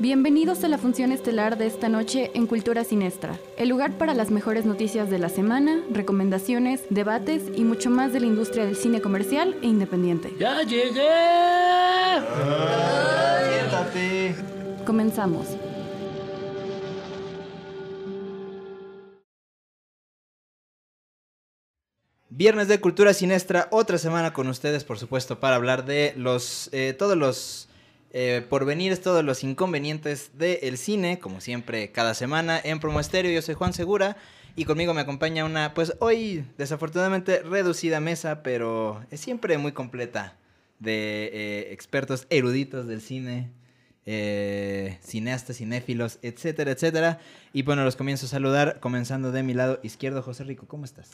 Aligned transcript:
Bienvenidos 0.00 0.64
a 0.64 0.68
la 0.68 0.76
función 0.76 1.12
estelar 1.12 1.56
de 1.56 1.68
esta 1.68 1.88
noche 1.88 2.32
en 2.34 2.48
Cultura 2.48 2.82
Sinestra, 2.82 3.38
el 3.56 3.68
lugar 3.68 3.96
para 3.96 4.12
las 4.12 4.32
mejores 4.32 4.64
noticias 4.64 5.08
de 5.08 5.20
la 5.20 5.28
semana, 5.28 5.84
recomendaciones, 5.88 6.82
debates 6.90 7.44
y 7.54 7.62
mucho 7.62 7.90
más 7.90 8.12
de 8.12 8.18
la 8.18 8.26
industria 8.26 8.66
del 8.66 8.74
cine 8.74 9.00
comercial 9.00 9.56
e 9.62 9.66
independiente. 9.68 10.34
¡Ya 10.36 10.62
llegué! 10.62 11.08
Siéntate. 13.52 14.34
Comenzamos. 14.84 15.46
Viernes 22.30 22.66
de 22.66 22.80
Cultura 22.80 23.14
Sinestra, 23.14 23.68
otra 23.70 23.98
semana 23.98 24.32
con 24.32 24.48
ustedes, 24.48 24.82
por 24.82 24.98
supuesto, 24.98 25.38
para 25.38 25.54
hablar 25.54 25.84
de 25.84 26.14
los 26.16 26.68
eh, 26.72 26.96
todos 26.98 27.16
los 27.16 27.68
eh, 28.16 28.46
porvenires, 28.48 29.00
todos 29.00 29.24
los 29.24 29.42
inconvenientes 29.42 30.30
del 30.38 30.78
cine, 30.78 31.18
como 31.18 31.40
siempre, 31.40 31.90
cada 31.90 32.14
semana 32.14 32.60
en 32.62 32.78
Promo 32.78 33.00
Estéreo. 33.00 33.32
Yo 33.32 33.42
soy 33.42 33.56
Juan 33.56 33.72
Segura 33.72 34.16
y 34.54 34.66
conmigo 34.66 34.94
me 34.94 35.00
acompaña 35.00 35.44
una, 35.44 35.74
pues 35.74 35.94
hoy 35.98 36.44
desafortunadamente 36.56 37.40
reducida 37.40 37.98
mesa, 37.98 38.44
pero 38.44 39.04
es 39.10 39.18
siempre 39.18 39.58
muy 39.58 39.72
completa 39.72 40.36
de 40.78 41.28
eh, 41.32 41.72
expertos 41.72 42.28
eruditos 42.30 42.86
del 42.86 43.00
cine. 43.00 43.50
eh, 44.06 44.98
cineastas, 45.02 45.56
cinéfilos, 45.56 46.20
etcétera, 46.22 46.70
etcétera. 46.70 47.18
Y 47.52 47.62
bueno, 47.62 47.82
los 47.82 47.96
comienzo 47.96 48.26
a 48.26 48.28
saludar, 48.28 48.78
comenzando 48.78 49.32
de 49.32 49.42
mi 49.42 49.54
lado 49.54 49.80
izquierdo, 49.82 50.22
José 50.22 50.44
Rico, 50.44 50.66
¿cómo 50.68 50.84
estás? 50.84 51.10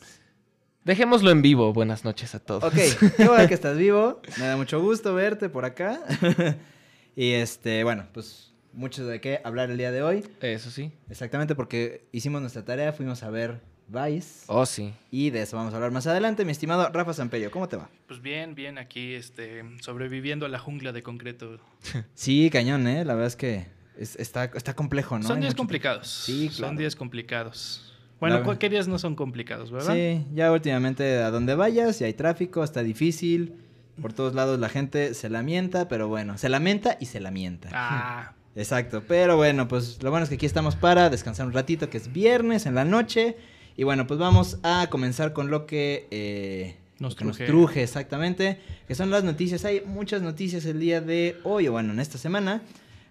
Dejémoslo 0.85 1.31
en 1.31 1.41
vivo. 1.41 1.73
Buenas 1.73 2.05
noches 2.05 2.35
a 2.35 2.41
todos. 2.41 2.63
Ok, 2.63 2.75
qué 3.17 3.27
bueno 3.27 3.49
que 3.49 3.55
estás 3.55 3.79
vivo. 3.79 4.21
Me 4.39 4.47
da 4.47 4.57
mucho 4.59 4.83
gusto 4.83 5.15
verte 5.15 5.49
por 5.49 5.65
acá. 5.65 6.01
y 7.23 7.33
este, 7.33 7.85
bueno, 7.85 8.07
pues 8.15 8.53
mucho 8.73 9.05
de 9.07 9.21
qué 9.21 9.41
hablar 9.45 9.71
el 9.71 9.77
día 9.77 9.91
de 9.91 10.03
hoy. 10.03 10.25
Eso 10.41 10.71
sí. 10.71 10.93
Exactamente 11.11 11.55
porque 11.55 12.07
hicimos 12.13 12.41
nuestra 12.41 12.65
tarea, 12.65 12.93
fuimos 12.93 13.23
a 13.23 13.31
ver 13.31 13.61
Vice. 13.89 14.45
Oh, 14.47 14.65
sí. 14.65 14.95
Y 15.11 15.31
de 15.31 15.43
eso 15.43 15.57
vamos 15.57 15.73
a 15.73 15.77
hablar 15.77 15.91
más 15.91 16.07
adelante. 16.07 16.45
Mi 16.45 16.53
estimado 16.53 16.89
Rafa 16.91 17.13
Samperio, 17.13 17.51
¿cómo 17.51 17.69
te 17.69 17.77
va? 17.77 17.91
Pues 18.07 18.23
bien, 18.23 18.55
bien, 18.55 18.79
aquí 18.79 19.15
este, 19.15 19.65
sobreviviendo 19.83 20.47
a 20.47 20.49
la 20.49 20.59
jungla 20.59 20.93
de 20.93 21.03
concreto. 21.03 21.59
Sí, 22.15 22.49
cañón, 22.51 22.87
¿eh? 22.87 23.05
La 23.05 23.15
verdad 23.15 23.27
es 23.27 23.37
que 23.37 23.67
es- 23.99 24.17
está, 24.17 24.45
está 24.45 24.75
complejo, 24.75 25.19
¿no? 25.19 25.27
Son 25.27 25.41
días 25.41 25.55
complicados. 25.55 26.07
Sí, 26.09 26.49
claro. 26.49 26.69
Son 26.69 26.77
días 26.77 26.97
complicados. 26.97 27.87
Bueno, 28.21 28.59
¿qué 28.59 28.69
días 28.69 28.87
no 28.87 28.99
son 28.99 29.17
complicados, 29.17 29.71
verdad? 29.71 29.95
Sí, 29.95 30.25
ya 30.35 30.53
últimamente 30.53 31.19
a 31.19 31.31
donde 31.31 31.55
vayas, 31.55 31.97
si 31.97 32.05
hay 32.05 32.13
tráfico, 32.15 32.63
está 32.63 32.83
difícil. 32.83 33.57
Por 34.01 34.13
todos 34.13 34.35
lados 34.35 34.59
la 34.59 34.69
gente 34.69 35.15
se 35.15 35.29
lamenta, 35.29 35.89
pero 35.89 36.09
bueno, 36.09 36.39
se 36.39 36.49
lamenta 36.49 36.97
y 37.01 37.07
se 37.07 37.21
lamenta. 37.21 37.69
Ah, 37.73 38.33
Exacto, 38.57 39.05
pero 39.07 39.37
bueno, 39.37 39.69
pues 39.69 40.03
lo 40.03 40.11
bueno 40.11 40.25
es 40.25 40.29
que 40.29 40.35
aquí 40.35 40.47
estamos 40.47 40.75
para 40.75 41.09
descansar 41.09 41.47
un 41.47 41.53
ratito, 41.53 41.89
que 41.89 41.99
es 41.99 42.13
viernes 42.13 42.67
en 42.67 42.75
la 42.75 42.85
noche. 42.85 43.37
Y 43.77 43.85
bueno, 43.85 44.07
pues 44.07 44.19
vamos 44.19 44.59
a 44.63 44.89
comenzar 44.91 45.33
con 45.33 45.51
lo 45.51 45.67
que, 45.67 46.09
eh, 46.11 46.77
Nos 46.99 47.13
lo 47.13 47.19
que 47.19 47.25
nos 47.25 47.37
truje. 47.37 47.51
truje, 47.51 47.83
exactamente, 47.85 48.59
que 48.89 48.95
son 48.95 49.11
las 49.11 49.23
noticias. 49.23 49.65
Hay 49.65 49.83
muchas 49.87 50.21
noticias 50.23 50.65
el 50.65 50.81
día 50.81 51.01
de 51.01 51.37
hoy, 51.45 51.69
o 51.69 51.73
bueno, 51.73 51.93
en 51.93 52.01
esta 52.01 52.19
semana. 52.19 52.63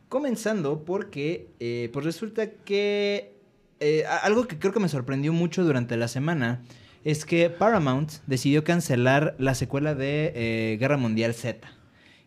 Comenzando 0.09 0.83
porque, 0.83 1.47
eh, 1.59 1.89
pues 1.93 2.03
resulta 2.03 2.49
que 2.51 3.33
eh, 3.79 4.03
algo 4.23 4.45
que 4.47 4.59
creo 4.59 4.73
que 4.73 4.79
me 4.79 4.89
sorprendió 4.89 5.31
mucho 5.31 5.63
durante 5.63 5.95
la 5.97 6.07
semana 6.09 6.61
es 7.03 7.25
que 7.25 7.49
Paramount 7.49 8.11
decidió 8.27 8.63
cancelar 8.63 9.35
la 9.39 9.55
secuela 9.55 9.95
de 9.95 10.33
eh, 10.35 10.77
Guerra 10.79 10.97
Mundial 10.97 11.33
Z. 11.33 11.67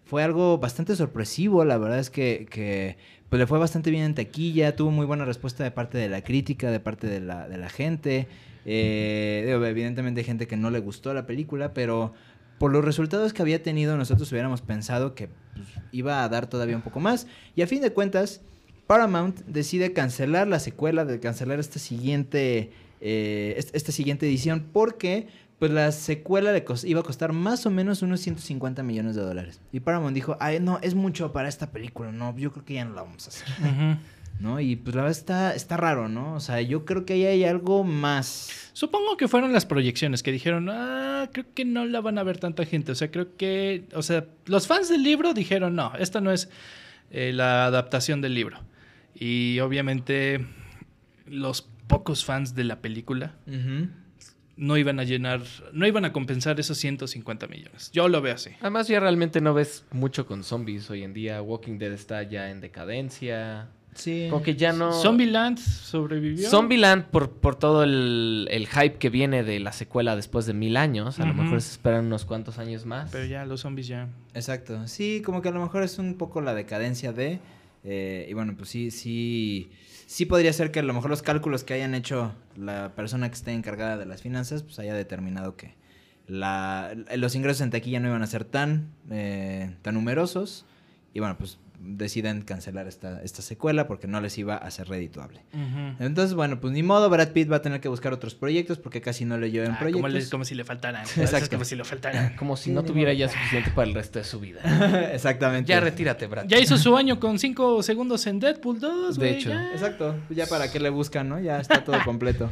Fue 0.04 0.22
algo 0.22 0.58
bastante 0.58 0.96
sorpresivo, 0.96 1.64
la 1.64 1.78
verdad 1.78 1.98
es 1.98 2.10
que, 2.10 2.96
pues 3.28 3.40
le 3.40 3.46
fue 3.46 3.58
bastante 3.58 3.90
bien 3.90 4.04
en 4.04 4.14
taquilla, 4.14 4.76
tuvo 4.76 4.90
muy 4.90 5.06
buena 5.06 5.24
respuesta 5.24 5.64
de 5.64 5.70
parte 5.70 5.98
de 5.98 6.08
la 6.08 6.22
crítica, 6.22 6.70
de 6.70 6.80
parte 6.80 7.06
de 7.06 7.20
la, 7.20 7.48
de 7.48 7.56
la 7.58 7.70
gente. 7.70 8.28
Eh, 8.64 9.58
evidentemente 9.64 10.22
gente 10.22 10.46
que 10.46 10.56
no 10.56 10.70
le 10.70 10.78
gustó 10.78 11.14
la 11.14 11.26
película, 11.26 11.72
pero 11.74 12.12
por 12.58 12.70
los 12.72 12.84
resultados 12.84 13.32
que 13.32 13.42
había 13.42 13.62
tenido 13.62 13.96
nosotros 13.96 14.30
hubiéramos 14.30 14.60
pensado 14.60 15.14
que 15.14 15.28
pues, 15.54 15.66
iba 15.90 16.22
a 16.22 16.28
dar 16.28 16.46
todavía 16.46 16.76
un 16.76 16.82
poco 16.82 17.00
más. 17.00 17.26
Y 17.56 17.62
a 17.62 17.66
fin 17.66 17.80
de 17.80 17.92
cuentas, 17.92 18.40
Paramount 18.86 19.40
decide 19.46 19.92
cancelar 19.92 20.46
la 20.46 20.60
secuela, 20.60 21.04
de 21.04 21.18
cancelar 21.18 21.58
esta 21.58 21.78
siguiente, 21.78 22.70
eh, 23.02 23.54
est- 23.58 23.74
esta 23.74 23.92
siguiente 23.92 24.26
edición, 24.26 24.68
porque 24.72 25.26
pues 25.58 25.70
la 25.70 25.92
secuela 25.92 26.50
le 26.52 26.64
iba 26.84 27.00
a 27.00 27.02
costar 27.04 27.32
más 27.32 27.66
o 27.66 27.70
menos 27.70 28.02
unos 28.02 28.20
150 28.20 28.82
millones 28.82 29.14
de 29.14 29.22
dólares. 29.22 29.60
Y 29.72 29.78
Paramount 29.80 30.14
dijo, 30.14 30.36
ay, 30.40 30.58
no, 30.60 30.78
es 30.82 30.94
mucho 30.94 31.32
para 31.32 31.48
esta 31.48 31.70
película, 31.70 32.10
no, 32.10 32.36
yo 32.36 32.50
creo 32.52 32.64
que 32.64 32.74
ya 32.74 32.84
no 32.84 32.94
la 32.94 33.02
vamos 33.02 33.26
a 33.26 33.28
hacer. 33.28 33.46
¿No? 34.40 34.58
Y 34.58 34.74
pues 34.74 34.96
la 34.96 35.02
verdad 35.02 35.16
está, 35.16 35.54
está 35.54 35.76
raro, 35.76 36.08
¿no? 36.08 36.34
O 36.34 36.40
sea, 36.40 36.60
yo 36.62 36.84
creo 36.84 37.04
que 37.04 37.12
ahí 37.12 37.24
hay 37.26 37.44
algo 37.44 37.84
más. 37.84 38.70
Supongo 38.72 39.16
que 39.16 39.28
fueron 39.28 39.52
las 39.52 39.66
proyecciones 39.66 40.24
que 40.24 40.32
dijeron, 40.32 40.68
ah, 40.68 41.28
creo 41.32 41.44
que 41.54 41.64
no 41.64 41.84
la 41.84 42.00
van 42.00 42.18
a 42.18 42.24
ver 42.24 42.38
tanta 42.38 42.64
gente. 42.64 42.90
O 42.90 42.94
sea, 42.96 43.10
creo 43.12 43.36
que, 43.36 43.84
o 43.94 44.02
sea, 44.02 44.26
los 44.46 44.66
fans 44.66 44.88
del 44.88 45.04
libro 45.04 45.32
dijeron, 45.32 45.76
no, 45.76 45.92
esta 45.96 46.20
no 46.20 46.32
es 46.32 46.48
eh, 47.12 47.30
la 47.32 47.66
adaptación 47.66 48.20
del 48.20 48.34
libro. 48.34 48.58
Y 49.14 49.60
obviamente 49.60 50.44
los 51.26 51.68
pocos 51.92 52.24
fans 52.24 52.54
de 52.54 52.64
la 52.64 52.80
película 52.80 53.34
no 54.56 54.76
iban 54.76 54.98
a 55.00 55.04
llenar, 55.04 55.42
no 55.72 55.86
iban 55.86 56.04
a 56.04 56.12
compensar 56.12 56.58
esos 56.60 56.78
150 56.78 57.46
millones. 57.48 57.90
Yo 57.92 58.08
lo 58.08 58.20
veo 58.20 58.34
así. 58.34 58.50
Además, 58.60 58.88
ya 58.88 59.00
realmente 59.00 59.40
no 59.40 59.54
ves 59.54 59.84
mucho 59.90 60.26
con 60.26 60.44
zombies 60.44 60.88
hoy 60.90 61.02
en 61.02 61.12
día. 61.14 61.42
Walking 61.42 61.78
Dead 61.78 61.92
está 61.92 62.22
ya 62.22 62.50
en 62.50 62.60
decadencia. 62.60 63.68
Sí. 63.94 64.28
Como 64.30 64.42
que 64.42 64.54
ya 64.54 64.72
no. 64.72 64.92
Zombieland 64.92 65.58
sobrevivió. 65.58 66.48
Zombieland, 66.48 67.06
por, 67.06 67.30
por 67.30 67.56
todo 67.56 67.82
el, 67.82 68.48
el 68.50 68.66
hype 68.68 68.96
que 68.98 69.10
viene 69.10 69.42
de 69.42 69.58
la 69.60 69.72
secuela 69.72 70.16
después 70.16 70.46
de 70.46 70.54
mil 70.54 70.76
años, 70.76 71.18
a 71.18 71.26
lo 71.26 71.34
mejor 71.34 71.60
se 71.60 71.72
esperan 71.72 72.06
unos 72.06 72.24
cuantos 72.24 72.58
años 72.58 72.86
más. 72.86 73.10
Pero 73.10 73.24
ya, 73.26 73.44
los 73.44 73.60
zombies 73.62 73.88
ya. 73.88 74.08
Exacto. 74.34 74.86
Sí, 74.86 75.22
como 75.24 75.42
que 75.42 75.48
a 75.48 75.52
lo 75.52 75.60
mejor 75.60 75.82
es 75.82 75.98
un 75.98 76.14
poco 76.16 76.40
la 76.40 76.54
decadencia 76.54 77.12
de. 77.12 77.40
eh, 77.84 78.26
y 78.30 78.32
bueno, 78.34 78.54
pues 78.56 78.68
sí, 78.70 78.90
sí. 78.90 79.70
Sí 80.12 80.26
podría 80.26 80.52
ser 80.52 80.72
que 80.72 80.80
a 80.80 80.82
lo 80.82 80.92
mejor 80.92 81.08
los 81.08 81.22
cálculos 81.22 81.64
que 81.64 81.72
hayan 81.72 81.94
hecho 81.94 82.34
la 82.54 82.92
persona 82.94 83.30
que 83.30 83.34
esté 83.34 83.52
encargada 83.52 83.96
de 83.96 84.04
las 84.04 84.20
finanzas, 84.20 84.62
pues 84.62 84.78
haya 84.78 84.92
determinado 84.92 85.56
que 85.56 85.74
la, 86.26 86.94
los 87.16 87.34
ingresos 87.34 87.62
en 87.62 87.70
taquilla 87.70 87.98
no 87.98 88.08
iban 88.08 88.22
a 88.22 88.26
ser 88.26 88.44
tan, 88.44 88.90
eh, 89.10 89.74
tan 89.80 89.94
numerosos. 89.94 90.66
Y 91.14 91.20
bueno, 91.20 91.38
pues 91.38 91.56
deciden 91.84 92.42
cancelar 92.42 92.86
esta, 92.86 93.22
esta 93.22 93.42
secuela 93.42 93.86
porque 93.88 94.06
no 94.06 94.20
les 94.20 94.38
iba 94.38 94.56
a 94.56 94.70
ser 94.70 94.88
redituable. 94.88 95.40
Entonces, 95.98 96.34
bueno, 96.34 96.60
pues 96.60 96.72
ni 96.72 96.82
modo, 96.82 97.10
Brad 97.10 97.28
Pitt 97.30 97.50
va 97.50 97.56
a 97.56 97.62
tener 97.62 97.80
que 97.80 97.88
buscar 97.88 98.12
otros 98.12 98.34
proyectos 98.34 98.78
porque 98.78 99.00
casi 99.00 99.24
no 99.24 99.36
leyó 99.38 99.64
en 99.64 99.72
Ah, 99.72 99.78
como, 99.78 100.00
proyectos. 100.00 100.24
le- 100.24 100.30
como 100.30 100.44
si 100.44 100.54
le 100.54 100.64
faltaran. 100.64 101.04
Exacto. 101.16 101.50
Como 101.56 101.64
si 101.64 101.76
le 101.76 101.84
faltaran. 101.84 102.36
Como 102.36 102.56
si 102.56 102.70
no 102.70 102.84
tuviera 102.84 103.12
ya 103.12 103.28
suficiente 103.28 103.70
para 103.74 103.88
el 103.88 103.94
resto 103.94 104.18
de 104.18 104.24
su 104.24 104.38
vida. 104.40 104.60
Exactamente. 105.12 105.68
ya 105.70 105.80
retírate, 105.80 106.26
Brad. 106.26 106.46
Ya 106.46 106.58
hizo 106.58 106.78
su 106.78 106.96
año 106.96 107.18
con 107.18 107.38
5 107.38 107.82
segundos 107.82 108.26
en 108.26 108.38
Deadpool 108.40 108.78
2, 108.80 109.16
De 109.16 109.20
güey, 109.28 109.38
hecho. 109.40 109.50
ya. 109.50 109.72
Exacto, 109.72 110.14
ya 110.30 110.46
para 110.46 110.70
qué 110.70 110.78
le 110.80 110.90
buscan, 110.90 111.28
¿no? 111.28 111.40
Ya 111.40 111.58
está 111.60 111.82
todo 111.84 111.96
completo. 112.04 112.48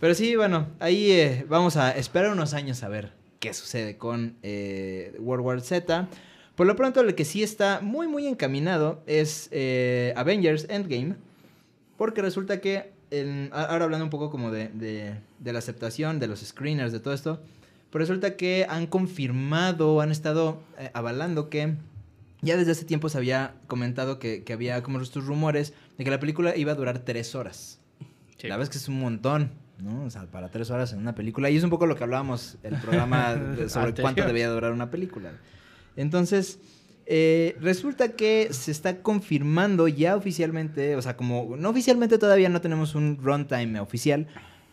Pero 0.00 0.14
sí, 0.14 0.36
bueno, 0.36 0.68
ahí 0.80 1.10
eh, 1.10 1.44
vamos 1.48 1.76
a 1.76 1.90
esperar 1.92 2.30
unos 2.32 2.54
años 2.54 2.82
a 2.82 2.88
ver 2.88 3.12
qué 3.40 3.52
sucede 3.54 3.96
con 3.96 4.36
eh, 4.42 5.14
World 5.20 5.44
War 5.44 5.60
Z. 5.60 6.08
Por 6.58 6.66
lo 6.66 6.76
pronto, 6.76 7.02
lo 7.02 7.14
que 7.16 7.24
sí 7.24 7.42
está 7.42 7.80
muy, 7.80 8.06
muy 8.08 8.26
encaminado 8.26 9.00
es 9.06 9.48
eh, 9.52 10.12
Avengers 10.16 10.66
Endgame. 10.68 11.14
Porque 11.96 12.20
resulta 12.20 12.60
que, 12.60 12.92
en- 13.10 13.48
ahora 13.52 13.84
hablando 13.84 14.04
un 14.04 14.10
poco 14.10 14.28
como 14.30 14.50
de, 14.50 14.68
de- 14.68 15.14
de 15.38 15.52
la 15.52 15.58
aceptación, 15.60 16.18
de 16.20 16.26
los 16.26 16.40
screeners, 16.40 16.92
de 16.92 17.00
todo 17.00 17.14
esto, 17.14 17.40
pues 17.90 18.00
resulta 18.02 18.36
que 18.36 18.66
han 18.68 18.86
confirmado, 18.86 20.00
han 20.00 20.10
estado 20.12 20.60
eh, 20.78 20.90
avalando 20.94 21.48
que 21.48 21.74
ya 22.42 22.56
desde 22.56 22.72
hace 22.72 22.84
tiempo 22.84 23.08
se 23.08 23.18
había 23.18 23.54
comentado 23.66 24.18
que, 24.18 24.44
que 24.44 24.52
había 24.52 24.82
como 24.82 25.00
estos 25.00 25.26
rumores 25.26 25.72
de 25.96 26.04
que 26.04 26.10
la 26.10 26.20
película 26.20 26.56
iba 26.56 26.72
a 26.72 26.74
durar 26.74 26.98
tres 27.00 27.34
horas. 27.34 27.80
Sí. 28.36 28.46
La 28.48 28.56
verdad 28.56 28.64
es 28.64 28.70
que 28.70 28.78
es 28.78 28.88
un 28.88 29.00
montón, 29.00 29.50
¿no? 29.82 30.04
O 30.04 30.10
sea, 30.10 30.22
para 30.26 30.48
tres 30.50 30.70
horas 30.70 30.92
en 30.92 30.98
una 31.00 31.14
película. 31.14 31.50
Y 31.50 31.56
es 31.56 31.64
un 31.64 31.70
poco 31.70 31.86
lo 31.86 31.96
que 31.96 32.04
hablábamos 32.04 32.58
el 32.62 32.76
programa 32.76 33.34
sobre 33.68 33.94
cuánto 34.02 34.24
debía 34.24 34.48
durar 34.50 34.72
una 34.72 34.90
película. 34.90 35.30
Entonces, 35.98 36.58
eh, 37.06 37.56
resulta 37.60 38.12
que 38.12 38.48
se 38.52 38.70
está 38.70 39.02
confirmando 39.02 39.88
ya 39.88 40.16
oficialmente, 40.16 40.96
o 40.96 41.02
sea, 41.02 41.16
como 41.16 41.56
no 41.58 41.70
oficialmente 41.70 42.16
todavía 42.18 42.48
no 42.48 42.60
tenemos 42.60 42.94
un 42.94 43.18
runtime 43.22 43.80
oficial, 43.80 44.26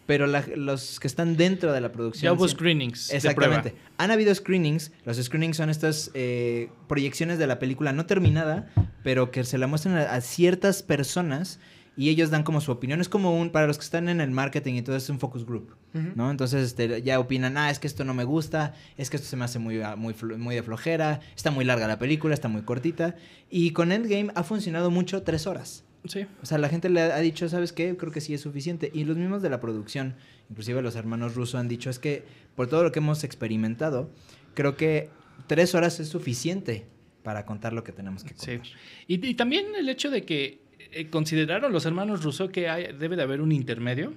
pero 0.06 0.28
la- 0.28 0.46
los 0.56 1.00
que 1.00 1.08
están 1.08 1.36
dentro 1.36 1.74
de 1.74 1.82
la 1.82 1.92
producción... 1.92 2.24
Ya 2.32 2.34
hubo 2.34 2.48
screenings 2.48 3.12
Exactamente. 3.12 3.74
Han 3.98 4.12
habido 4.12 4.36
screenings. 4.36 4.92
Los 5.04 5.18
screenings 5.18 5.58
son 5.58 5.70
estas 5.72 6.12
eh, 6.14 6.70
proyecciones 6.88 7.40
de 7.40 7.48
la 7.48 7.58
película 7.58 7.92
no 7.92 8.06
terminada, 8.06 8.70
pero 9.04 9.32
que 9.32 9.44
se 9.44 9.58
la 9.58 9.66
muestran 9.68 9.98
a, 9.98 10.14
a 10.14 10.22
ciertas 10.22 10.84
personas 10.84 11.60
y 11.98 12.10
ellos 12.10 12.30
dan 12.30 12.44
como 12.44 12.60
su 12.62 12.72
opinión. 12.72 13.00
Es 13.02 13.10
como 13.10 13.38
un, 13.40 13.50
para 13.52 13.68
los 13.68 13.78
que 13.78 13.84
están 13.86 14.10
en 14.10 14.20
el 14.22 14.32
marketing 14.32 14.74
y 14.76 14.82
todo, 14.82 14.96
es 14.96 15.10
un 15.10 15.20
focus 15.20 15.46
group, 15.46 15.76
¿no? 15.94 16.30
Entonces 16.32 16.66
este, 16.68 17.02
ya 17.02 17.20
opinan, 17.20 17.58
ah, 17.58 17.70
es 17.70 17.80
que 17.80 17.88
esto 17.88 18.04
no 18.04 18.14
me 18.14 18.24
gusta, 18.26 18.74
es 18.98 19.10
que 19.10 19.16
esto 19.18 19.28
se 19.30 19.36
me 19.38 19.46
hace 19.46 19.60
muy, 19.60 19.82
ah, 19.82 19.96
muy, 19.96 20.14
muy 20.38 20.56
de 20.56 20.64
flojera, 20.64 21.22
está 21.36 21.52
muy 21.52 21.64
larga 21.66 21.88
la 21.88 21.98
película, 22.00 22.34
está 22.34 22.48
muy 22.48 22.64
cortita. 22.64 23.16
Y 23.50 23.72
con 23.72 23.92
Endgame 23.92 24.32
ha 24.36 24.44
funcionado 24.44 24.92
mucho 24.92 25.24
tres 25.24 25.48
horas. 25.48 25.84
Sí. 26.08 26.28
O 26.44 26.46
sea, 26.46 26.60
la 26.60 26.70
gente 26.70 26.88
le 26.90 27.02
ha 27.02 27.18
dicho, 27.20 27.50
¿sabes 27.50 27.74
qué? 27.74 27.98
Creo 27.98 28.12
que 28.12 28.22
sí 28.22 28.34
es 28.34 28.42
suficiente. 28.42 28.92
Y 28.94 29.06
los 29.06 29.18
mismos 29.18 29.42
de 29.42 29.50
la 29.50 29.60
producción, 29.60 30.16
inclusive 30.52 30.82
los 30.84 30.96
hermanos 30.96 31.34
rusos 31.34 31.56
han 31.56 31.68
dicho, 31.68 31.90
es 31.90 31.98
que 31.98 32.24
por 32.56 32.68
todo 32.68 32.84
lo 32.84 32.92
que 32.92 33.00
hemos 33.00 33.24
experimentado, 33.24 34.12
creo 34.54 34.76
que 34.78 35.10
tres 35.48 35.74
horas 35.76 36.00
es 36.00 36.10
suficiente 36.10 36.86
para 37.24 37.46
contar 37.48 37.74
lo 37.74 37.84
que 37.84 37.92
tenemos 37.92 38.24
que 38.24 38.36
Sí. 38.38 38.58
contar. 38.58 38.68
Y, 39.08 39.26
y 39.28 39.34
también 39.34 39.66
el 39.76 39.90
hecho 39.90 40.12
de 40.12 40.26
que 40.26 40.60
eh, 40.96 41.10
consideraron 41.10 41.72
los 41.72 41.86
hermanos 41.86 42.24
Rousseau 42.24 42.50
que 42.50 42.70
hay- 42.70 42.88
debe 42.98 43.16
de 43.16 43.22
haber 43.24 43.42
un 43.42 43.52
intermedio, 43.52 44.14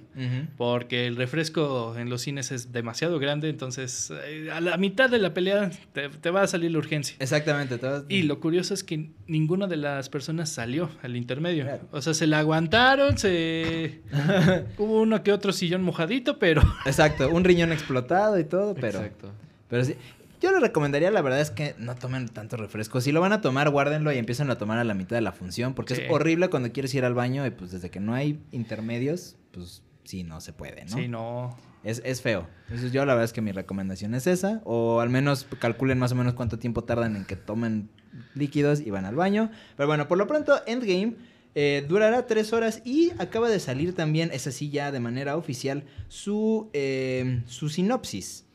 porque 0.57 1.05
el 1.07 1.15
refresco 1.15 1.95
en 1.97 2.09
los 2.09 2.21
cines 2.21 2.51
es 2.51 2.71
demasiado 2.71 3.19
grande, 3.19 3.49
entonces 3.49 4.11
eh, 4.25 4.49
a 4.51 4.61
la 4.61 4.77
mitad 4.77 5.09
de 5.09 5.19
la 5.19 5.33
pelea 5.33 5.69
te, 5.93 6.09
te 6.09 6.29
va 6.31 6.41
a 6.43 6.47
salir 6.47 6.71
la 6.71 6.77
urgencia. 6.79 7.15
Exactamente. 7.19 7.79
Y 8.07 8.23
lo 8.23 8.39
curioso 8.39 8.73
es 8.73 8.83
que 8.83 9.11
ninguna 9.27 9.67
de 9.67 9.77
las 9.77 10.09
personas 10.09 10.49
salió 10.49 10.89
al 11.03 11.15
intermedio. 11.15 11.65
Claro. 11.65 11.83
O 11.91 12.01
sea, 12.01 12.13
se 12.13 12.25
la 12.27 12.39
aguantaron, 12.39 13.17
se... 13.17 14.01
Hubo 14.77 15.01
uno 15.01 15.21
que 15.23 15.31
otro 15.31 15.51
sillón 15.53 15.83
mojadito, 15.83 16.39
pero... 16.39 16.61
Exacto, 16.85 17.29
un 17.29 17.43
riñón 17.43 17.71
explotado 17.71 18.39
y 18.39 18.43
todo, 18.45 18.73
pero... 18.75 18.99
Exacto. 18.99 19.31
Pero 19.69 19.85
sí. 19.85 19.93
Yo 20.41 20.51
le 20.51 20.59
recomendaría, 20.59 21.11
la 21.11 21.21
verdad 21.21 21.41
es 21.41 21.51
que 21.51 21.75
no 21.77 21.95
tomen 21.95 22.27
tanto 22.29 22.55
refresco. 22.57 23.01
Si 23.01 23.11
lo 23.11 23.19
van 23.21 23.33
a 23.33 23.41
tomar, 23.41 23.69
guárdenlo 23.69 24.11
y 24.13 24.17
empiecen 24.17 24.49
a 24.49 24.57
tomar 24.57 24.77
a 24.79 24.83
la 24.83 24.93
mitad 24.93 25.15
de 25.17 25.21
la 25.21 25.31
función. 25.33 25.73
Porque 25.73 25.95
Sí. 25.95 26.01
es 26.03 26.11
horrible 26.11 26.49
cuando 26.49 26.71
quieres 26.71 26.93
ir 26.93 27.03
al 27.05 27.13
baño 27.13 27.45
y 27.45 27.49
pues 27.51 27.71
desde 27.71 27.89
que 27.89 27.99
no 27.99 28.13
hay 28.13 28.39
intermedios, 28.51 29.35
pues 29.51 29.83
sí, 30.05 30.23
no 30.23 30.39
se 30.41 30.53
puede, 30.53 30.85
¿no? 30.85 30.95
Sí, 30.97 31.07
no. 31.07 31.57
Es, 31.83 32.01
es 32.05 32.21
feo. 32.21 32.47
Entonces 32.67 32.91
yo 32.91 33.05
la 33.05 33.13
verdad 33.13 33.25
es 33.25 33.33
que 33.33 33.41
mi 33.41 33.51
recomendación 33.51 34.13
es 34.13 34.27
esa. 34.27 34.61
O 34.65 34.99
al 35.01 35.09
menos 35.09 35.45
calculen 35.59 35.97
más 35.99 36.11
o 36.11 36.15
menos 36.15 36.33
cuánto 36.33 36.57
tiempo 36.59 36.83
tardan 36.83 37.15
en 37.15 37.25
que 37.25 37.35
tomen 37.35 37.89
líquidos 38.35 38.79
y 38.81 38.89
van 38.91 39.05
al 39.05 39.15
baño. 39.15 39.51
Pero 39.77 39.87
bueno, 39.87 40.07
por 40.07 40.17
lo 40.17 40.27
pronto, 40.27 40.59
Endgame 40.67 41.15
eh, 41.55 41.85
durará 41.87 42.27
tres 42.27 42.53
horas 42.53 42.81
y 42.85 43.11
acaba 43.17 43.49
de 43.49 43.59
salir 43.59 43.95
también, 43.95 44.29
es 44.33 44.45
así 44.47 44.69
ya 44.69 44.91
de 44.91 44.99
manera 44.99 45.35
oficial, 45.37 45.83
su, 46.07 46.69
eh, 46.73 47.41
su 47.45 47.69
sinopsis. 47.69 48.45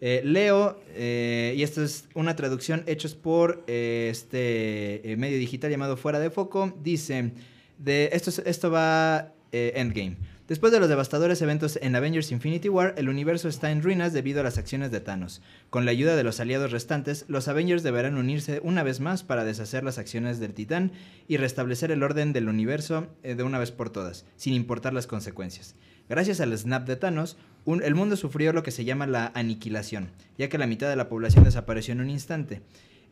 Eh, 0.00 0.20
leo, 0.24 0.78
eh, 0.94 1.54
y 1.56 1.62
esto 1.62 1.82
es 1.82 2.06
una 2.14 2.36
traducción 2.36 2.82
hechos 2.86 3.14
por 3.14 3.64
eh, 3.66 4.08
este 4.10 5.14
medio 5.16 5.38
digital 5.38 5.70
llamado 5.70 5.96
Fuera 5.96 6.18
de 6.18 6.30
Foco. 6.30 6.74
Dice, 6.82 7.32
esto, 7.86 8.30
es- 8.30 8.42
esto 8.44 8.70
va 8.70 9.32
Endgame. 9.52 10.16
Después 10.48 10.70
de 10.72 10.78
los 10.78 10.88
devastadores 10.88 11.42
eventos 11.42 11.76
en 11.82 11.96
Avengers 11.96 12.30
Infinity 12.30 12.68
War, 12.68 12.94
el 12.98 13.08
universo 13.08 13.48
está 13.48 13.72
en 13.72 13.82
ruinas 13.82 14.12
debido 14.12 14.40
a 14.40 14.44
las 14.44 14.58
acciones 14.58 14.92
de 14.92 15.00
Thanos. 15.00 15.42
Con 15.70 15.84
la 15.86 15.90
ayuda 15.90 16.14
de 16.14 16.22
los 16.22 16.38
aliados 16.38 16.70
restantes, 16.70 17.24
los 17.26 17.48
Avengers 17.48 17.82
deberán 17.82 18.16
unirse 18.16 18.60
una 18.62 18.84
vez 18.84 19.00
más 19.00 19.24
para 19.24 19.44
deshacer 19.44 19.82
las 19.82 19.98
acciones 19.98 20.38
del 20.38 20.52
Titán 20.54 20.92
y 21.26 21.38
restablecer 21.38 21.90
el 21.90 22.02
orden 22.04 22.32
del 22.32 22.48
universo 22.48 23.08
de 23.24 23.42
una 23.42 23.58
vez 23.58 23.72
por 23.72 23.90
todas, 23.90 24.24
sin 24.36 24.54
importar 24.54 24.92
las 24.92 25.08
consecuencias. 25.08 25.74
Gracias 26.08 26.40
al 26.40 26.56
snap 26.56 26.86
de 26.86 26.96
Thanos, 26.96 27.36
el 27.66 27.94
mundo 27.94 28.16
sufrió 28.16 28.52
lo 28.52 28.62
que 28.62 28.70
se 28.70 28.84
llama 28.84 29.06
la 29.06 29.32
aniquilación, 29.34 30.10
ya 30.38 30.48
que 30.48 30.58
la 30.58 30.66
mitad 30.68 30.88
de 30.88 30.96
la 30.96 31.08
población 31.08 31.44
desapareció 31.44 31.92
en 31.92 32.00
un 32.00 32.10
instante. 32.10 32.62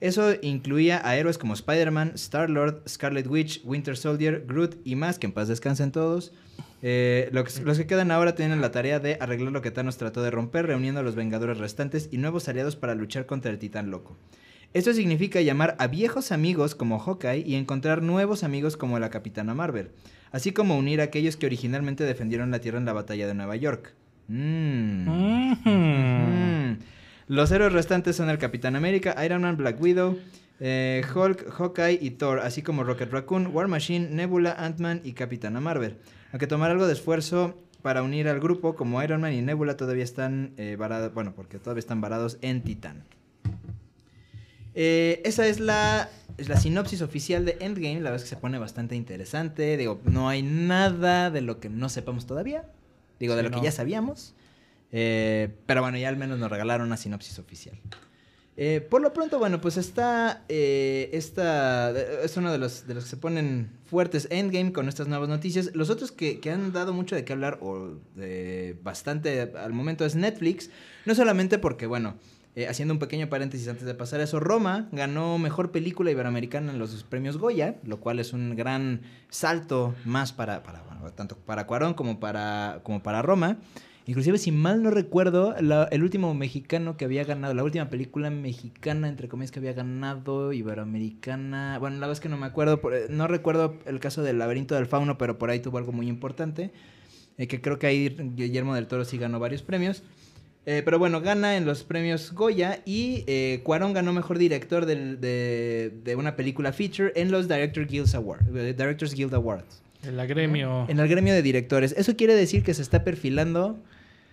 Eso 0.01 0.35
incluía 0.43 1.01
a 1.07 1.17
héroes 1.17 1.39
como 1.39 1.55
Spider-Man, 1.55 2.13
Star-Lord, 2.15 2.83
Scarlet 2.89 3.27
Witch, 3.27 3.63
Winter 3.65 3.97
Soldier, 3.97 4.45
Groot 4.47 4.77
y 4.85 4.97
más, 4.97 5.19
que 5.19 5.27
en 5.27 5.33
paz 5.33 5.49
descansen 5.49 5.93
todos. 5.93 6.33
Eh, 6.83 7.31
lo 7.33 7.43
que- 7.45 7.63
los 7.63 7.79
que 7.79 7.87
quedan 7.87 8.11
ahora 8.11 8.35
tienen 8.35 8.61
la 8.61 8.71
tarea 8.71 9.01
de 9.01 9.17
arreglar 9.21 9.53
lo 9.53 9.63
que 9.63 9.71
Thanos 9.71 9.97
trató 9.97 10.23
de 10.23 10.31
romper, 10.31 10.67
reuniendo 10.67 11.01
a 11.01 11.03
los 11.03 11.15
Vengadores 11.15 11.59
restantes 11.59 12.09
y 12.13 12.19
nuevos 12.19 12.49
aliados 12.49 12.77
para 12.77 12.95
luchar 12.95 13.27
contra 13.27 13.51
el 13.51 13.59
Titán 13.59 13.91
Loco. 13.91 14.17
Esto 14.75 14.93
significa 14.93 15.41
llamar 15.41 15.77
a 15.79 15.87
viejos 15.87 16.33
amigos 16.33 16.75
como 16.75 16.99
Hawkeye 16.99 17.45
y 17.47 17.55
encontrar 17.55 18.03
nuevos 18.03 18.43
amigos 18.43 18.77
como 18.77 18.99
la 18.99 19.09
Capitana 19.09 19.55
Marvel, 19.55 19.91
así 20.35 20.51
como 20.51 20.77
unir 20.77 21.01
a 21.01 21.05
aquellos 21.05 21.37
que 21.37 21.47
originalmente 21.47 22.03
defendieron 22.03 22.51
la 22.51 22.59
Tierra 22.59 22.79
en 22.79 22.85
la 22.85 22.93
batalla 22.93 23.29
de 23.29 23.35
Nueva 23.35 23.55
York. 23.55 23.95
Mm. 24.27 25.07
Los 27.29 27.53
héroes 27.53 27.73
restantes 27.73 28.17
son 28.17 28.29
el 28.29 28.39
Capitán 28.39 28.75
América, 28.75 29.15
Iron 29.25 29.43
Man, 29.43 29.57
Black 29.57 29.81
Widow, 29.81 30.19
eh, 30.59 31.05
Hulk, 31.15 31.53
Hawkeye 31.53 32.01
y 32.03 32.11
Thor, 32.11 32.41
así 32.41 32.63
como 32.63 32.83
Rocket 32.83 33.13
Raccoon, 33.13 33.55
War 33.55 33.69
Machine, 33.69 34.09
Nebula, 34.11 34.57
Ant-Man 34.59 35.03
y 35.05 35.13
Capitana 35.13 35.61
Marvel. 35.61 35.99
Aunque 36.33 36.49
tomar 36.49 36.73
algo 36.73 36.89
de 36.89 36.95
esfuerzo 36.95 37.57
para 37.83 38.03
unir 38.03 38.27
al 38.27 38.41
grupo, 38.41 38.75
como 38.75 39.01
Iron 39.05 39.21
Man 39.21 39.35
y 39.35 39.41
Nebula 39.41 39.77
todavía 39.77 40.03
están 40.03 40.53
eh, 40.57 40.75
varados, 40.77 41.15
bueno, 41.15 41.33
porque 41.37 41.61
todavía 41.61 41.79
están 41.79 42.01
varados 42.01 42.39
en 42.41 42.63
Titán. 42.63 43.05
Eh, 44.75 45.23
esa 45.25 45.47
es 45.47 45.61
la, 45.61 46.09
la 46.39 46.57
sinopsis 46.57 47.03
oficial 47.03 47.45
de 47.45 47.57
Endgame. 47.61 47.97
La 47.97 48.11
verdad 48.11 48.17
es 48.17 48.23
que 48.23 48.29
se 48.29 48.37
pone 48.37 48.59
bastante 48.59 48.97
interesante. 48.97 49.77
Digo, 49.77 50.01
no 50.05 50.29
hay 50.29 50.43
nada 50.43 51.31
de 51.31 51.41
lo 51.41 51.61
que 51.61 51.69
no 51.69 51.89
sepamos 51.89 52.27
todavía. 52.27 52.65
Digo, 53.21 53.37
de 53.37 53.43
lo 53.43 53.51
no. 53.51 53.59
que 53.59 53.65
ya 53.65 53.73
sabíamos. 53.73 54.35
Eh, 54.93 55.55
pero 55.67 55.83
bueno, 55.83 55.99
ya 55.99 56.09
al 56.09 56.17
menos 56.17 56.39
nos 56.39 56.51
regalaron 56.51 56.87
una 56.87 56.97
sinopsis 56.97 57.39
oficial. 57.39 57.77
Eh, 58.57 58.87
por 58.89 59.03
lo 59.03 59.13
pronto, 59.13 59.41
bueno, 59.41 59.61
pues 59.61 59.77
está. 59.77 60.45
eh, 60.49 61.11
esta 61.13 61.91
es 61.91 62.37
uno 62.37 62.53
de 62.53 62.59
los, 62.59 62.87
de 62.87 62.95
los 62.95 63.05
que 63.05 63.11
se 63.11 63.17
ponen 63.17 63.71
fuertes 63.85 64.29
Endgame 64.31 64.73
con 64.73 64.89
estas 64.89 65.09
nuevas 65.09 65.29
noticias. 65.29 65.75
Los 65.75 65.91
otros 65.91 66.13
que, 66.13 66.39
que 66.39 66.53
han 66.53 66.73
dado 66.73 66.93
mucho 66.93 67.17
de 67.17 67.25
qué 67.25 67.33
hablar, 67.33 67.59
o 67.61 67.97
de 68.15 68.79
bastante 68.83 69.41
al 69.41 69.73
momento, 69.73 70.05
es 70.05 70.15
Netflix. 70.15 70.71
No 71.05 71.15
solamente 71.15 71.59
porque, 71.59 71.87
bueno, 71.87 72.17
eh, 72.57 72.69
haciendo 72.69 72.95
un 72.95 73.01
pequeño 73.01 73.29
paréntesis 73.29 73.67
antes 73.67 73.85
de 73.85 73.95
pasar 73.95 74.21
a 74.21 74.25
eso, 74.25 74.39
Roma 74.39 74.89
ganó 74.93 75.39
mejor 75.39 75.73
película 75.73 76.11
iberoamericana 76.11 76.73
en 76.73 76.79
los 76.79 77.03
premios 77.03 77.37
Goya, 77.37 77.77
lo 77.85 77.99
cual 77.99 78.21
es 78.21 78.33
un 78.33 78.55
gran 78.55 79.03
salto 79.29 79.95
más 80.05 80.33
para, 80.33 80.63
para 80.63 80.83
bueno, 80.83 81.11
tanto 81.13 81.37
para 81.37 81.67
Cuarón 81.67 81.95
como 81.95 82.21
para, 82.21 82.81
como 82.85 83.03
para 83.03 83.23
Roma. 83.23 83.59
Inclusive, 84.07 84.37
si 84.37 84.53
mal 84.53 84.83
no 84.83 84.91
recuerdo, 84.91 85.57
el 85.57 86.03
último 86.03 86.35
mexicano 86.35 86.99
que 86.99 87.07
había 87.07 87.25
ganado, 87.25 87.55
la 87.55 87.65
última 87.65 87.89
película 87.89 88.29
mexicana, 88.29 89.09
entre 89.09 89.29
comillas, 89.29 89.51
que 89.51 89.61
había 89.61 89.73
ganado, 89.73 90.53
iberoamericana, 90.53 91.79
bueno, 91.79 91.97
la 91.97 92.01
verdad 92.01 92.13
es 92.13 92.21
que 92.21 92.29
no 92.29 92.37
me 92.37 92.45
acuerdo, 92.45 92.81
eh, 92.93 93.07
no 93.09 93.27
recuerdo 93.29 93.79
el 93.87 94.01
caso 94.01 94.23
del 94.23 94.39
laberinto 94.39 94.75
del 94.75 94.85
fauno, 94.85 95.17
pero 95.17 95.39
por 95.39 95.49
ahí 95.49 95.61
tuvo 95.61 95.79
algo 95.79 95.93
muy 95.93 96.07
importante, 96.09 96.71
eh, 97.39 97.47
que 97.47 97.63
creo 97.63 97.79
que 97.79 97.87
ahí 97.87 98.15
Guillermo 98.37 98.75
del 98.75 98.89
Toro 98.89 99.07
sí 99.07 99.17
ganó 99.17 99.41
varios 99.41 99.63
premios. 99.63 100.03
Eh, 100.67 100.81
pero 100.85 100.99
bueno, 100.99 101.21
gana 101.21 101.57
en 101.57 101.67
los 101.67 101.85
premios 101.85 102.33
Goya 102.33 102.81
y 102.87 103.23
eh, 103.27 103.61
Cuarón 103.65 103.93
ganó 103.93 104.13
mejor 104.15 104.39
director 104.39 104.87
del- 104.87 105.21
de, 105.21 105.93
de 106.05 106.17
una 106.17 106.37
película 106.37 106.73
feature 106.73 107.13
en 107.17 107.31
los 107.31 107.49
Director 107.49 107.87
Guild 107.87 108.15
Awards, 108.15 108.47
eh, 108.55 108.73
Directors 108.77 109.15
Guild 109.15 109.35
Awards. 109.35 109.83
El 110.07 110.19
agremio. 110.19 110.87
En 110.89 111.01
el 111.01 111.09
gremio 111.09 111.35
de 111.35 111.43
directores. 111.43 111.95
Eso 111.99 112.17
quiere 112.17 112.35
decir 112.35 112.63
que 112.63 112.73
se 112.75 112.81
está 112.83 113.05
perfilando 113.05 113.79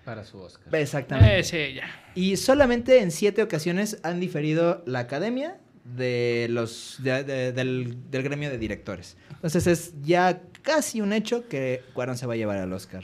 Para 0.05 0.23
su 0.23 0.37
Oscar. 0.39 0.73
exactamente. 0.75 1.39
Eh, 1.39 1.43
sí, 1.43 1.73
ya. 1.75 1.83
Y 2.15 2.37
solamente 2.37 3.01
en 3.01 3.11
siete 3.11 3.41
ocasiones 3.43 3.99
han 4.03 4.19
diferido 4.21 4.83
la 4.85 4.99
academia 4.99 5.57
de 5.97 6.47
los 6.49 6.97
de- 7.03 7.23
de- 7.25 7.51
del, 7.51 7.97
del 8.09 8.23
gremio 8.23 8.49
de 8.49 8.57
directores. 8.57 9.17
Entonces 9.31 9.67
es 9.67 9.93
ya 10.03 10.41
casi 10.61 11.01
un 11.01 11.11
hecho 11.11 11.47
que 11.49 11.81
Cuarón 11.93 12.17
se 12.17 12.25
va 12.25 12.33
a 12.35 12.37
llevar 12.37 12.57
al 12.57 12.71
Oscar 12.71 13.03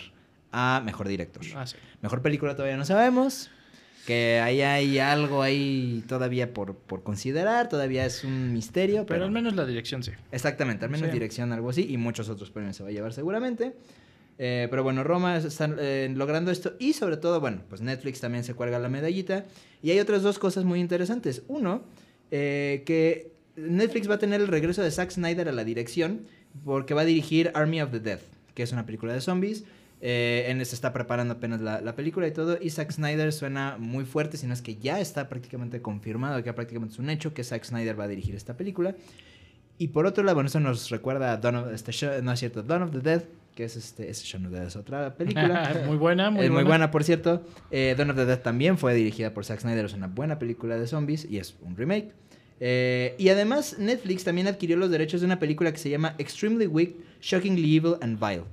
a 0.52 0.82
mejor 0.86 1.08
director. 1.08 1.44
Ah, 1.56 1.66
sí. 1.66 1.76
Mejor 2.02 2.22
película 2.22 2.56
todavía 2.56 2.78
no 2.78 2.86
sabemos. 2.86 3.50
Que 4.06 4.40
ahí 4.42 4.62
hay 4.62 5.00
algo 5.00 5.42
ahí 5.42 6.02
todavía 6.08 6.54
por, 6.54 6.76
por 6.76 7.04
considerar, 7.04 7.68
todavía 7.68 8.06
es 8.06 8.24
un 8.24 8.54
misterio. 8.54 9.06
Pero 9.06 9.26
al 9.26 9.32
menos 9.32 9.54
la 9.54 9.66
dirección 9.66 10.02
sí. 10.02 10.12
Exactamente, 10.32 10.86
al 10.86 10.92
menos 10.92 11.08
Sí. 11.08 11.14
dirección, 11.14 11.52
algo 11.52 11.70
así, 11.70 11.86
y 11.90 11.98
muchos 11.98 12.30
otros 12.30 12.50
premios 12.50 12.78
se 12.78 12.84
va 12.84 12.90
a 12.90 12.94
llevar 12.94 13.12
seguramente. 13.12 13.74
Eh, 14.40 14.68
pero 14.70 14.84
bueno, 14.84 15.04
Roma 15.04 15.36
está 15.36 15.70
eh, 15.80 16.10
logrando 16.16 16.52
esto 16.52 16.74
y 16.80 16.94
sobre 16.94 17.18
todo, 17.18 17.42
bueno, 17.42 17.64
pues 17.68 17.82
Netflix 17.82 18.22
también 18.22 18.46
se 18.46 18.54
cuelga 18.54 18.80
la 18.80 18.88
medallita. 18.88 19.44
Y 19.84 19.92
hay 19.92 20.00
otras 20.00 20.22
dos 20.22 20.40
cosas 20.40 20.64
muy 20.64 20.80
interesantes. 20.80 21.42
Uno, 21.50 21.84
eh, 22.32 22.84
que 22.86 23.34
Netflix 23.58 24.10
va 24.10 24.16
a 24.16 24.20
tener 24.20 24.40
el 24.40 24.48
regreso 24.48 24.84
de 24.84 24.92
Zack 24.92 25.12
Snyder 25.12 25.50
a 25.50 25.52
la 25.52 25.66
dirección 25.66 26.28
porque 26.64 26.94
va 26.94 27.02
a 27.02 27.06
dirigir 27.06 27.52
Army 27.56 27.82
of 27.82 27.92
the 27.92 28.00
Dead, 28.00 28.20
que 28.54 28.64
es 28.64 28.72
una 28.72 28.86
película 28.86 29.12
de 29.12 29.20
zombies. 29.20 29.66
Eh, 30.00 30.46
en 30.50 30.64
se 30.64 30.76
está 30.76 30.94
preparando 30.94 31.34
apenas 31.36 31.60
la, 31.62 31.82
la 31.82 31.96
película 31.96 32.28
y 32.28 32.32
todo. 32.32 32.58
Y 32.62 32.70
Zack 32.70 32.92
Snyder 32.92 33.34
suena 33.34 33.78
muy 33.80 34.06
fuerte, 34.06 34.38
sino 34.38 34.54
es 34.54 34.62
que 34.62 34.76
ya 34.76 35.00
está 35.00 35.28
prácticamente 35.30 35.82
confirmado, 35.82 36.44
que 36.44 36.54
prácticamente 36.54 36.94
es 36.94 37.00
un 37.00 37.10
hecho 37.10 37.34
que 37.34 37.44
Zack 37.44 37.64
Snyder 37.66 38.00
va 38.00 38.04
a 38.04 38.08
dirigir 38.08 38.36
esta 38.36 38.56
película. 38.56 38.96
Y 39.80 39.90
por 39.90 40.06
otro 40.06 40.24
lado, 40.24 40.36
bueno, 40.36 40.48
eso 40.48 40.60
nos 40.60 40.90
recuerda 40.90 41.34
a 41.34 41.38
Dawn 41.38 41.56
of, 41.56 41.74
este 41.74 41.92
show- 41.92 42.22
no 42.24 42.32
es 42.32 42.40
cierto, 42.40 42.64
Dawn 42.64 42.84
of 42.84 42.92
the 42.92 43.00
Dead, 43.00 43.24
que 43.56 43.64
es 43.64 43.76
este, 43.76 44.10
es 44.10 44.24
Shaun 44.24 44.46
of 44.48 44.52
the 44.52 44.58
Dead, 44.58 44.68
es 44.68 44.76
otra 44.76 45.16
película. 45.16 45.84
muy 45.88 45.98
buena, 45.98 46.30
muy 46.32 46.42
es 46.46 46.50
buena. 46.50 46.54
muy 46.64 46.68
buena, 46.68 46.92
por 46.92 47.04
cierto. 47.04 47.44
Eh, 47.72 47.94
Dawn 47.98 48.10
of 48.12 48.16
the 48.16 48.26
Dead 48.26 48.40
también 48.40 48.78
fue 48.78 48.94
dirigida 48.96 49.34
por 49.34 49.46
Zack 49.46 49.60
Snyder, 49.62 49.86
es 49.86 49.94
una 49.94 50.08
buena 50.08 50.40
película 50.40 50.78
de 50.78 50.88
zombies 50.88 51.26
y 51.30 51.38
es 51.38 51.56
un 51.62 51.76
remake. 51.76 52.12
Eh, 52.60 53.14
y 53.20 53.30
además 53.30 53.78
Netflix 53.78 54.24
también 54.24 54.48
adquirió 54.48 54.78
los 54.78 54.90
derechos 54.90 55.22
de 55.22 55.28
una 55.28 55.38
película 55.38 55.72
que 55.72 55.78
se 55.78 55.92
llama 55.92 56.16
Extremely 56.18 56.66
Weak, 56.66 56.96
Shockingly 57.22 57.76
Evil 57.78 57.96
and 58.02 58.20
Vile, 58.20 58.46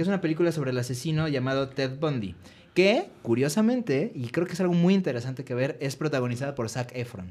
que 0.00 0.04
es 0.04 0.08
una 0.08 0.22
película 0.22 0.50
sobre 0.50 0.70
el 0.70 0.78
asesino 0.78 1.28
llamado 1.28 1.68
Ted 1.68 1.98
Bundy, 2.00 2.34
que 2.72 3.10
curiosamente, 3.20 4.12
y 4.14 4.28
creo 4.28 4.46
que 4.46 4.54
es 4.54 4.60
algo 4.62 4.72
muy 4.72 4.94
interesante 4.94 5.44
que 5.44 5.52
ver, 5.54 5.76
es 5.78 5.94
protagonizada 5.94 6.54
por 6.54 6.70
Zac 6.70 6.90
Efron. 6.96 7.26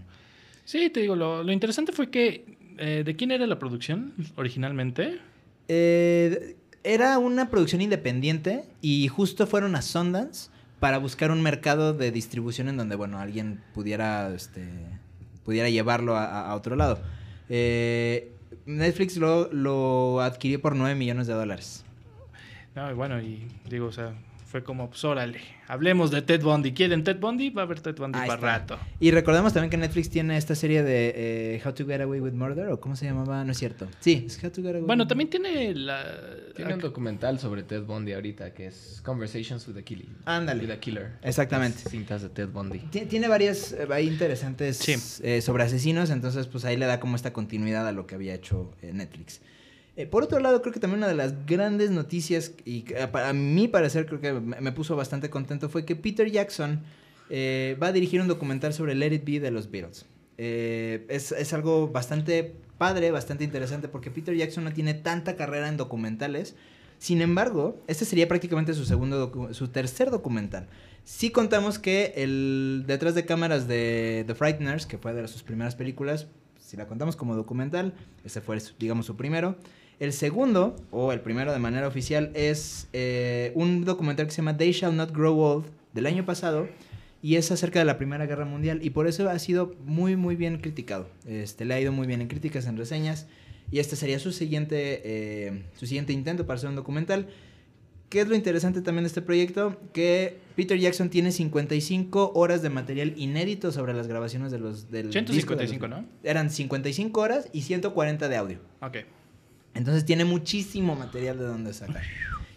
Sí, 0.66 0.92
te 0.92 1.00
digo, 1.00 1.16
lo, 1.16 1.42
lo 1.44 1.52
interesante 1.52 1.94
fue 1.94 2.12
que... 2.12 2.58
eh, 2.78 3.02
¿De 3.04 3.16
quién 3.16 3.32
era 3.32 3.48
la 3.48 3.58
producción 3.58 4.14
originalmente? 4.36 5.18
Eh, 5.68 6.58
era 6.84 7.18
una 7.18 7.50
producción 7.50 7.82
independiente 7.82 8.66
y 8.82 9.08
justo 9.08 9.48
fueron 9.48 9.76
a 9.76 9.82
Sundance 9.82 10.52
para 10.80 11.00
buscar 11.00 11.32
un 11.32 11.42
mercado 11.42 11.94
de 11.94 12.12
distribución 12.12 12.70
en 12.70 12.78
donde, 12.78 12.96
bueno, 12.96 13.18
alguien 13.18 13.62
pudiera, 13.74 14.32
este, 14.36 14.64
pudiera 15.44 15.70
llevarlo 15.70 16.16
a, 16.16 16.26
a- 16.26 16.52
a 16.52 16.56
otro 16.56 16.76
lado. 16.76 17.00
Eh, 17.50 18.32
Netflix 18.68 19.18
lo, 19.18 19.52
lo 19.52 20.22
adquirió 20.22 20.62
por 20.62 20.76
9 20.76 20.94
millones 20.94 21.26
de 21.26 21.34
dólares. 21.34 21.84
No, 22.80 22.90
y 22.92 22.94
bueno, 22.94 23.20
y 23.22 23.46
digo, 23.70 23.88
o 23.88 23.92
sea, 23.92 24.14
fue 24.46 24.64
como, 24.64 24.90
pues 24.90 25.04
órale, 25.04 25.40
hablemos 25.68 26.12
de 26.12 26.22
Ted 26.22 26.42
Bundy. 26.42 26.72
¿Quieren 26.72 27.04
Ted 27.04 27.20
Bundy? 27.20 27.50
Va 27.50 27.64
a 27.64 27.66
haber 27.66 27.82
Ted 27.82 27.96
Bundy 27.98 28.18
Ahí 28.18 28.28
para 28.30 28.56
está. 28.58 28.76
rato. 28.78 28.80
Y 29.02 29.12
recordemos 29.12 29.52
también 29.52 29.70
que 29.70 29.76
Netflix 29.76 30.10
tiene 30.10 30.38
esta 30.38 30.56
serie 30.56 30.82
de 30.82 31.14
eh, 31.56 31.62
How 31.66 31.74
to 31.74 31.86
Get 31.86 32.00
Away 32.02 32.22
with 32.22 32.32
Murder, 32.32 32.70
o 32.70 32.80
cómo 32.80 32.96
se 32.96 33.04
llamaba, 33.06 33.44
no 33.44 33.52
es 33.52 33.58
cierto. 33.58 33.90
Sí, 34.00 34.24
es 34.28 34.42
How 34.42 34.50
to 34.50 34.62
Get 34.62 34.72
Away 34.76 34.82
Bueno, 34.84 35.04
with- 35.04 35.08
también 35.10 35.30
tiene 35.30 35.76
la... 35.76 36.06
Tiene 36.56 36.74
un 36.76 36.80
documental 36.80 37.38
sobre 37.38 37.64
Ted 37.64 37.84
Bundy 37.84 38.14
ahorita 38.14 38.54
que 38.54 38.68
es 38.68 39.02
Conversations 39.04 39.68
with 39.68 39.76
the 39.76 39.84
Killer. 39.84 40.08
Ándale. 40.24 40.62
With 40.62 40.70
the 40.70 40.80
Killer. 40.80 41.12
Exactamente. 41.22 41.80
Las 41.84 41.92
Cintas 41.92 42.22
de 42.22 42.30
Ted 42.30 42.48
Bundy. 42.48 42.80
Ti- 42.80 43.08
Tiene 43.08 43.28
varias 43.28 43.74
eh, 43.74 43.88
ahí 43.92 44.08
interesantes 44.08 44.78
Sí. 44.78 44.96
eh, 45.22 45.42
sobre 45.42 45.64
asesinos, 45.66 46.10
entonces 46.12 46.48
pues 46.48 46.64
ahí 46.64 46.78
le 46.78 46.86
da 46.86 47.00
como 47.02 47.18
esta 47.18 47.34
continuidad 47.34 47.86
a 47.88 47.92
lo 47.92 48.08
que 48.08 48.16
había 48.16 48.34
hecho 48.34 48.72
eh, 48.82 48.92
Netflix. 48.94 49.42
Eh, 50.00 50.06
por 50.06 50.24
otro 50.24 50.40
lado, 50.40 50.62
creo 50.62 50.74
que 50.74 50.80
también 50.80 51.00
una 51.00 51.10
de 51.10 51.14
las 51.14 51.46
grandes 51.46 51.92
noticias, 51.92 52.54
y 52.64 52.84
que, 52.84 53.02
a, 53.02 53.12
pa- 53.12 53.28
a 53.28 53.34
mi 53.34 53.68
parecer 53.68 54.06
creo 54.06 54.22
que 54.22 54.32
me, 54.32 54.72
puso 54.72 54.96
bastante 54.96 55.30
contento, 55.30 55.68
fue 55.68 55.84
que 55.84 55.98
Peter 55.98 56.32
Jackson 56.32 56.80
eh, 57.30 57.76
va 57.84 57.88
a 57.88 57.92
dirigir 57.92 58.22
un 58.22 58.30
documental 58.30 58.72
sobre 58.74 58.96
Let 58.96 59.14
It 59.14 59.26
Be 59.26 59.42
de 59.42 59.52
los 59.52 59.70
Beatles. 59.70 60.06
Eh, 60.38 61.06
es, 61.10 61.34
es 61.34 61.52
algo 61.52 61.90
bastante 61.90 62.56
padre, 62.78 63.12
bastante 63.12 63.44
interesante, 63.44 63.90
porque 63.90 64.10
Peter 64.10 64.34
Jackson 64.34 64.64
no 64.64 64.72
tiene 64.72 64.94
tanta 64.94 65.36
carrera 65.36 65.68
en 65.68 65.76
documentales. 65.76 66.56
Sin 66.98 67.22
embargo, 67.22 67.78
este 67.88 68.06
sería 68.06 68.30
prácticamente 68.30 68.74
su 68.76 68.86
segundo 68.86 69.50
su 69.52 69.68
tercer 69.68 70.12
documental. 70.12 70.70
Sí 71.04 71.30
contamos 71.30 71.78
que 71.78 72.14
el 72.16 72.86
detrás 72.88 73.16
de 73.16 73.26
cámaras 73.26 73.68
de 73.68 74.24
The 74.28 74.34
Frighteners, 74.34 74.86
que 74.86 74.98
fue 74.98 75.14
de 75.14 75.28
sus 75.28 75.44
primeras 75.44 75.76
películas, 75.76 76.28
si 76.58 76.78
la 76.78 76.88
contamos 76.88 77.18
como 77.18 77.36
documental, 77.36 77.94
ese 78.24 78.40
fue, 78.42 78.58
digamos, 78.78 79.06
su 79.08 79.18
primero. 79.18 79.58
El 80.00 80.14
segundo, 80.14 80.76
o 80.92 81.12
el 81.12 81.20
primero 81.22 81.52
de 81.52 81.60
manera 81.60 81.88
oficial, 81.88 82.32
es 82.34 82.88
eh, 82.94 83.52
un 83.56 83.84
documental 83.84 84.26
que 84.28 84.32
se 84.32 84.38
llama 84.38 84.56
They 84.56 84.72
Shall 84.72 84.96
Not 84.96 85.12
Grow 85.12 85.38
Old, 85.40 85.66
del 85.94 86.06
año 86.06 86.26
pasado, 86.26 86.70
y 87.22 87.36
es 87.36 87.52
acerca 87.52 87.80
de 87.80 87.86
la 87.86 87.98
Primera 87.98 88.26
Guerra 88.26 88.46
Mundial, 88.46 88.80
y 88.82 88.92
por 88.92 89.08
eso 89.08 89.30
ha 89.30 89.38
sido 89.40 89.76
muy, 89.86 90.16
muy 90.16 90.36
bien 90.38 90.60
criticado. 90.60 91.10
Este, 91.28 91.66
le 91.66 91.74
ha 91.74 91.82
ido 91.82 91.92
muy 91.92 92.08
bien 92.08 92.22
en 92.22 92.28
críticas, 92.30 92.66
en 92.66 92.78
reseñas, 92.78 93.28
y 93.72 93.80
este 93.80 93.98
sería 93.98 94.20
su 94.20 94.32
siguiente, 94.32 95.02
eh, 95.04 95.64
su 95.78 95.86
siguiente 95.86 96.14
intento 96.14 96.46
para 96.48 96.58
hacer 96.58 96.70
un 96.70 96.76
documental. 96.78 97.28
¿Qué 98.08 98.22
es 98.22 98.28
lo 98.28 98.36
interesante 98.36 98.82
también 98.82 99.04
de 99.04 99.10
este 99.10 99.22
proyecto? 99.22 99.78
Que 99.94 100.38
Peter 100.56 100.80
Jackson 100.80 101.10
tiene 101.10 101.32
55 101.32 102.32
horas 102.34 102.62
de 102.64 102.70
material 102.70 103.14
inédito 103.18 103.72
sobre 103.72 103.94
las 103.94 104.08
grabaciones 104.08 104.52
de 104.52 104.58
los... 104.60 104.90
Del 104.90 105.12
disco 105.12 105.56
de 105.56 105.64
los- 105.64 105.70
155, 105.70 105.88
¿no? 105.90 106.06
Eran 106.24 106.50
55 106.50 107.22
horas 107.22 107.50
y 107.54 107.62
140 107.62 108.28
de 108.30 108.36
audio. 108.38 108.60
Ok. 108.82 108.98
Entonces 109.74 110.06
tiene 110.06 110.26
muchísimo 110.26 110.96
material 110.96 111.38
de 111.38 111.46
donde 111.46 111.74
sacar. 111.74 112.04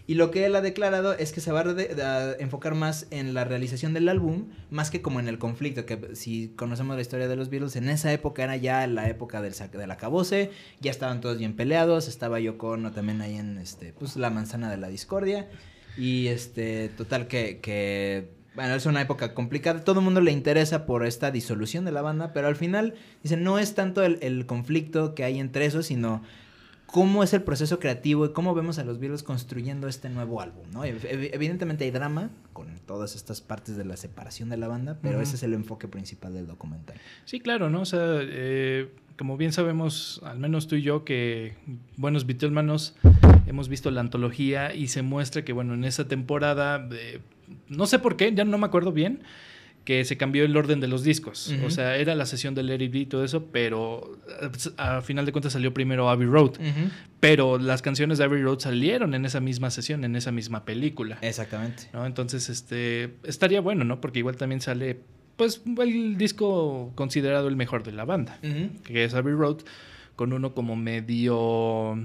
Y 0.07 0.14
lo 0.14 0.31
que 0.33 0.45
él 0.45 0.57
ha 0.57 0.61
declarado 0.61 1.14
es 1.14 1.33
que 1.33 1.40
se 1.40 1.52
va 1.52 1.61
a, 1.61 1.64
a 1.64 2.33
enfocar 2.33 2.75
más 2.75 3.07
en 3.11 3.35
la 3.35 3.45
realización 3.45 3.95
del 3.95 4.09
álbum, 4.09 4.47
más 4.69 4.90
que 4.90 5.00
como 5.00 5.21
en 5.21 5.28
el 5.28 5.38
conflicto, 5.38 5.87
que 5.87 6.16
si 6.16 6.49
conocemos 6.57 6.97
la 6.97 7.02
historia 7.02 7.28
de 7.28 7.37
los 7.37 7.50
Beatles, 7.50 7.76
en 7.76 7.88
esa 7.88 8.12
época 8.12 8.42
era 8.42 8.57
ya 8.57 8.87
la 8.88 9.09
época 9.09 9.40
del, 9.40 9.54
del 9.54 9.90
acabose, 9.90 10.50
ya 10.81 10.90
estaban 10.90 11.21
todos 11.21 11.38
bien 11.38 11.54
peleados, 11.54 12.09
estaba 12.09 12.40
Yoko 12.40 12.71
Ono 12.71 12.90
también 12.90 13.21
ahí 13.21 13.37
en 13.37 13.59
este, 13.59 13.92
pues, 13.92 14.16
la 14.16 14.31
manzana 14.31 14.71
de 14.71 14.76
la 14.76 14.88
discordia, 14.88 15.49
y 15.97 16.26
este, 16.26 16.88
total 16.88 17.28
que, 17.28 17.61
que, 17.61 18.28
bueno, 18.57 18.75
es 18.75 18.87
una 18.87 19.02
época 19.02 19.35
complicada, 19.35 19.85
todo 19.85 20.00
el 20.00 20.04
mundo 20.04 20.21
le 20.21 20.33
interesa 20.33 20.85
por 20.85 21.07
esta 21.07 21.31
disolución 21.31 21.85
de 21.85 21.92
la 21.92 22.02
banda, 22.02 22.33
pero 22.33 22.49
al 22.49 22.57
final, 22.57 22.95
dice, 23.23 23.37
no 23.37 23.61
es 23.61 23.76
tanto 23.76 24.02
el, 24.02 24.19
el 24.21 24.47
conflicto 24.47 25.14
que 25.14 25.23
hay 25.23 25.38
entre 25.38 25.64
esos, 25.64 25.87
sino 25.87 26.23
cómo 26.92 27.25
es 27.25 27.32
el 27.32 27.42
proceso 27.42 27.80
creativo 27.80 28.26
y 28.26 28.32
cómo 28.32 28.54
vemos 28.54 28.78
a 28.78 28.84
los 28.84 29.00
Beatles 29.00 29.22
construyendo 29.25 29.88
este 29.88 30.08
nuevo 30.11 30.40
álbum, 30.40 30.64
¿no? 30.72 30.84
Ev- 30.84 31.00
ev- 31.02 31.30
Evidentemente 31.32 31.84
hay 31.84 31.90
drama 31.90 32.30
con 32.52 32.68
todas 32.87 33.16
estas 33.16 33.40
partes 33.40 33.76
de 33.76 33.84
la 33.84 33.96
separación 33.96 34.49
de 34.50 34.58
la 34.58 34.68
banda, 34.68 34.99
pero 35.02 35.20
ese 35.20 35.37
es 35.37 35.42
el 35.42 35.54
enfoque 35.54 35.88
principal 35.88 36.34
del 36.34 36.46
documental. 36.46 36.96
Sí, 37.25 37.40
claro, 37.40 37.70
¿no? 37.70 37.80
O 37.80 37.84
sea, 37.87 37.99
eh, 38.20 38.90
como 39.18 39.37
bien 39.37 39.52
sabemos, 39.52 40.20
al 40.25 40.38
menos 40.38 40.68
tú 40.68 40.76
y 40.76 40.82
yo, 40.82 41.04
que 41.04 41.54
buenos 41.96 42.26
Beatlemanos 42.26 42.94
hemos 43.46 43.68
visto 43.68 43.90
la 43.90 44.00
antología 44.02 44.75
y 44.75 44.88
se 44.88 45.02
muestra 45.02 45.44
que, 45.44 45.52
bueno, 45.52 45.75
en 45.75 45.84
esa 45.84 46.06
temporada, 46.08 46.88
eh, 46.92 47.20
no 47.68 47.87
sé 47.87 47.99
por 48.00 48.16
qué, 48.16 48.34
ya 48.34 48.44
no 48.44 48.58
me 48.58 48.66
acuerdo 48.66 48.92
bien, 48.92 49.22
que 49.85 50.05
se 50.05 50.17
cambió 50.17 50.45
el 50.45 50.57
orden 50.57 50.81
de 50.81 50.89
los 50.89 51.03
discos. 51.03 51.53
O 51.65 51.71
sea, 51.71 51.97
era 51.97 52.15
la 52.15 52.27
sesión 52.27 52.55
de 52.55 52.62
Larry 52.62 52.89
B 52.89 52.99
y 53.01 53.07
todo 53.07 53.25
eso, 53.25 53.47
pero 53.47 54.19
a 54.77 55.01
final 55.01 55.27
de 55.27 55.33
cuentas 55.33 55.53
salió 55.53 55.75
primero 55.75 56.09
Abbey 56.09 56.27
Road. 56.27 56.53
Pero 57.21 57.59
las 57.59 57.83
canciones 57.83 58.19
de 58.19 58.25
Abbey 58.25 58.43
Road 58.43 58.61
salieron 58.61 59.15
en 59.15 59.25
esa 59.25 59.41
misma 59.41 59.71
sesión, 59.71 60.05
en 60.05 60.17
esa 60.17 60.33
misma 60.33 60.65
película. 60.65 61.19
Exactamente. 61.23 61.85
¿no? 61.93 62.07
Entonces, 62.07 62.49
este, 62.49 63.15
estaría 63.25 63.61
bueno, 63.61 63.85
¿no? 63.85 64.01
Porque 64.01 64.21
igual 64.21 64.37
también 64.37 64.61
sale, 64.61 65.01
pues, 65.37 65.62
el 65.79 66.17
disco 66.17 66.93
considerado 66.95 67.49
el 67.49 67.57
mejor 67.57 67.83
de 67.83 67.93
la 67.93 68.05
banda, 68.05 68.39
que 68.85 69.05
es 69.05 69.15
Abbey 69.15 69.35
Road, 69.35 69.59
con 70.15 70.33
uno 70.33 70.55
como 70.55 70.77
medio 70.77 71.97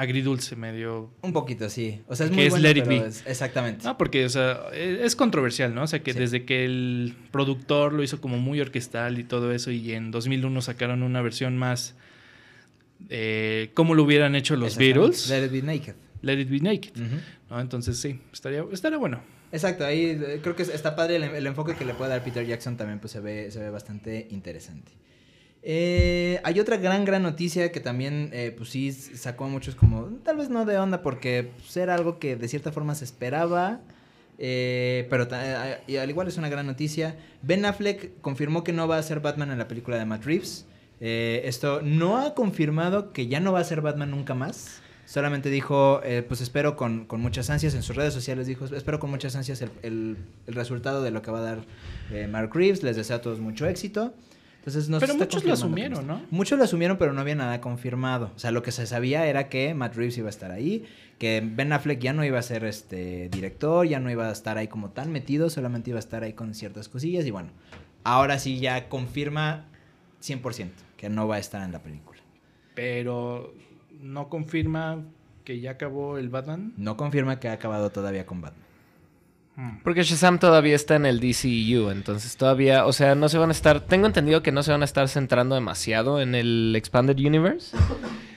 agridulce, 0.00 0.56
medio... 0.56 1.10
Un 1.22 1.32
poquito, 1.32 1.68
sí. 1.68 2.00
O 2.08 2.16
sea, 2.16 2.26
es 2.26 2.30
Que 2.30 2.36
muy 2.36 2.44
es 2.46 2.50
bueno, 2.50 2.62
Let 2.68 2.78
It 2.78 2.86
Be. 2.86 3.06
es- 3.06 3.22
exactamente. 3.26 3.84
No, 3.84 3.98
porque, 3.98 4.24
o 4.24 4.28
sea, 4.28 4.60
e- 4.72 5.00
es 5.04 5.14
controversial, 5.16 5.74
¿no? 5.74 5.82
O 5.82 5.86
sea, 5.86 6.02
que 6.02 6.12
Sí. 6.12 6.18
desde 6.18 6.44
que 6.44 6.64
el 6.64 7.14
productor 7.30 7.92
lo 7.92 8.02
hizo 8.02 8.20
como 8.20 8.38
muy 8.38 8.60
orquestal 8.60 9.18
y 9.18 9.24
todo 9.24 9.52
eso, 9.52 9.70
y 9.70 9.92
en 9.92 10.10
2001 10.10 10.62
sacaron 10.62 11.02
una 11.02 11.20
versión 11.22 11.56
más... 11.58 11.94
Eh, 13.08 13.70
como 13.74 13.94
lo 13.94 14.02
hubieran 14.02 14.34
hecho 14.34 14.56
los. 14.56 14.76
Beatles, 14.76 15.28
Let 15.30 15.46
It 15.46 15.52
Be 15.52 15.62
Naked. 15.62 15.94
Let 16.22 16.38
It 16.40 16.50
Be 16.50 16.60
Naked. 16.60 16.92
¿no? 17.48 17.60
Entonces, 17.60 17.98
sí, 17.98 18.20
estaría, 18.32 18.64
estaría 18.72 18.98
bueno. 18.98 19.20
Exacto, 19.52 19.84
ahí 19.84 20.04
eh, 20.20 20.40
creo 20.42 20.54
que 20.54 20.62
es- 20.62 20.68
está 20.68 20.94
padre 20.94 21.16
el, 21.16 21.24
el 21.24 21.46
enfoque 21.46 21.74
que 21.74 21.84
le 21.84 21.94
puede 21.94 22.10
dar 22.10 22.22
Peter 22.22 22.46
Jackson 22.46 22.76
también 22.76 23.00
pues 23.00 23.12
se 23.12 23.20
ve, 23.20 23.50
se 23.50 23.58
ve 23.58 23.70
bastante 23.70 24.28
interesante. 24.30 24.92
Eh, 25.62 26.40
hay 26.42 26.58
otra 26.58 26.78
gran, 26.78 27.04
gran 27.04 27.22
noticia 27.22 27.70
que 27.70 27.80
también 27.80 28.30
eh, 28.32 28.54
pues 28.56 28.70
sí 28.70 28.92
sacó 28.92 29.44
a 29.44 29.48
muchos 29.48 29.74
como, 29.74 30.04
tal 30.24 30.38
vez 30.38 30.48
no 30.48 30.64
de 30.64 30.78
onda 30.78 31.02
porque 31.02 31.50
pues, 31.58 31.76
era 31.76 31.94
algo 31.94 32.18
que 32.18 32.34
de 32.36 32.48
cierta 32.48 32.72
forma 32.72 32.94
se 32.94 33.04
esperaba, 33.04 33.80
eh, 34.38 35.06
pero 35.10 35.28
eh, 35.30 35.78
y 35.86 35.96
al 35.96 36.08
igual 36.08 36.28
es 36.28 36.38
una 36.38 36.48
gran 36.48 36.66
noticia. 36.66 37.16
Ben 37.42 37.64
Affleck 37.66 38.20
confirmó 38.22 38.64
que 38.64 38.72
no 38.72 38.88
va 38.88 38.96
a 38.96 39.02
ser 39.02 39.20
Batman 39.20 39.50
en 39.50 39.58
la 39.58 39.68
película 39.68 39.98
de 39.98 40.06
Matt 40.06 40.24
Reeves. 40.24 40.64
Esto 41.02 41.80
no 41.82 42.18
ha 42.18 42.34
confirmado 42.34 43.12
que 43.12 43.26
ya 43.26 43.40
no 43.40 43.52
va 43.52 43.60
a 43.60 43.64
ser 43.64 43.80
Batman 43.80 44.10
nunca 44.10 44.34
más. 44.34 44.80
Solamente 45.06 45.48
dijo, 45.48 46.02
pues 46.28 46.40
espero 46.42 46.76
con, 46.76 47.06
con 47.06 47.20
muchas 47.22 47.48
ansias, 47.48 47.74
en 47.74 47.82
sus 47.82 47.96
redes 47.96 48.12
sociales 48.12 48.46
dijo, 48.46 48.66
espero 48.66 49.00
con 49.00 49.08
muchas 49.10 49.34
ansias 49.34 49.60
el, 49.62 49.70
el- 49.82 50.16
el 50.46 50.54
resultado 50.54 51.02
de 51.02 51.10
lo 51.10 51.22
que 51.22 51.30
va 51.30 51.38
a 51.38 51.42
dar 51.42 51.58
Mark 52.28 52.50
Reeves, 52.54 52.82
les 52.82 52.96
deseo 52.96 53.16
a 53.16 53.20
todos 53.22 53.40
mucho 53.40 53.66
éxito. 53.66 54.12
Entonces, 54.60 54.90
no 54.90 55.00
Pero 55.00 55.14
muchos 55.14 55.42
lo 55.42 55.54
asumieron, 55.54 56.06
no. 56.06 56.18
¿no? 56.18 56.26
Muchos 56.30 56.58
lo 56.58 56.64
asumieron, 56.64 56.98
pero 56.98 57.14
no 57.14 57.22
había 57.22 57.34
nada 57.34 57.62
confirmado. 57.62 58.30
O 58.36 58.38
sea, 58.38 58.50
lo 58.50 58.62
que 58.62 58.72
se 58.72 58.86
sabía 58.86 59.26
era 59.26 59.48
que 59.48 59.72
Matt 59.72 59.96
Reeves 59.96 60.18
iba 60.18 60.26
a 60.26 60.30
estar 60.30 60.50
ahí, 60.50 60.84
que 61.18 61.42
Ben 61.42 61.72
Affleck 61.72 61.98
ya 61.98 62.12
no 62.12 62.24
iba 62.26 62.38
a 62.38 62.42
ser 62.42 62.64
este 62.64 63.30
director, 63.30 63.86
ya 63.86 64.00
no 64.00 64.10
iba 64.10 64.28
a 64.28 64.32
estar 64.32 64.58
ahí 64.58 64.68
como 64.68 64.90
tan 64.90 65.10
metido, 65.12 65.48
solamente 65.48 65.88
iba 65.90 65.98
a 65.98 66.00
estar 66.00 66.22
ahí 66.24 66.34
con 66.34 66.52
ciertas 66.54 66.90
cosillas 66.90 67.24
y 67.24 67.30
bueno, 67.30 67.48
ahora 68.04 68.38
sí 68.38 68.60
ya 68.60 68.88
confirma 68.90 69.64
100% 70.22 70.68
que 70.98 71.08
no 71.08 71.26
va 71.26 71.36
a 71.36 71.38
estar 71.38 71.62
en 71.62 71.72
la 71.72 71.82
película. 71.82 72.20
pero 72.74 73.54
no 74.00 74.28
confirma 74.28 75.04
que 75.44 75.60
ya 75.60 75.72
acabó 75.72 76.18
el 76.18 76.28
Batman. 76.28 76.72
No 76.76 76.96
confirma 76.96 77.40
que 77.40 77.48
ha 77.48 77.52
acabado 77.52 77.90
todavía 77.90 78.26
con 78.26 78.40
Batman. 78.40 78.59
Porque 79.82 80.02
Shazam 80.02 80.38
todavía 80.38 80.76
está 80.76 80.96
en 80.96 81.06
el 81.06 81.20
DCU, 81.20 81.90
entonces 81.90 82.36
todavía, 82.36 82.86
o 82.86 82.92
sea, 82.92 83.14
no 83.14 83.28
se 83.28 83.38
van 83.38 83.50
a 83.50 83.52
estar, 83.52 83.80
tengo 83.80 84.06
entendido 84.06 84.42
que 84.42 84.52
no 84.52 84.62
se 84.62 84.72
van 84.72 84.82
a 84.82 84.84
estar 84.84 85.08
centrando 85.08 85.54
demasiado 85.54 86.20
en 86.20 86.34
el 86.34 86.74
Expanded 86.76 87.18
Universe. 87.18 87.76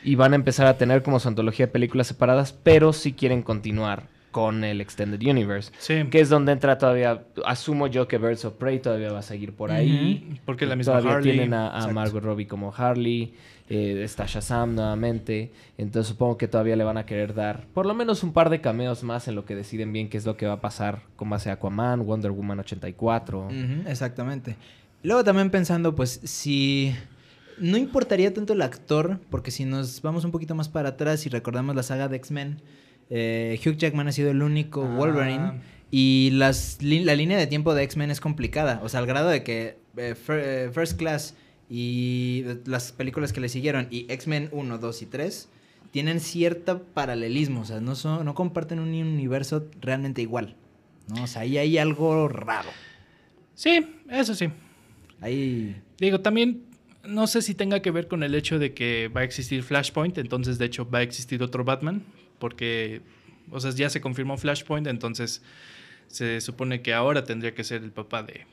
y 0.06 0.16
van 0.16 0.34
a 0.34 0.36
empezar 0.36 0.68
a 0.68 0.78
tener 0.78 1.02
como 1.02 1.20
su 1.20 1.30
antología 1.30 1.68
de 1.68 1.72
películas 1.72 2.08
separadas, 2.08 2.52
pero 2.52 2.92
sí 2.92 3.14
quieren 3.14 3.42
continuar 3.42 4.13
con 4.34 4.66
el 4.66 4.82
Extended 4.82 5.22
Universe. 5.26 5.72
Sí. 5.78 6.04
Que 6.12 6.20
es 6.20 6.28
donde 6.28 6.52
entra 6.52 6.78
todavía, 6.78 7.24
asumo 7.46 7.88
yo 7.88 8.10
que 8.10 8.18
Birds 8.18 8.44
of 8.44 8.56
Prey 8.56 8.80
todavía 8.80 9.14
va 9.14 9.20
a 9.20 9.22
seguir 9.22 9.54
por 9.54 9.72
ahí. 9.72 10.38
Porque 10.44 10.66
la 10.66 10.76
misma 10.76 10.94
Todavía 10.98 11.18
Harley. 11.18 11.32
tienen 11.32 11.54
a, 11.54 11.70
a. 11.70 11.88
Margot 11.88 12.22
Robbie 12.22 12.48
como 12.48 12.74
Harley, 12.76 13.34
eh, 13.70 14.02
está 14.04 14.26
Shazam 14.26 14.76
nuevamente, 14.76 15.54
entonces 15.78 16.10
supongo 16.10 16.38
que 16.38 16.48
todavía 16.50 16.76
le 16.76 16.84
van 16.84 16.98
a 16.98 17.06
querer 17.06 17.34
dar 17.34 17.66
por 17.74 17.86
lo 17.86 17.94
menos 17.94 18.22
un 18.24 18.34
par 18.34 18.50
de 18.50 18.60
cameos 18.60 19.04
más 19.04 19.30
en 19.30 19.36
lo 19.36 19.46
que 19.46 19.56
deciden 19.56 19.94
bien 19.94 20.10
qué 20.10 20.18
es 20.18 20.26
lo 20.26 20.36
que 20.36 20.46
va 20.48 20.54
a 20.54 20.62
pasar 20.62 21.04
con 21.16 21.30
base 21.30 21.50
a 21.50 21.54
Aquaman, 21.54 22.06
Wonder 22.06 22.32
Woman 22.32 22.60
84. 22.60 23.46
Ujú, 23.46 23.54
exactamente. 23.88 24.58
Luego 25.04 25.24
también 25.24 25.50
pensando, 25.50 25.96
pues, 25.96 26.20
si 26.24 26.94
no 27.60 27.78
importaría 27.78 28.34
tanto 28.34 28.54
el 28.54 28.62
actor, 28.62 29.20
porque 29.30 29.52
si 29.52 29.66
nos 29.66 30.02
vamos 30.02 30.26
un 30.26 30.32
poquito 30.32 30.56
más 30.56 30.70
para 30.70 30.90
atrás 30.90 31.26
y 31.26 31.30
recordamos 31.30 31.76
la 31.76 31.84
saga 31.84 32.08
de 32.08 32.18
X-Men, 32.18 32.62
eh, 33.16 33.60
Hugh 33.64 33.78
Jackman 33.78 34.08
ha 34.08 34.12
sido 34.12 34.32
el 34.32 34.42
único 34.42 34.84
Ah. 34.84 34.96
Wolverine 34.98 35.62
y 35.92 36.32
las, 36.34 36.80
la 36.82 37.16
línea 37.16 37.38
de 37.38 37.46
tiempo 37.46 37.76
de 37.76 37.84
X-Men 37.84 38.10
es 38.10 38.20
complicada, 38.20 38.82
o 38.84 38.90
sea, 38.90 39.00
al 39.00 39.06
grado 39.06 39.30
de 39.30 39.44
que 39.44 39.78
eh, 39.98 40.16
eh, 40.30 40.70
First 40.74 40.98
Class 40.98 41.36
y 41.70 42.44
las 42.66 42.92
películas 42.92 43.32
que 43.32 43.40
le 43.40 43.50
siguieron 43.50 43.88
y 43.92 44.08
X-Men 44.10 44.50
1, 44.52 44.78
2 44.80 45.02
y 45.04 45.06
3 45.06 45.50
tienen 45.92 46.20
cierto 46.20 46.82
paralelismo, 46.82 47.62
o 47.62 47.66
sea, 47.66 47.80
no, 47.80 47.94
son, 47.94 48.26
no 48.26 48.34
comparten 48.34 48.80
un 48.80 48.90
universo 48.90 49.68
realmente 49.80 50.24
igual, 50.24 50.56
¿no? 51.08 51.24
O 51.24 51.28
sea, 51.28 51.44
ahí 51.44 51.60
hay 51.60 51.78
algo 51.78 52.28
raro. 52.28 52.70
Sí, 53.54 53.86
eso 54.10 54.34
sí. 54.34 54.50
Ahí 55.22 55.76
Digo, 56.00 56.22
también 56.22 56.64
no 57.08 57.28
sé 57.28 57.42
si 57.44 57.54
tenga 57.54 57.82
que 57.82 57.92
ver 57.92 58.08
con 58.08 58.24
el 58.24 58.34
hecho 58.34 58.58
de 58.58 58.74
que 58.74 59.10
va 59.10 59.22
a 59.22 59.24
existir 59.24 59.62
Flashpoint, 59.62 60.18
entonces 60.18 60.58
de 60.58 60.66
hecho 60.66 60.90
va 60.90 61.00
a 61.00 61.02
existir 61.04 61.44
otro 61.44 61.64
Batman, 61.64 62.04
porque, 62.44 63.00
o 63.52 63.60
sea, 63.62 63.72
ya 63.72 63.90
se 63.90 64.02
confirmó 64.02 64.36
Flashpoint, 64.36 64.86
entonces 64.88 65.42
se 66.10 66.42
supone 66.42 66.82
que 66.82 66.94
ahora 66.94 67.24
tendría 67.24 67.54
que 67.56 67.64
ser 67.64 67.84
el 67.84 67.92
papá 67.94 68.22
de, 68.22 68.46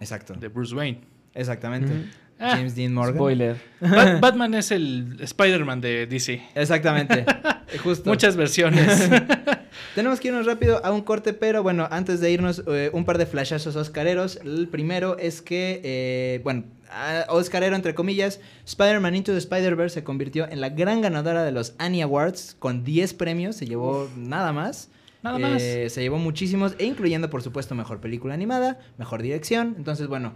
Exacto. 0.00 0.32
de 0.32 0.48
Bruce 0.48 0.74
Wayne. 0.74 1.00
Exactamente. 1.34 1.92
Ah, 2.40 2.52
James 2.56 2.74
Dean 2.74 2.94
Morgan. 2.94 3.16
Spoiler. 3.16 3.56
Bat- 3.82 4.18
Batman 4.22 4.54
es 4.54 4.70
el 4.70 5.18
Spider-Man 5.20 5.82
de 5.82 6.06
DC. 6.06 6.40
Exactamente. 6.54 7.26
Justo. 7.84 8.08
Muchas 8.08 8.34
versiones. 8.34 9.10
Tenemos 9.94 10.20
que 10.20 10.28
irnos 10.28 10.46
rápido 10.46 10.82
a 10.82 10.90
un 10.90 11.02
corte, 11.02 11.34
pero 11.34 11.62
bueno, 11.62 11.86
antes 11.90 12.20
de 12.22 12.30
irnos, 12.30 12.62
eh, 12.66 12.88
un 12.94 13.04
par 13.04 13.18
de 13.18 13.26
flashazos 13.26 13.76
oscareros. 13.76 14.40
El 14.42 14.68
primero 14.68 15.18
es 15.18 15.42
que, 15.42 15.82
eh, 15.84 16.40
bueno, 16.44 16.64
oscarero 17.28 17.76
entre 17.76 17.94
comillas, 17.94 18.40
Spider-Man 18.66 19.14
Into 19.14 19.32
the 19.32 19.38
Spider-Verse 19.38 19.94
se 19.94 20.04
convirtió 20.04 20.48
en 20.48 20.60
la 20.60 20.70
gran 20.70 21.00
ganadora 21.00 21.44
de 21.44 21.52
los 21.52 21.74
Annie 21.78 22.02
Awards 22.02 22.56
con 22.58 22.84
10 22.84 23.14
premios, 23.14 23.56
se 23.56 23.66
llevó 23.66 24.08
nada 24.16 24.52
más. 24.52 24.90
Nada 25.22 25.38
más. 25.38 25.60
Eh, 25.60 25.90
se 25.90 26.00
llevó 26.00 26.18
muchísimos, 26.18 26.74
e 26.78 26.84
incluyendo, 26.84 27.28
por 27.28 27.42
supuesto, 27.42 27.74
mejor 27.74 28.00
película 28.00 28.34
animada, 28.34 28.78
mejor 28.98 29.20
dirección. 29.20 29.74
Entonces, 29.76 30.06
bueno, 30.06 30.34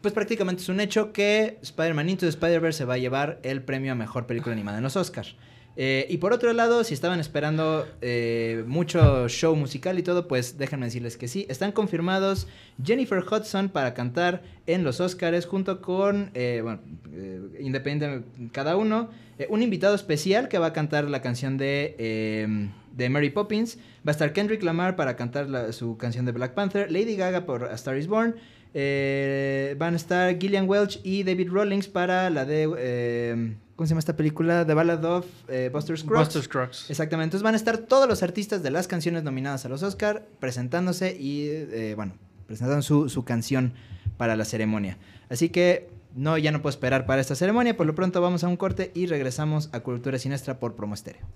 pues 0.00 0.14
prácticamente 0.14 0.62
es 0.62 0.68
un 0.68 0.80
hecho 0.80 1.12
que 1.12 1.58
Spider-Man 1.62 2.08
Into 2.08 2.26
the 2.26 2.30
Spider-Verse 2.30 2.78
se 2.78 2.84
va 2.84 2.94
a 2.94 2.98
llevar 2.98 3.40
el 3.42 3.62
premio 3.62 3.92
a 3.92 3.94
mejor 3.94 4.26
película 4.26 4.54
animada 4.54 4.78
en 4.78 4.84
los 4.84 4.96
Oscars. 4.96 5.36
Eh, 5.78 6.06
y 6.08 6.16
por 6.16 6.32
otro 6.32 6.52
lado, 6.54 6.84
si 6.84 6.94
estaban 6.94 7.20
esperando 7.20 7.86
eh, 8.00 8.64
mucho 8.66 9.28
show 9.28 9.54
musical 9.54 9.98
y 9.98 10.02
todo, 10.02 10.26
pues 10.26 10.56
déjenme 10.56 10.86
decirles 10.86 11.16
que 11.18 11.28
sí. 11.28 11.46
Están 11.50 11.72
confirmados 11.72 12.48
Jennifer 12.82 13.22
Hudson 13.22 13.68
para 13.68 13.92
cantar 13.92 14.42
en 14.66 14.84
los 14.84 15.00
Oscars 15.00 15.44
junto 15.44 15.82
con, 15.82 16.30
eh, 16.34 16.60
bueno, 16.62 16.80
eh, 17.12 17.40
independiente 17.60 18.26
cada 18.52 18.76
uno, 18.76 19.10
eh, 19.38 19.46
un 19.50 19.62
invitado 19.62 19.94
especial 19.94 20.48
que 20.48 20.58
va 20.58 20.68
a 20.68 20.72
cantar 20.72 21.10
la 21.10 21.20
canción 21.20 21.58
de, 21.58 21.94
eh, 21.98 22.68
de 22.92 23.08
Mary 23.10 23.28
Poppins. 23.28 23.76
Va 23.76 24.10
a 24.10 24.12
estar 24.12 24.32
Kendrick 24.32 24.62
Lamar 24.62 24.96
para 24.96 25.14
cantar 25.16 25.74
su 25.74 25.98
canción 25.98 26.24
de 26.24 26.32
Black 26.32 26.54
Panther, 26.54 26.90
Lady 26.90 27.16
Gaga 27.16 27.44
por 27.44 27.64
A 27.64 27.74
Star 27.74 27.98
is 27.98 28.06
Born. 28.06 28.34
van 28.72 29.92
a 29.92 29.96
estar 29.96 30.38
Gillian 30.38 30.68
Welch 30.68 31.00
y 31.04 31.22
David 31.22 31.50
Rawlings 31.50 31.88
para 31.88 32.30
la 32.30 32.46
de... 32.46 33.56
¿Cómo 33.76 33.86
se 33.86 33.90
llama 33.90 33.98
esta 33.98 34.16
película? 34.16 34.66
The 34.66 34.72
Ballad 34.72 35.04
of 35.04 35.26
eh, 35.48 35.68
Buster 35.70 35.98
Scruggs. 35.98 36.18
Buster 36.18 36.42
Scruggs. 36.42 36.90
Exactamente. 36.90 37.24
Entonces 37.26 37.42
van 37.42 37.54
a 37.54 37.58
estar 37.58 37.76
todos 37.76 38.08
los 38.08 38.22
artistas 38.22 38.62
de 38.62 38.70
las 38.70 38.88
canciones 38.88 39.22
nominadas 39.22 39.66
a 39.66 39.68
los 39.68 39.82
Oscar 39.82 40.26
presentándose 40.40 41.14
y, 41.14 41.48
eh, 41.50 41.92
bueno, 41.94 42.14
presentando 42.46 42.80
su, 42.80 43.10
su 43.10 43.24
canción 43.24 43.74
para 44.16 44.34
la 44.34 44.46
ceremonia. 44.46 44.96
Así 45.28 45.50
que 45.50 45.90
no, 46.14 46.38
ya 46.38 46.52
no 46.52 46.62
puedo 46.62 46.70
esperar 46.70 47.04
para 47.04 47.20
esta 47.20 47.34
ceremonia. 47.34 47.76
Por 47.76 47.86
lo 47.86 47.94
pronto 47.94 48.22
vamos 48.22 48.44
a 48.44 48.48
un 48.48 48.56
corte 48.56 48.92
y 48.94 49.06
regresamos 49.06 49.68
a 49.72 49.80
Cultura 49.80 50.18
Siniestra 50.18 50.58
por 50.58 50.74
Promo 50.74 50.94
Estéreo. 50.94 51.26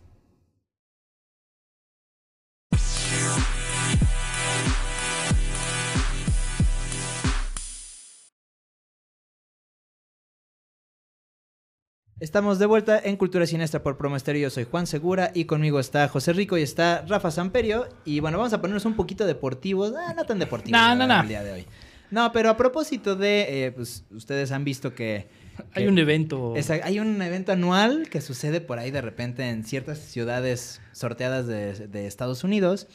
Estamos 12.20 12.58
de 12.58 12.66
vuelta 12.66 13.00
en 13.02 13.16
Cultura 13.16 13.46
Siniestra 13.46 13.82
por 13.82 13.96
Promo 13.96 14.14
Estéreo. 14.16 14.42
Yo 14.42 14.50
soy 14.50 14.64
Juan 14.64 14.86
Segura 14.86 15.30
y 15.34 15.46
conmigo 15.46 15.80
está 15.80 16.06
José 16.08 16.34
Rico 16.34 16.58
y 16.58 16.62
está 16.62 17.02
Rafa 17.08 17.30
Samperio. 17.30 17.88
Y 18.04 18.20
bueno, 18.20 18.36
vamos 18.36 18.52
a 18.52 18.60
ponernos 18.60 18.84
un 18.84 18.94
poquito 18.94 19.24
deportivos. 19.26 19.94
Ah, 19.96 20.12
no 20.14 20.24
tan 20.24 20.38
deportivos 20.38 20.78
No, 20.78 20.94
no, 20.94 21.06
no. 21.06 21.22
el 21.22 21.28
día 21.28 21.42
de 21.42 21.52
hoy. 21.52 21.66
No, 22.10 22.30
pero 22.32 22.50
a 22.50 22.56
propósito 22.58 23.16
de, 23.16 23.66
eh, 23.66 23.72
pues 23.72 24.04
ustedes 24.10 24.52
han 24.52 24.64
visto 24.64 24.94
que... 24.94 25.28
Hay 25.74 25.86
un 25.86 25.98
evento. 25.98 26.56
Esa- 26.56 26.80
hay 26.84 26.98
un 27.00 27.20
evento 27.22 27.52
anual 27.52 28.08
que 28.10 28.20
sucede 28.20 28.60
por 28.60 28.78
ahí 28.78 28.90
de 28.90 29.00
repente 29.00 29.48
en 29.48 29.64
ciertas 29.64 29.98
ciudades 29.98 30.80
sorteadas 30.92 31.46
de, 31.46 31.86
de 31.88 32.06
Estados 32.06 32.44
Unidos. 32.44 32.88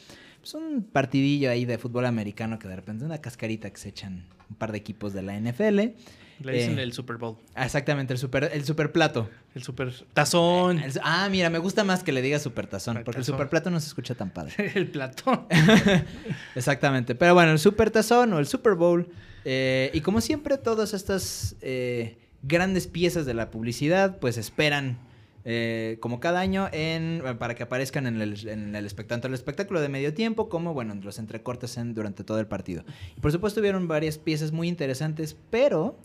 Es 0.44 0.54
un 0.54 0.84
partidillo 0.84 1.50
ahí 1.50 1.64
de 1.64 1.78
fútbol 1.78 2.06
americano 2.06 2.58
que 2.60 2.68
de 2.68 2.76
repente 2.76 3.04
una 3.04 3.18
cascarita 3.20 3.70
que 3.70 3.78
se 3.78 3.88
echan 3.88 4.26
un 4.50 4.56
par 4.56 4.70
de 4.70 4.78
equipos 4.78 5.12
de 5.14 5.22
la 5.22 5.34
NFL. 5.40 5.80
Le 6.40 6.52
dicen 6.52 6.78
eh, 6.78 6.82
el 6.82 6.92
Super 6.92 7.16
Bowl. 7.16 7.36
Exactamente, 7.56 8.12
el 8.12 8.18
super, 8.18 8.50
el 8.52 8.64
super 8.64 8.92
plato. 8.92 9.28
El 9.54 9.62
Super 9.62 9.92
Tazón. 10.12 10.78
El- 10.80 10.92
ah, 11.02 11.28
mira, 11.30 11.48
me 11.50 11.58
gusta 11.58 11.82
más 11.84 12.02
que 12.02 12.12
le 12.12 12.20
diga 12.22 12.38
supertazón, 12.38 12.96
porque 13.04 13.18
el 13.20 13.24
Supertazón. 13.24 13.34
superplato 13.34 13.70
no 13.70 13.80
se 13.80 13.86
escucha 13.88 14.14
tan 14.14 14.30
padre. 14.30 14.52
El 14.74 14.88
platón. 14.88 15.46
Exactamente. 16.54 17.14
Pero 17.14 17.34
bueno, 17.34 17.52
el 17.52 17.58
supertazón 17.58 18.32
o 18.32 18.38
el 18.38 18.46
Super 18.46 18.74
Bowl. 18.74 19.08
eh, 19.44 19.90
y 19.94 20.00
como 20.00 20.20
siempre, 20.20 20.58
todas 20.58 20.94
estas 20.94 21.56
eh, 21.60 22.18
grandes 22.42 22.86
piezas 22.86 23.26
de 23.26 23.34
la 23.34 23.50
publicidad, 23.50 24.18
pues 24.18 24.36
esperan, 24.38 24.98
como 26.00 26.18
cada 26.18 26.40
año, 26.40 26.68
en, 26.72 27.22
para 27.38 27.54
que 27.54 27.62
aparezcan 27.62 28.06
en 28.08 28.20
el, 28.20 28.48
en 28.48 28.74
el 28.74 28.84
espectáculo, 28.84 29.14
tanto 29.14 29.28
el 29.28 29.34
espectáculo 29.34 29.80
de 29.80 29.88
medio 29.88 30.12
tiempo 30.12 30.48
como, 30.48 30.74
bueno, 30.74 30.92
en 30.92 31.00
los 31.04 31.18
entrecortes 31.20 31.76
en- 31.76 31.94
durante 31.94 32.24
todo 32.24 32.40
el 32.40 32.46
partido. 32.48 32.84
Y 33.16 33.20
por 33.20 33.30
supuesto, 33.30 33.60
hubieron 33.60 33.86
varias 33.86 34.18
piezas 34.18 34.50
muy 34.50 34.66
interesantes, 34.68 35.36
pero 35.50 35.98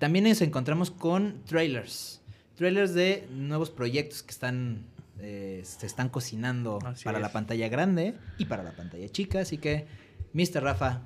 también 0.00 0.24
nos 0.24 0.40
encontramos 0.40 0.90
con 0.90 1.44
trailers. 1.44 2.20
Trailers 2.56 2.92
de 2.94 3.28
nuevos 3.32 3.70
proyectos 3.70 4.24
que 4.24 4.32
están 4.32 4.84
eh, 5.20 5.62
se 5.64 5.86
están 5.86 6.08
cocinando 6.08 6.78
Así 6.84 7.04
para 7.04 7.18
es. 7.18 7.22
la 7.22 7.30
pantalla 7.32 7.68
grande 7.68 8.14
y 8.38 8.46
para 8.46 8.62
la 8.62 8.72
pantalla 8.72 9.08
chica. 9.10 9.40
Así 9.40 9.58
que, 9.58 9.86
Mr. 10.32 10.62
Rafa, 10.62 11.02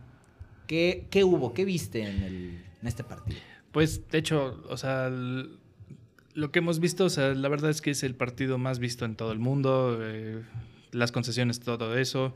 ¿qué, 0.67 1.07
qué 1.11 1.25
hubo? 1.25 1.53
¿Qué 1.53 1.65
viste 1.65 2.03
en, 2.09 2.23
el- 2.23 2.65
en 2.81 2.89
este 2.89 3.05
partido? 3.05 3.39
Pues, 3.73 4.09
de 4.09 4.19
hecho, 4.19 4.63
o 4.69 4.77
sea, 4.77 5.11
lo 5.11 6.51
que 6.53 6.61
hemos 6.61 6.79
visto, 6.81 7.05
o 7.07 7.11
sea, 7.11 7.35
la 7.35 7.49
verdad 7.49 7.71
es 7.71 7.81
que 7.83 7.91
es 7.91 8.03
el 8.05 8.15
partido 8.15 8.57
más 8.57 8.79
visto 8.79 9.05
en 9.05 9.17
todo 9.17 9.33
el 9.33 9.39
mundo, 9.41 9.99
eh, 10.01 10.43
las 10.93 11.11
concesiones, 11.11 11.59
todo 11.61 11.97
eso. 11.99 12.35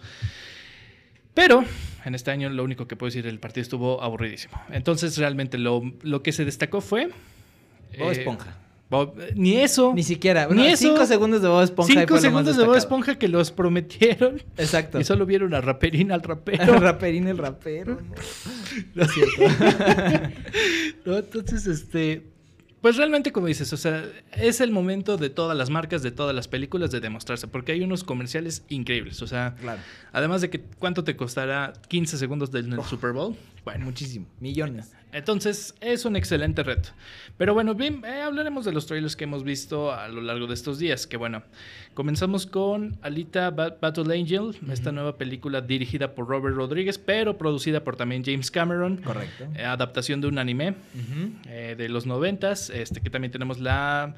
Pero 1.39 1.65
en 2.05 2.15
este 2.15 2.31
año 2.31 2.49
lo 2.51 2.65
único 2.65 2.87
que 2.89 2.97
puedo 2.97 3.09
decir, 3.09 3.27
el 3.27 3.39
partido 3.39 3.63
estuvo 3.63 4.03
aburridísimo. 4.03 4.61
Entonces, 4.71 5.17
realmente 5.19 5.57
lo, 5.59 5.83
lo 6.03 6.23
que 6.23 6.33
se 6.33 6.45
destacó 6.45 6.81
fue... 6.81 7.07
Bob 7.99 8.09
eh, 8.09 8.13
Esponja. 8.13 8.57
Bob- 8.91 9.15
ni 9.35 9.57
eso. 9.57 9.93
Ni 9.95 10.03
siquiera. 10.03 10.43
Ni 10.43 10.55
Bueno, 10.55 10.65
eso. 10.65 10.89
cinco 10.89 11.05
segundos 11.07 11.43
de 11.43 11.49
Bob 11.49 11.63
Esponja. 11.63 11.93
Cinco 11.93 12.19
segundos 12.19 12.57
de 12.57 12.65
Bob. 12.65 12.75
Esponja 12.77 13.19
que 13.19 13.29
los 13.29 13.51
prometieron. 13.51 14.43
Exacto. 14.57 14.99
Y 14.99 15.05
solo 15.05 15.27
vieron 15.27 15.53
a 15.55 15.61
Raperín 15.61 16.11
al 16.11 16.23
rapero. 16.23 16.75
El 16.75 16.81
raperín, 16.81 17.29
el 17.29 17.37
rapero. 17.39 17.99
No, 18.01 18.15
No 18.95 19.03
es 19.05 19.11
cierto. 19.13 19.43
¿no? 21.05 21.19
Entonces, 21.19 21.67
este. 21.67 22.23
Pues 22.81 22.97
realmente, 22.97 23.33
como 23.33 23.47
dices, 23.47 23.73
o 23.73 23.77
sea, 23.77 24.05
es 24.33 24.61
el 24.61 24.71
momento 24.71 25.17
de 25.17 25.31
todas 25.31 25.57
las 25.57 25.69
marcas, 25.69 26.03
de 26.03 26.13
todas 26.13 26.35
las 26.35 26.47
películas 26.47 26.91
de 26.91 27.01
demostrarse, 27.01 27.49
porque 27.49 27.73
hay 27.73 27.83
unos 27.83 28.05
comerciales 28.05 28.63
increíbles. 28.69 29.21
O 29.23 29.27
sea, 29.27 29.57
claro. 29.61 29.81
además 30.13 30.41
de 30.41 30.51
que 30.51 30.61
cuánto 30.61 31.03
te 31.03 31.17
costará 31.17 31.73
15 31.89 32.19
segundos 32.19 32.51
del 32.51 32.71
del 32.71 32.85
Super 32.85 33.13
Bowl. 33.13 33.37
Bueno, 33.71 33.85
Muchísimo. 33.87 34.27
Millones. 34.41 34.93
entonces 35.13 35.75
es 35.81 36.05
un 36.05 36.17
excelente 36.17 36.63
reto. 36.63 36.91
Pero 37.37 37.55
bueno, 37.55 37.75
bien, 37.75 38.03
eh, 38.05 38.23
hablaremos 38.23 38.65
de 38.65 38.73
los 38.73 38.87
trailers 38.87 39.15
que 39.17 39.25
hemos 39.25 39.45
visto 39.45 39.93
a 39.93 40.09
lo 40.09 40.21
largo 40.21 40.47
de 40.47 40.55
estos 40.55 40.79
días. 40.79 41.07
Que 41.07 41.17
bueno, 41.17 41.43
comenzamos 41.95 42.47
con 42.47 42.99
Alita 43.03 43.51
Ba- 43.51 43.77
Battle 43.81 44.19
Angel, 44.19 44.57
esta 44.73 44.91
nueva 44.93 45.17
película 45.17 45.61
dirigida 45.61 46.15
por 46.15 46.27
Robert 46.29 46.57
Rodríguez, 46.57 46.99
pero 46.99 47.39
producida 47.39 47.85
por 47.85 47.97
también 47.97 48.23
James 48.25 48.51
Cameron. 48.51 48.99
Correcto. 48.99 49.47
Eh, 49.57 49.65
adaptación 49.65 50.21
de 50.21 50.27
un 50.29 50.39
anime 50.39 50.75
eh, 51.47 51.75
de 51.79 51.89
los 51.89 52.07
noventas, 52.07 52.71
este, 52.71 53.01
que 53.01 53.11
también 53.11 53.31
tenemos 53.31 53.59
la 53.61 54.15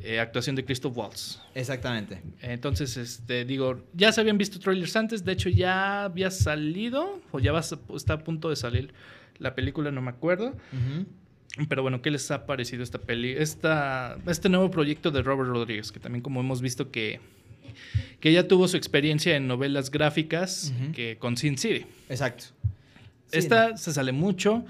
eh, 0.00 0.20
actuación 0.20 0.56
de 0.56 0.64
Christoph 0.64 0.96
Waltz. 0.96 1.40
Exactamente. 1.54 2.22
Entonces, 2.42 2.96
este, 2.96 3.44
digo, 3.44 3.82
ya 3.94 4.12
se 4.12 4.20
habían 4.20 4.38
visto 4.38 4.58
trailers 4.58 4.94
antes, 4.96 5.24
de 5.24 5.32
hecho 5.32 5.48
ya 5.48 6.04
había 6.04 6.30
salido, 6.30 7.20
o 7.32 7.38
ya 7.38 7.52
va 7.52 7.60
está 7.60 8.12
a 8.14 8.18
punto 8.18 8.50
de 8.50 8.56
salir 8.56 8.92
la 9.38 9.54
película, 9.54 9.90
no 9.90 10.02
me 10.02 10.10
acuerdo. 10.10 10.54
Pero 11.68 11.82
bueno, 11.82 12.02
¿qué 12.02 12.10
les 12.10 12.30
ha 12.30 12.44
parecido 12.44 12.82
esta 12.82 12.98
peli? 12.98 13.32
Esta, 13.32 14.18
este 14.26 14.48
nuevo 14.48 14.70
proyecto 14.70 15.10
de 15.10 15.22
Robert 15.22 15.48
Rodríguez, 15.48 15.90
que 15.90 16.00
también 16.00 16.22
como 16.22 16.40
hemos 16.40 16.60
visto 16.60 16.90
que, 16.90 17.20
que 18.20 18.32
ya 18.32 18.46
tuvo 18.46 18.68
su 18.68 18.76
experiencia 18.76 19.36
en 19.36 19.46
novelas 19.46 19.90
gráficas 19.90 20.74
que 20.94 21.16
con 21.18 21.38
Sin 21.38 21.56
City. 21.56 21.86
Exacto. 22.10 22.44
Sí, 23.28 23.38
Esta 23.38 23.76
se 23.76 23.92
sale 23.92 24.12
mucho, 24.12 24.64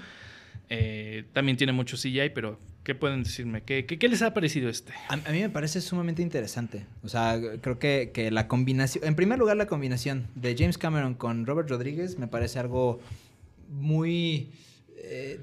eh, 0.69 1.25
también 1.33 1.57
tiene 1.57 1.73
mucho 1.73 1.97
CGI, 1.97 2.29
pero 2.33 2.57
¿qué 2.87 2.95
pueden 2.95 3.21
decirme? 3.21 3.63
¿Qué, 3.63 3.85
qué, 3.85 3.99
qué 3.99 4.07
les 4.07 4.21
ha 4.21 4.33
parecido 4.33 4.69
este? 4.69 4.93
A, 5.09 5.15
a 5.15 5.31
mí 5.33 5.41
me 5.41 5.49
parece 5.49 5.81
sumamente 5.81 6.21
interesante. 6.21 6.85
O 7.03 7.09
sea, 7.09 7.37
creo 7.59 7.79
que, 7.79 8.11
que 8.13 8.31
la 8.31 8.47
combinación, 8.47 9.03
en 9.03 9.13
primer 9.13 9.37
lugar 9.37 9.57
la 9.57 9.67
combinación 9.67 10.27
de 10.35 10.55
James 10.57 10.77
Cameron 10.77 11.13
con 11.13 11.45
Robert 11.45 11.69
Rodríguez 11.69 12.17
me 12.17 12.27
parece 12.29 12.59
algo 12.59 13.01
muy... 13.69 14.51
eh, 14.99 15.41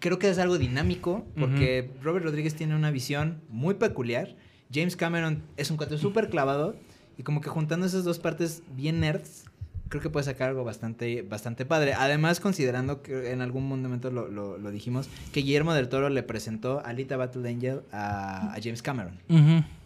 creo 0.00 0.18
que 0.18 0.28
es 0.30 0.38
algo 0.38 0.58
dinámico 0.58 1.24
porque 1.38 1.92
Robert 2.02 2.24
Rodríguez 2.24 2.56
tiene 2.56 2.74
una 2.74 2.90
visión 2.90 3.40
muy 3.48 3.74
peculiar. 3.74 4.34
James 4.74 4.96
Cameron 4.96 5.44
es 5.56 5.70
un 5.70 5.76
cuate 5.76 5.96
súper 5.96 6.28
clavado 6.28 6.74
y 7.16 7.22
como 7.22 7.40
que 7.40 7.50
juntando 7.50 7.86
esas 7.86 8.02
dos 8.02 8.18
partes 8.18 8.64
bien 8.74 8.98
nerds, 8.98 9.44
creo 9.90 10.00
que 10.00 10.08
puede 10.08 10.24
sacar 10.24 10.48
algo 10.48 10.64
bastante, 10.64 11.20
bastante 11.20 11.66
padre. 11.66 11.92
Además, 11.92 12.40
considerando 12.40 13.02
que 13.02 13.32
en 13.32 13.42
algún 13.42 13.68
momento 13.68 14.10
lo, 14.10 14.28
lo- 14.28 14.56
lo 14.56 14.70
dijimos, 14.70 15.10
que 15.32 15.40
Guillermo 15.40 15.74
del 15.74 15.88
Toro 15.90 16.08
le 16.08 16.22
presentó 16.22 16.78
a 16.78 16.84
Alita 16.90 17.18
Battle 17.18 17.46
Angel 17.46 17.80
a, 17.92 18.54
a 18.54 18.56
James 18.62 18.80
Cameron. 18.80 19.18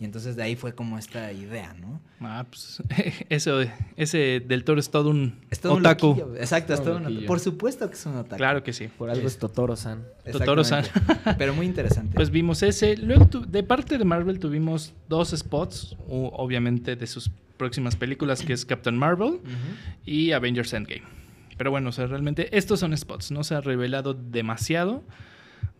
Y 0.01 0.05
entonces 0.05 0.37
de 0.37 0.43
ahí 0.45 0.55
fue 0.55 0.75
como 0.75 0.99
esta 0.99 1.33
idea, 1.33 1.75
¿no? 1.81 2.01
Ah, 2.21 2.47
pues 2.49 2.83
eso, 3.29 3.61
ese 3.97 4.40
del 4.47 4.62
toro 4.64 4.79
es 4.81 4.90
todo 4.90 5.11
un 5.11 5.40
Es 5.51 5.61
todo 5.61 5.73
un 5.75 5.81
otaku. 5.81 6.07
loquillo. 6.09 6.37
Exacto, 6.37 6.73
es 6.75 6.81
Todo 6.83 6.93
un 6.93 6.99
un 6.99 7.03
loquillo. 7.05 7.27
Por 7.27 7.40
supuesto 7.40 7.88
que 7.88 7.95
es 7.97 8.07
un 8.07 8.17
otaku. 8.17 8.37
Claro 8.37 8.62
que 8.62 8.73
sí. 8.73 8.88
Por 8.88 9.11
algo 9.11 9.27
es 9.27 9.38
Totoro-san. 9.38 10.05
Totoro-san. 10.31 10.85
Pero 11.38 11.55
muy 11.55 11.67
interesante. 11.67 12.14
Pues 12.14 12.31
vimos 12.31 12.62
ese. 12.62 12.97
Luego, 12.97 13.27
tu- 13.27 13.45
de 13.51 13.62
parte 13.62 13.99
de 13.99 14.05
Marvel, 14.05 14.38
tuvimos 14.38 14.95
dos 15.09 15.31
spots, 15.37 15.97
obviamente 16.09 16.97
de 16.97 17.07
sus 17.07 17.31
próximas 17.57 17.97
películas, 17.97 18.43
que 18.43 18.53
es 18.53 18.64
Captain 18.64 18.97
Marvel 18.97 19.40
y 20.05 20.33
Avengers 20.33 20.73
Endgame. 20.73 21.03
Pero 21.57 21.71
bueno, 21.71 21.90
o 21.90 21.93
sea, 21.93 22.07
realmente 22.07 22.57
estos 22.57 22.81
son 22.81 22.97
spots. 22.97 23.31
No 23.31 23.45
se 23.45 23.55
ha 23.55 23.61
revelado 23.61 24.14
demasiado, 24.14 25.03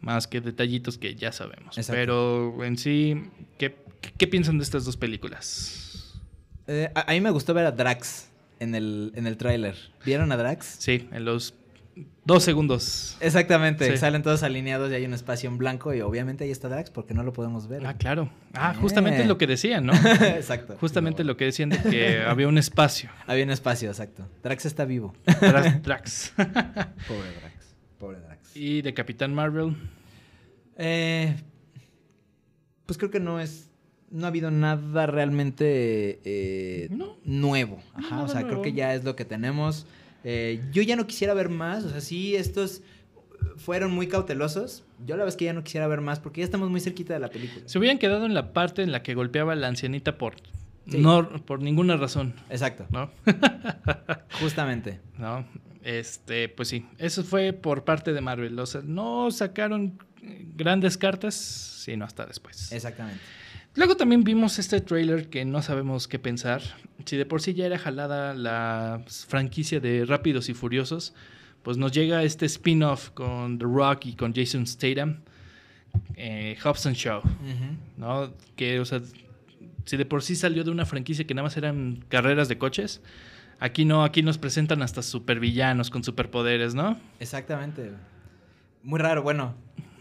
más 0.01 0.27
que 0.27 0.41
detallitos 0.41 0.99
que 0.99 1.15
ya 1.15 1.33
sabemos. 1.33 1.77
Exacto. 1.77 1.93
Pero 2.01 2.65
en 2.65 2.79
sí, 2.79 3.31
¿qué, 3.59 3.77
qué 4.17 4.27
piensan 4.27 4.59
de 4.59 4.65
estas 4.65 4.85
dos 4.85 4.97
películas? 4.97 6.21
Eh, 6.67 6.91
a, 6.95 7.11
a 7.11 7.15
mí 7.15 7.21
me 7.21 7.31
gustó 7.31 7.55
ver 7.55 7.67
a 7.67 7.73
Drax 7.73 8.31
en 8.61 8.75
el, 8.75 9.13
en 9.17 9.27
el 9.27 9.37
tráiler. 9.37 9.77
¿Vieron 10.05 10.31
a 10.33 10.37
Drax? 10.37 10.77
Sí, 10.79 11.09
en 11.13 11.25
los 11.25 11.55
dos 12.25 12.43
segundos. 12.43 13.17
Exactamente, 13.21 13.91
Sí. 13.91 13.97
salen 13.99 14.23
todos 14.23 14.43
alineados 14.43 14.91
y 14.91 14.95
hay 14.95 15.05
un 15.05 15.15
espacio 15.15 15.49
en 15.49 15.59
blanco 15.59 15.93
y 15.95 16.01
obviamente 16.01 16.45
ahí 16.45 16.51
está 16.51 16.69
Drax 16.69 16.91
porque 16.91 17.15
no 17.15 17.23
lo 17.23 17.33
podemos 17.33 17.69
ver. 17.69 17.87
Ah, 17.87 17.95
claro. 17.95 18.31
Ah, 18.55 18.73
Eh. 18.75 18.79
justamente 18.81 19.25
lo 19.25 19.39
que 19.39 19.47
decían, 19.47 19.87
¿no? 19.87 19.93
exacto. 20.37 20.77
Justamente 20.81 21.23
lo 21.25 21.37
que 21.37 21.45
decían 21.47 21.69
de 21.71 21.79
que 21.83 22.21
había 22.27 22.49
un 22.49 22.59
espacio. 22.59 23.11
Había 23.27 23.45
un 23.45 23.51
espacio, 23.51 23.89
exacto. 23.91 24.29
Drax 24.43 24.67
está 24.67 24.85
vivo. 24.85 25.15
Drax. 25.41 25.83
Drax. 25.83 26.33
Pobre 26.37 27.31
Drax. 27.41 27.75
Pobre 27.99 28.19
Drax. 28.21 28.57
y 28.57 28.83
de 28.83 28.95
Capitán 28.95 29.35
Marvel. 29.35 29.77
Eh, 30.77 31.37
pues 32.87 32.99
creo 32.99 33.11
que 33.11 33.21
no 33.21 33.41
es. 33.41 33.71
No 34.11 34.27
ha 34.27 34.29
habido 34.29 34.51
nada 34.51 35.07
realmente 35.07 36.21
eh, 36.25 36.89
No. 36.91 37.17
nuevo. 37.25 37.81
Ajá, 37.95 38.11
nada 38.11 38.23
o 38.25 38.29
sea, 38.29 38.41
creo 38.41 38.49
nuevo. 38.59 38.63
que 38.63 38.73
ya 38.73 38.95
es 38.95 39.03
lo 39.05 39.17
que 39.17 39.25
tenemos. 39.25 39.87
Eh, 40.25 40.61
yo 40.73 40.83
ya 40.83 40.97
no 40.97 41.07
quisiera 41.07 41.35
ver 41.35 41.49
más. 41.51 41.85
O 41.85 41.91
sea, 41.91 42.01
sí, 42.01 42.35
estos 42.37 42.83
fueron 43.57 43.93
muy 43.93 44.09
cautelosos. 44.09 44.85
Yo 45.01 45.17
la 45.17 45.25
verdad 45.25 45.29
es 45.29 45.37
que 45.37 45.45
ya 45.45 45.53
no 45.53 45.63
quisiera 45.63 45.87
ver 45.87 46.01
más 46.01 46.19
porque 46.21 46.41
ya 46.41 46.45
estamos 46.47 46.71
muy 46.71 46.81
cerquita 46.81 47.15
de 47.15 47.21
la 47.21 47.29
película. 47.29 47.63
Se 47.69 47.79
hubieran 47.79 47.99
quedado 47.99 48.25
en 48.27 48.35
la 48.35 48.53
parte 48.53 48.83
en 48.83 48.91
la 48.93 49.03
que 49.03 49.15
golpeaba 49.15 49.53
a 49.53 49.57
la 49.57 49.69
ancianita 49.69 50.17
por, 50.19 50.35
Sí. 50.89 50.99
no, 50.99 51.29
por 51.47 51.61
ninguna 51.63 51.97
razón, 51.97 52.35
Exacto, 52.51 52.87
¿no? 52.91 53.11
justamente. 54.41 55.01
no, 55.19 55.47
este, 55.83 56.49
pues 56.49 56.69
sí, 56.69 56.87
eso 56.99 57.25
fue 57.25 57.53
por 57.53 57.85
parte 57.85 58.13
de 58.13 58.21
Marvel. 58.21 58.59
O 58.59 58.67
sea, 58.67 58.81
no 58.85 59.31
sacaron 59.31 59.99
grandes 60.57 60.97
cartas, 60.99 61.35
sino 61.35 62.05
hasta 62.05 62.27
después. 62.27 62.73
Exactamente. 62.73 63.21
Luego 63.77 63.97
también 63.97 64.23
vimos 64.23 64.59
este 64.59 64.81
trailer 64.81 65.29
que 65.29 65.45
no 65.45 65.61
sabemos 65.61 66.07
qué 66.07 66.19
pensar. 66.19 66.63
Si 67.05 67.17
de 67.17 67.27
por 67.27 67.43
sí 67.43 67.55
ya 67.55 67.67
era 67.67 67.79
jalada 67.79 68.33
la 68.35 69.03
franquicia 69.27 69.81
de 69.81 70.05
Rápidos 70.05 70.49
y 70.49 70.55
Furiosos, 70.55 71.13
pues 71.65 71.77
nos 71.77 71.91
llega 71.93 72.23
este 72.23 72.47
spin-off 72.47 73.11
con 73.11 73.59
The 73.59 73.65
Rock 73.65 74.07
y 74.07 74.15
con 74.15 74.33
Jason 74.33 74.67
Statham, 74.67 75.21
eh, 76.15 76.57
Hobson 76.63 76.93
Show, 76.93 77.19
Ujú. 77.19 77.77
¿no? 77.97 78.33
Que, 78.55 78.79
o 78.79 78.85
sea, 78.85 79.01
si 79.85 79.97
de 79.97 80.07
por 80.07 80.23
sí 80.23 80.37
salió 80.37 80.63
de 80.63 80.71
una 80.71 80.87
franquicia 80.87 81.27
que 81.27 81.35
nada 81.35 81.45
más 81.45 81.57
eran 81.57 82.05
carreras 82.09 82.49
de 82.49 82.59
coches, 82.59 83.01
aquí 83.59 83.85
no, 83.85 84.05
aquí 84.05 84.23
nos 84.23 84.39
presentan 84.39 84.83
hasta 84.83 85.03
supervillanos 85.03 85.91
con 85.91 86.05
superpoderes, 86.05 86.75
¿no? 86.77 86.99
Exactamente. 87.19 87.91
Muy 88.85 89.01
raro, 89.01 89.23
bueno. 89.23 89.55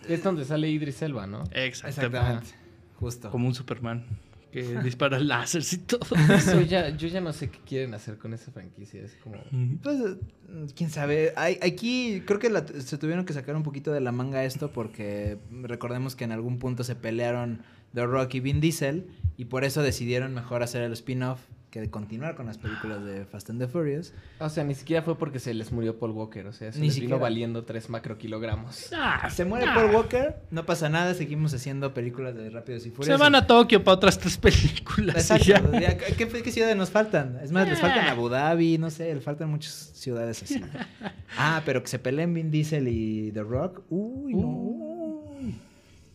Es 0.07 0.21
donde 0.23 0.45
sale 0.45 0.69
Idris 0.69 1.01
Elba, 1.01 1.25
¿no? 1.25 1.43
Exactamente. 1.53 1.87
Exactamente. 1.89 2.62
Justo. 3.03 3.29
Como 3.31 3.47
un 3.47 3.53
Superman 3.55 4.05
que 4.51 4.61
dispara 4.83 5.19
láseres 5.19 5.73
y 5.73 5.77
todo. 5.79 6.15
Eso 6.35 6.61
ya, 6.61 6.89
yo 6.95 7.07
ya 7.07 7.21
no 7.21 7.33
sé 7.33 7.49
qué 7.49 7.59
quieren 7.65 7.93
hacer 7.93 8.17
con 8.17 8.33
esa 8.33 8.51
franquicia. 8.51 9.01
Es 9.01 9.15
como... 9.23 9.35
Pues, 9.81 9.99
eh, 9.99 10.67
quién 10.75 10.89
sabe. 10.89 11.33
Hay- 11.35 11.57
aquí 11.63 12.21
creo 12.25 12.39
que 12.39 12.49
la- 12.49 12.65
se 12.65 12.97
tuvieron 12.97 13.25
que 13.25 13.33
sacar 13.33 13.55
un 13.55 13.63
poquito 13.63 13.91
de 13.91 13.99
la 14.01 14.11
manga 14.11 14.43
esto 14.43 14.71
porque 14.71 15.37
recordemos 15.63 16.15
que 16.15 16.23
en 16.23 16.31
algún 16.31 16.59
punto 16.59 16.83
se 16.83 16.95
pelearon 16.95 17.61
The 17.93 18.05
Rock 18.05 18.35
y 18.35 18.39
Vin 18.41 18.61
Diesel 18.61 19.07
y 19.37 19.45
por 19.45 19.63
eso 19.63 19.81
decidieron 19.81 20.33
mejor 20.33 20.61
hacer 20.63 20.81
el 20.83 20.93
spin-off 20.93 21.39
que 21.73 21.81
de 21.81 21.89
continuar 21.89 22.35
con 22.35 22.45
las 22.45 22.59
películas 22.59 23.03
de 23.03 23.25
Fast 23.25 23.49
and 23.49 23.59
the 23.59 23.67
Furious. 23.67 24.13
O 24.37 24.47
sea, 24.47 24.63
ni 24.63 24.75
siquiera 24.75 25.01
fue 25.01 25.17
porque 25.17 25.39
se 25.39 25.55
les 25.55 25.71
murió 25.71 25.97
Paul 25.97 26.11
Walker. 26.11 26.45
O 26.45 26.53
sea, 26.53 26.71
se 26.71 26.79
Ni 26.79 26.85
les 26.85 26.93
siquiera. 26.93 27.15
vino 27.15 27.23
valiendo 27.23 27.63
3 27.65 27.89
macrokilogramos. 27.89 28.91
Ah, 28.95 29.27
Se 29.31 29.43
muere 29.43 29.65
ah. 29.67 29.73
Paul 29.73 29.89
Walker, 29.95 30.35
no 30.51 30.67
pasa 30.67 30.87
nada, 30.89 31.15
seguimos 31.15 31.51
haciendo 31.51 31.91
películas 31.95 32.35
de 32.35 32.51
Rápidos 32.51 32.85
y 32.85 32.89
Se 32.89 32.95
Furiosos. 32.95 33.19
van 33.19 33.33
a 33.33 33.47
Tokio 33.47 33.83
para 33.83 33.95
otras 33.95 34.19
tres 34.19 34.37
películas. 34.37 35.15
Exacto. 35.31 35.71
ya. 35.79 35.97
¿Qué, 35.97 36.27
qué 36.27 36.51
ciudades 36.51 36.77
nos 36.77 36.91
faltan? 36.91 37.39
Es 37.41 37.51
más, 37.51 37.67
les 37.67 37.79
faltan 37.79 38.05
Abu 38.07 38.29
Dhabi, 38.29 38.77
no 38.77 38.91
sé, 38.91 39.11
le 39.11 39.21
faltan 39.21 39.49
muchas 39.49 39.73
ciudades 39.95 40.43
así. 40.43 40.61
Ah, 41.35 41.63
pero 41.65 41.81
que 41.81 41.87
se 41.89 41.97
peleen 41.97 42.35
Vin 42.35 42.51
Diesel 42.51 42.87
y 42.87 43.31
The 43.31 43.41
Rock. 43.41 43.81
Uy, 43.89 44.35
no. 44.35 45.39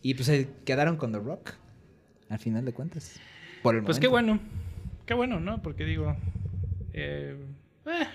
Y 0.01 0.13
pues 0.13 0.27
se 0.27 0.47
quedaron 0.63 0.95
con 0.95 1.11
The 1.11 1.19
Rock. 1.19 1.51
Al 2.29 2.39
final 2.39 2.63
de 2.63 2.71
cuentas. 2.71 3.19
Por 3.61 3.75
el 3.75 3.83
Pues 3.83 3.99
qué 3.99 4.07
bueno. 4.07 4.39
Qué 5.09 5.15
bueno, 5.15 5.39
¿no? 5.39 5.59
Porque 5.63 5.85
digo. 5.85 6.15
Eh, 6.93 7.35
eh, 7.87 8.07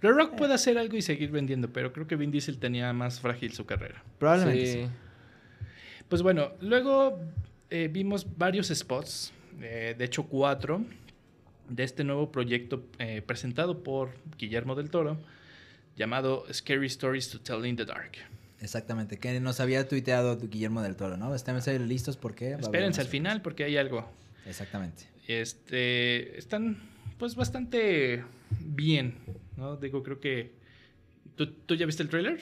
The 0.00 0.08
Rock 0.08 0.36
puede 0.36 0.52
hacer 0.52 0.76
algo 0.76 0.98
y 0.98 1.00
seguir 1.00 1.30
vendiendo, 1.30 1.72
pero 1.72 1.94
creo 1.94 2.06
que 2.06 2.14
Vin 2.14 2.30
Diesel 2.30 2.58
tenía 2.58 2.92
más 2.92 3.20
frágil 3.20 3.54
su 3.54 3.64
carrera. 3.64 4.04
Probablemente 4.18 4.66
sí. 4.66 4.82
Sí. 4.82 4.88
Pues 6.10 6.20
bueno, 6.20 6.50
luego 6.60 7.18
eh, 7.70 7.88
vimos 7.90 8.26
varios 8.36 8.68
spots, 8.68 9.32
eh, 9.62 9.94
de 9.96 10.04
hecho 10.04 10.24
cuatro, 10.24 10.84
de 11.70 11.84
este 11.84 12.04
nuevo 12.04 12.30
proyecto 12.30 12.84
eh, 12.98 13.22
presentado 13.22 13.82
por 13.82 14.10
Guillermo 14.36 14.74
del 14.74 14.90
Toro, 14.90 15.16
llamado 15.96 16.44
Scary 16.52 16.88
Stories 16.88 17.30
to 17.30 17.40
Tell 17.40 17.64
in 17.64 17.76
the 17.76 17.86
Dark. 17.86 18.12
Exactamente. 18.60 19.16
Que 19.16 19.40
nos 19.40 19.58
había 19.58 19.88
tuiteado 19.88 20.36
Guillermo 20.36 20.82
del 20.82 20.96
Toro, 20.96 21.16
¿no? 21.16 21.34
Estén 21.34 21.56
listos 21.88 22.18
porque. 22.18 22.52
Espérense 22.60 23.00
al 23.00 23.06
final 23.06 23.40
porque 23.40 23.64
hay 23.64 23.78
algo. 23.78 24.06
Exactamente. 24.48 25.04
Este, 25.26 26.38
están 26.38 26.78
pues 27.18 27.34
bastante 27.34 28.24
bien, 28.60 29.14
¿no? 29.56 29.76
Digo, 29.76 30.02
creo 30.02 30.20
que... 30.20 30.56
¿Tú, 31.36 31.52
tú 31.52 31.74
ya 31.74 31.86
viste 31.86 32.02
el 32.02 32.08
tráiler? 32.08 32.40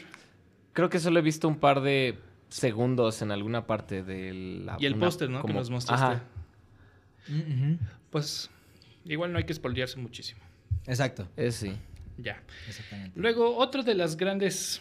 Creo 0.72 0.88
que 0.88 0.98
solo 1.00 1.18
he 1.18 1.22
visto 1.22 1.48
un 1.48 1.58
par 1.58 1.80
de 1.80 2.18
segundos 2.48 3.22
en 3.22 3.30
alguna 3.30 3.66
parte 3.66 4.02
de 4.02 4.32
la... 4.32 4.76
Y 4.78 4.86
el 4.86 4.94
póster, 4.96 5.28
¿no? 5.28 5.44
Que 5.44 5.52
nos 5.52 5.70
mostraste. 5.70 6.04
Ajá. 6.04 6.24
Ujú. 7.28 7.78
Pues 8.10 8.50
igual 9.04 9.32
no 9.32 9.38
hay 9.38 9.44
que 9.44 9.54
spoilearse 9.54 9.98
muchísimo. 9.98 10.40
Exacto. 10.86 11.28
Es 11.36 11.56
sí. 11.56 11.72
Ya. 12.18 12.42
Exactamente. 12.68 13.18
Luego, 13.18 13.56
otro 13.56 13.82
de 13.82 13.94
los 13.94 14.16
grandes 14.16 14.80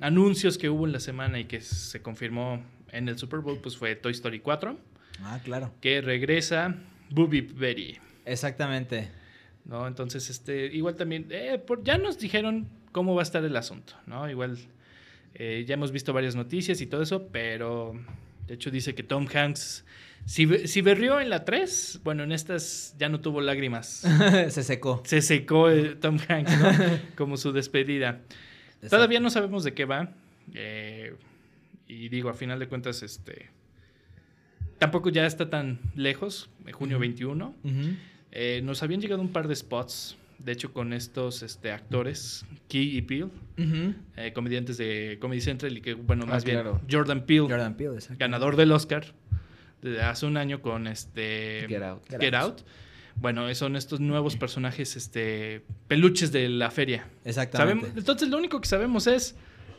anuncios 0.00 0.58
que 0.58 0.68
hubo 0.68 0.86
en 0.86 0.92
la 0.92 1.00
semana 1.00 1.38
y 1.38 1.44
que 1.44 1.60
se 1.60 2.02
confirmó 2.02 2.62
en 2.92 3.08
el 3.08 3.18
Super 3.18 3.40
Bowl, 3.40 3.58
pues 3.60 3.76
fue 3.76 3.94
Toy 3.94 4.12
Story 4.12 4.40
4, 4.40 4.76
Ah, 5.22 5.40
claro. 5.44 5.72
que 5.80 6.00
regresa 6.00 6.74
Booby 7.10 7.40
Betty, 7.42 7.96
Exactamente. 8.24 9.08
¿no? 9.64 9.86
Entonces, 9.86 10.30
este, 10.30 10.66
igual 10.66 10.94
también, 10.96 11.26
eh, 11.30 11.58
por- 11.64 11.82
ya 11.82 11.98
nos 11.98 12.18
dijeron 12.18 12.68
cómo 12.92 13.14
va 13.14 13.22
a 13.22 13.24
estar 13.24 13.44
el 13.44 13.56
asunto, 13.56 13.94
¿no? 14.06 14.28
Igual, 14.30 14.58
eh, 15.34 15.64
ya 15.66 15.74
hemos 15.74 15.90
visto 15.92 16.12
varias 16.12 16.34
noticias 16.36 16.80
y 16.80 16.86
todo 16.86 17.02
eso, 17.02 17.28
pero 17.32 17.94
De 18.46 18.54
hecho, 18.54 18.70
dice 18.70 18.94
que 18.94 19.02
Tom 19.02 19.26
Hanks, 19.34 19.84
si, 20.24 20.68
si 20.68 20.80
berrió 20.80 21.20
en 21.20 21.30
la 21.30 21.44
3, 21.44 21.98
bueno, 22.04 22.22
en 22.22 22.30
estas 22.30 22.94
ya 22.96 23.08
no 23.08 23.18
tuvo 23.20 23.40
lágrimas. 23.40 24.06
Se 24.50 24.62
secó. 24.62 25.02
Se 25.04 25.20
secó 25.20 25.68
eh, 25.68 25.96
Tom 25.96 26.16
Hanks, 26.28 26.56
¿no? 26.60 26.70
Como 27.16 27.36
su 27.38 27.50
despedida. 27.52 28.20
Todavía 28.88 29.18
no 29.18 29.30
sabemos 29.30 29.64
de 29.64 29.74
qué 29.74 29.84
va. 29.84 30.10
eh, 30.54 31.16
y 31.88 32.08
digo, 32.08 32.28
a 32.30 32.34
final 32.34 32.60
de 32.60 32.68
cuentas, 32.68 33.02
este. 33.02 33.50
Tampoco 34.78 35.08
ya 35.10 35.26
está 35.26 35.48
tan 35.50 35.78
lejos, 35.94 36.48
en 36.66 36.72
junio 36.72 36.98
21. 36.98 37.54
Ujú. 37.64 37.74
Eh, 38.32 38.60
nos 38.64 38.82
habían 38.82 39.00
llegado 39.00 39.22
un 39.22 39.28
par 39.32 39.48
de 39.48 39.56
spots, 39.56 40.16
de 40.38 40.52
hecho, 40.52 40.72
con 40.72 40.92
estos 40.92 41.42
este, 41.42 41.72
actores, 41.72 42.44
Key 42.68 42.96
y 42.98 43.02
Peele, 43.02 43.24
Ujú. 43.58 43.94
eh, 44.16 44.32
comediantes 44.34 44.76
de 44.76 45.16
Comedy 45.20 45.40
Central, 45.40 45.76
y 45.76 45.80
que, 45.80 45.94
bueno, 45.94 46.24
Ah, 46.28 46.32
más 46.32 46.44
bien 46.44 46.58
claro. 46.60 46.80
Jordan 46.90 47.24
Peele, 47.24 47.40
Jordan 47.48 47.74
Peele, 47.76 47.98
ganador 48.18 48.56
del 48.56 48.72
Oscar 48.72 49.14
hace 50.02 50.26
un 50.26 50.36
año 50.36 50.60
con 50.60 50.86
este 50.88 51.64
Get 51.68 51.82
Out. 51.82 52.02
Get 52.10 52.20
Get 52.20 52.34
Out. 52.34 52.60
Out. 52.60 52.66
Bueno, 53.18 53.54
son 53.54 53.76
estos 53.76 53.98
nuevos 54.00 54.36
personajes, 54.36 54.94
este, 54.96 55.62
peluches 55.88 56.32
de 56.32 56.48
la 56.50 56.70
feria. 56.70 57.08
Exactamente. 57.24 57.80
Sabemos- 57.82 57.98
entonces, 57.98 58.28
lo 58.28 58.36
único 58.36 58.60
que 58.60 58.68
sabemos 58.68 59.06
es 59.06 59.36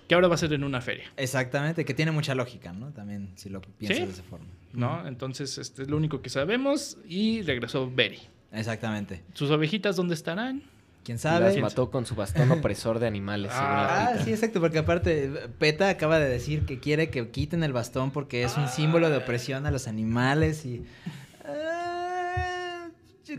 que 0.08 0.15
ahora 0.15 0.28
va 0.28 0.36
a 0.36 0.38
ser 0.38 0.54
en 0.54 0.63
una 0.63 0.82
feria, 0.82 1.06
Exactamente, 1.17 1.86
que 1.86 1.93
tiene 1.93 2.12
mucha 2.12 2.34
lógica, 2.36 2.72
¿no? 2.74 2.91
También, 2.91 3.32
si 3.36 3.50
lo 3.50 3.62
piensas 3.62 3.98
¿Sí? 3.98 4.06
de 4.06 4.12
esa 4.12 4.24
forma. 4.24 4.46
¿no? 4.74 5.08
Entonces, 5.08 5.58
este 5.58 5.84
es 5.84 5.89
lo 5.89 5.98
único 5.98 6.22
que 6.22 6.30
sabemos 6.30 6.98
y 7.08 7.41
regresó 7.41 7.89
Berry. 7.89 8.20
Exactamente. 8.52 9.24
¿Sus 9.34 9.52
ovejitas 9.52 9.96
dónde 9.96 10.13
estarán? 10.13 10.63
¿Quién 11.04 11.15
Las 11.15 11.22
sabe? 11.22 11.62
mató 11.62 11.89
con 11.89 12.06
su 12.06 12.15
bastón 12.15 12.52
opresor 12.52 13.00
de 13.00 13.08
animales. 13.08 13.52
Ah, 13.54 14.10
pita. 14.12 14.26
sí, 14.26 14.32
exacto, 14.32 14.60
porque 14.60 14.80
aparte 14.80 15.30
PETA 15.58 15.89
acaba 15.89 16.20
de 16.20 16.28
decir 16.28 16.65
que 16.65 16.80
quiere 16.80 17.10
que 17.10 17.30
quiten 17.30 17.63
el 17.63 17.72
bastón 17.72 18.12
porque 18.12 18.43
es 18.43 18.58
un 18.58 18.67
símbolo 18.67 19.10
de 19.10 19.17
opresión 19.17 19.65
a 19.65 19.72
los 19.72 19.88
animales 19.88 20.65
y... 20.65 20.86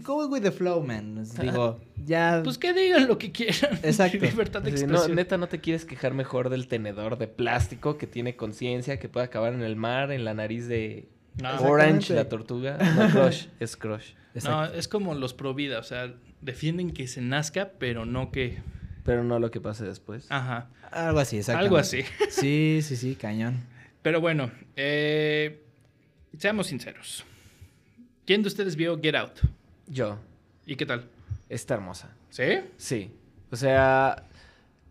Go 0.03 0.27
with 0.27 0.43
the 0.43 0.51
flow, 0.53 0.83
man. 0.83 1.25
Digo, 1.41 1.81
ya... 2.05 2.41
Pues 2.45 2.59
que 2.59 2.73
digan 2.73 3.07
lo 3.09 3.19
que 3.19 3.33
quieran. 3.33 3.79
Exacto. 3.83 4.19
Libertad 4.19 4.63
de 4.63 4.77
Sí, 4.77 4.85
no, 4.87 4.93
expresión. 4.93 5.17
neta, 5.17 5.37
no 5.39 5.49
te 5.49 5.61
quieres 5.61 5.85
quejar 5.85 6.15
mejor 6.15 6.51
del 6.51 6.69
tenedor 6.69 7.19
de 7.19 7.29
plástico 7.29 7.99
que 7.99 8.07
tiene 8.07 8.37
conciencia, 8.37 8.99
que 8.99 9.09
puede 9.09 9.27
acabar 9.27 9.53
en 9.55 9.63
el 9.63 9.77
mar, 9.77 10.11
en 10.13 10.25
la 10.25 10.35
nariz 10.35 10.67
de 10.69 11.09
No. 11.43 11.51
Orange, 11.61 12.15
la 12.15 12.29
tortuga. 12.29 12.79
No, 12.79 13.09
Crush, 13.11 13.47
es 13.61 13.77
Crush. 13.77 14.13
No, 14.45 14.65
es 14.67 14.89
como 14.89 15.15
los 15.15 15.35
pro 15.35 15.55
vida, 15.55 15.79
o 15.79 15.83
sea, 15.83 16.15
defienden 16.41 16.93
que 16.93 17.09
se 17.09 17.21
nazca, 17.21 17.73
pero 17.79 18.05
no 18.05 18.31
que. 18.31 18.59
Pero 19.05 19.25
no 19.25 19.39
lo 19.39 19.51
que 19.51 19.61
pase 19.61 19.85
después. 19.85 20.27
Ajá. 20.31 20.69
Algo 20.93 21.19
así, 21.21 21.37
exacto. 21.37 21.61
Algo 21.61 21.77
así. 21.77 22.03
Sí, 22.31 22.81
sí, 22.83 22.97
sí, 22.97 23.15
cañón. 23.15 23.57
Pero 24.03 24.21
bueno, 24.21 24.51
eh, 24.77 25.63
seamos 26.39 26.69
sinceros. 26.69 27.25
¿Quién 28.27 28.43
de 28.43 28.49
ustedes 28.49 28.77
vio 28.77 28.99
Get 29.01 29.15
Out? 29.15 29.41
Yo, 29.89 30.19
¿Y 30.67 30.77
qué 30.77 30.87
tal? 30.87 31.09
está 31.49 31.75
hermosa. 31.75 32.15
¿Sí? 32.31 32.61
Sí. 32.77 33.11
O 33.51 33.57
sea, 33.57 34.25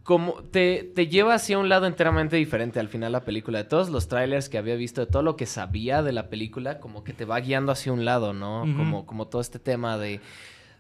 como 0.04 0.44
te, 0.44 0.84
te 0.96 1.08
lleva 1.08 1.36
hacia 1.36 1.60
un 1.60 1.70
lado 1.70 1.86
enteramente 1.86 2.36
diferente 2.36 2.80
al 2.80 2.88
final 2.88 3.12
la 3.12 3.24
película. 3.24 3.60
De 3.60 3.64
todos 3.66 3.90
los 3.90 4.08
trailers 4.08 4.50
que 4.50 4.58
había 4.58 4.76
visto, 4.76 5.02
de 5.02 5.12
todo 5.12 5.22
lo 5.22 5.36
que 5.36 5.46
sabía 5.46 6.02
de 6.02 6.14
la 6.14 6.30
película, 6.30 6.80
como 6.80 7.04
que 7.04 7.14
te 7.14 7.26
va 7.26 7.40
guiando 7.40 7.72
hacia 7.72 7.94
un 7.94 8.06
lado, 8.06 8.34
¿no? 8.34 8.62
Como, 8.62 9.06
como 9.06 9.28
todo 9.28 9.42
este 9.42 9.60
tema 9.60 9.98
de 9.98 10.20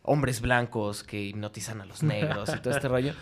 hombres 0.02 0.42
blancos 0.42 1.04
que 1.04 1.22
hipnotizan 1.22 1.82
a 1.82 1.86
los 1.86 2.02
negros 2.02 2.50
y 2.56 2.60
todo 2.60 2.74
este 2.74 2.88
rollo. 2.88 3.14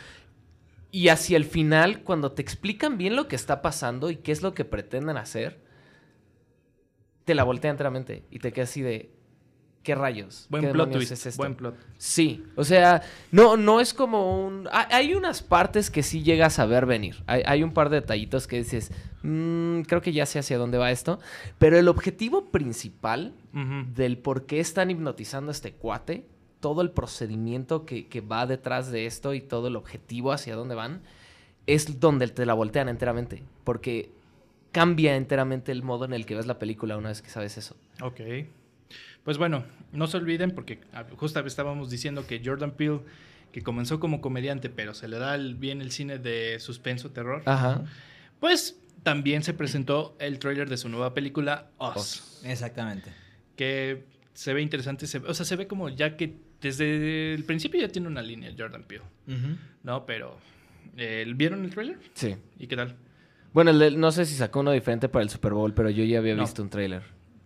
Y 0.91 1.10
hacia 1.10 1.36
el 1.36 1.43
final, 1.43 2.03
cuando 2.03 2.31
te 2.31 2.41
explican 2.41 2.97
bien 2.97 3.15
lo 3.17 3.27
que 3.27 3.36
está 3.36 3.62
pasando 3.62 4.10
y 4.10 4.17
qué 4.17 4.31
es 4.31 4.41
lo 4.41 4.53
que 4.53 4.63
pretenden 4.63 5.17
hacer, 5.17 5.60
te 7.25 7.36
la 7.36 7.43
voltea 7.43 7.71
enteramente 7.71 8.23
y 8.31 8.39
te 8.39 8.53
quedas 8.53 8.69
así 8.69 8.81
de... 8.81 9.14
¿Qué 9.85 9.93
rayos? 9.93 10.47
Buen 10.49 10.63
¿Qué 10.63 10.71
plot 10.71 10.91
twist. 10.93 11.11
es 11.11 11.27
esto? 11.27 11.37
Buen 11.37 11.53
plot. 11.53 11.75
Sí, 11.99 12.43
o 12.55 12.63
sea, 12.63 13.03
no, 13.31 13.55
no 13.55 13.79
es 13.79 13.93
como 13.93 14.43
un... 14.43 14.67
Hay, 14.71 15.13
unas 15.13 15.43
partes 15.43 15.91
que 15.91 16.01
sí 16.01 16.23
llegas 16.23 16.57
a 16.57 16.65
ver 16.65 16.87
venir. 16.87 17.23
Hay, 17.27 17.43
hay 17.45 17.61
un 17.61 17.71
par 17.71 17.89
de 17.91 18.01
detallitos 18.01 18.47
que 18.47 18.57
dices, 18.57 18.91
"Mm, 19.21 19.81
creo 19.81 20.01
que 20.01 20.11
ya 20.11 20.25
sé 20.25 20.39
hacia 20.39 20.57
dónde 20.57 20.79
va 20.79 20.89
esto. 20.89 21.19
Pero 21.59 21.77
el 21.77 21.87
objetivo 21.87 22.45
principal 22.45 23.35
del 23.93 24.17
por 24.17 24.47
qué 24.47 24.59
están 24.59 24.89
hipnotizando 24.89 25.51
a 25.51 25.53
este 25.53 25.73
cuate, 25.73 26.25
todo 26.61 26.81
el 26.81 26.89
procedimiento 26.89 27.85
que, 27.85 28.07
que 28.07 28.21
va 28.21 28.47
detrás 28.47 28.91
de 28.91 29.05
esto 29.05 29.35
y 29.35 29.41
todo 29.41 29.67
el 29.67 29.75
objetivo 29.75 30.31
hacia 30.31 30.55
dónde 30.55 30.73
van, 30.73 31.03
es 31.67 31.99
donde 31.99 32.27
te 32.29 32.47
la 32.47 32.55
voltean 32.55 32.89
enteramente. 32.89 33.43
Porque 33.63 34.09
cambia 34.71 35.15
enteramente 35.15 35.71
el 35.71 35.83
modo 35.83 36.05
en 36.05 36.13
el 36.13 36.25
que 36.25 36.33
ves 36.33 36.47
la 36.47 36.57
película 36.57 36.97
una 36.97 37.09
vez 37.09 37.21
que 37.21 37.29
sabes 37.29 37.55
eso. 37.59 37.75
Ok. 38.01 38.19
Pues 39.25 39.38
bueno, 39.38 39.65
no 39.91 40.07
se 40.07 40.15
olviden 40.17 40.51
porque 40.51 40.79
ah, 40.93 41.03
justo 41.17 41.39
estábamos 41.41 41.89
diciendo 41.89 42.25
que 42.25 42.41
Jordan 42.45 42.71
Peele, 42.71 43.01
que 43.51 43.61
comenzó 43.61 43.99
como 43.99 44.21
comediante, 44.21 44.69
pero 44.69 44.93
se 44.93 45.07
le 45.09 45.17
da 45.17 45.35
el- 45.35 45.55
bien 45.55 45.81
el 45.81 45.91
cine 45.91 46.17
de 46.19 46.59
suspenso, 46.59 47.11
terror, 47.11 47.41
Ajá. 47.45 47.83
pues 48.39 48.79
también 49.03 49.43
se 49.43 49.53
presentó 49.53 50.15
el 50.19 50.39
tráiler 50.39 50.69
de 50.69 50.77
su 50.77 50.89
nueva 50.89 51.13
película 51.13 51.69
Us, 51.79 52.41
Exactamente. 52.45 53.11
que 53.55 54.05
se 54.33 54.53
ve 54.53 54.61
interesante, 54.61 55.07
se 55.07 55.19
ve- 55.19 55.29
o 55.29 55.33
sea, 55.33 55.45
se 55.45 55.55
ve 55.55 55.67
como 55.67 55.89
ya 55.89 56.15
que 56.17 56.38
desde 56.61 57.33
el 57.33 57.43
principio 57.45 57.79
ya 57.81 57.88
tiene 57.89 58.07
una 58.07 58.21
línea 58.21 58.51
Jordan 58.57 58.83
Peele. 58.83 59.03
¿no? 59.83 60.05
Pero, 60.05 60.38
eh, 60.97 61.25
¿vieron 61.35 61.63
el 61.65 61.71
tráiler? 61.71 61.97
Sí. 62.13 62.35
¿Y 62.59 62.67
qué 62.67 62.75
tal? 62.75 62.95
Bueno, 63.53 63.71
no 63.73 64.11
sé 64.11 64.25
si 64.25 64.35
sacó 64.35 64.59
uno 64.59 64.71
diferente 64.71 65.07
para 65.09 65.23
el 65.23 65.29
Super 65.29 65.53
Bowl, 65.53 65.73
pero 65.73 65.89
yo 65.89 66.03
ya 66.03 66.19
había 66.19 66.35
No. 66.35 66.41
visto 66.43 66.61
un 66.61 66.69
tráiler. 66.69 67.03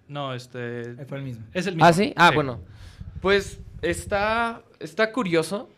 No, 0.10 0.34
este... 0.34 0.96
Fue 1.06 1.20
el 1.20 1.24
mismo. 1.24 1.46
Es 1.54 1.66
el 1.68 1.76
mismo. 1.76 1.86
¿Ah, 1.88 1.94
sí? 1.94 2.14
Ah, 2.18 2.32
bueno. 2.36 2.60
Pues 3.22 3.60
está, 3.82 4.62
está 4.80 5.12
curioso 5.14 5.70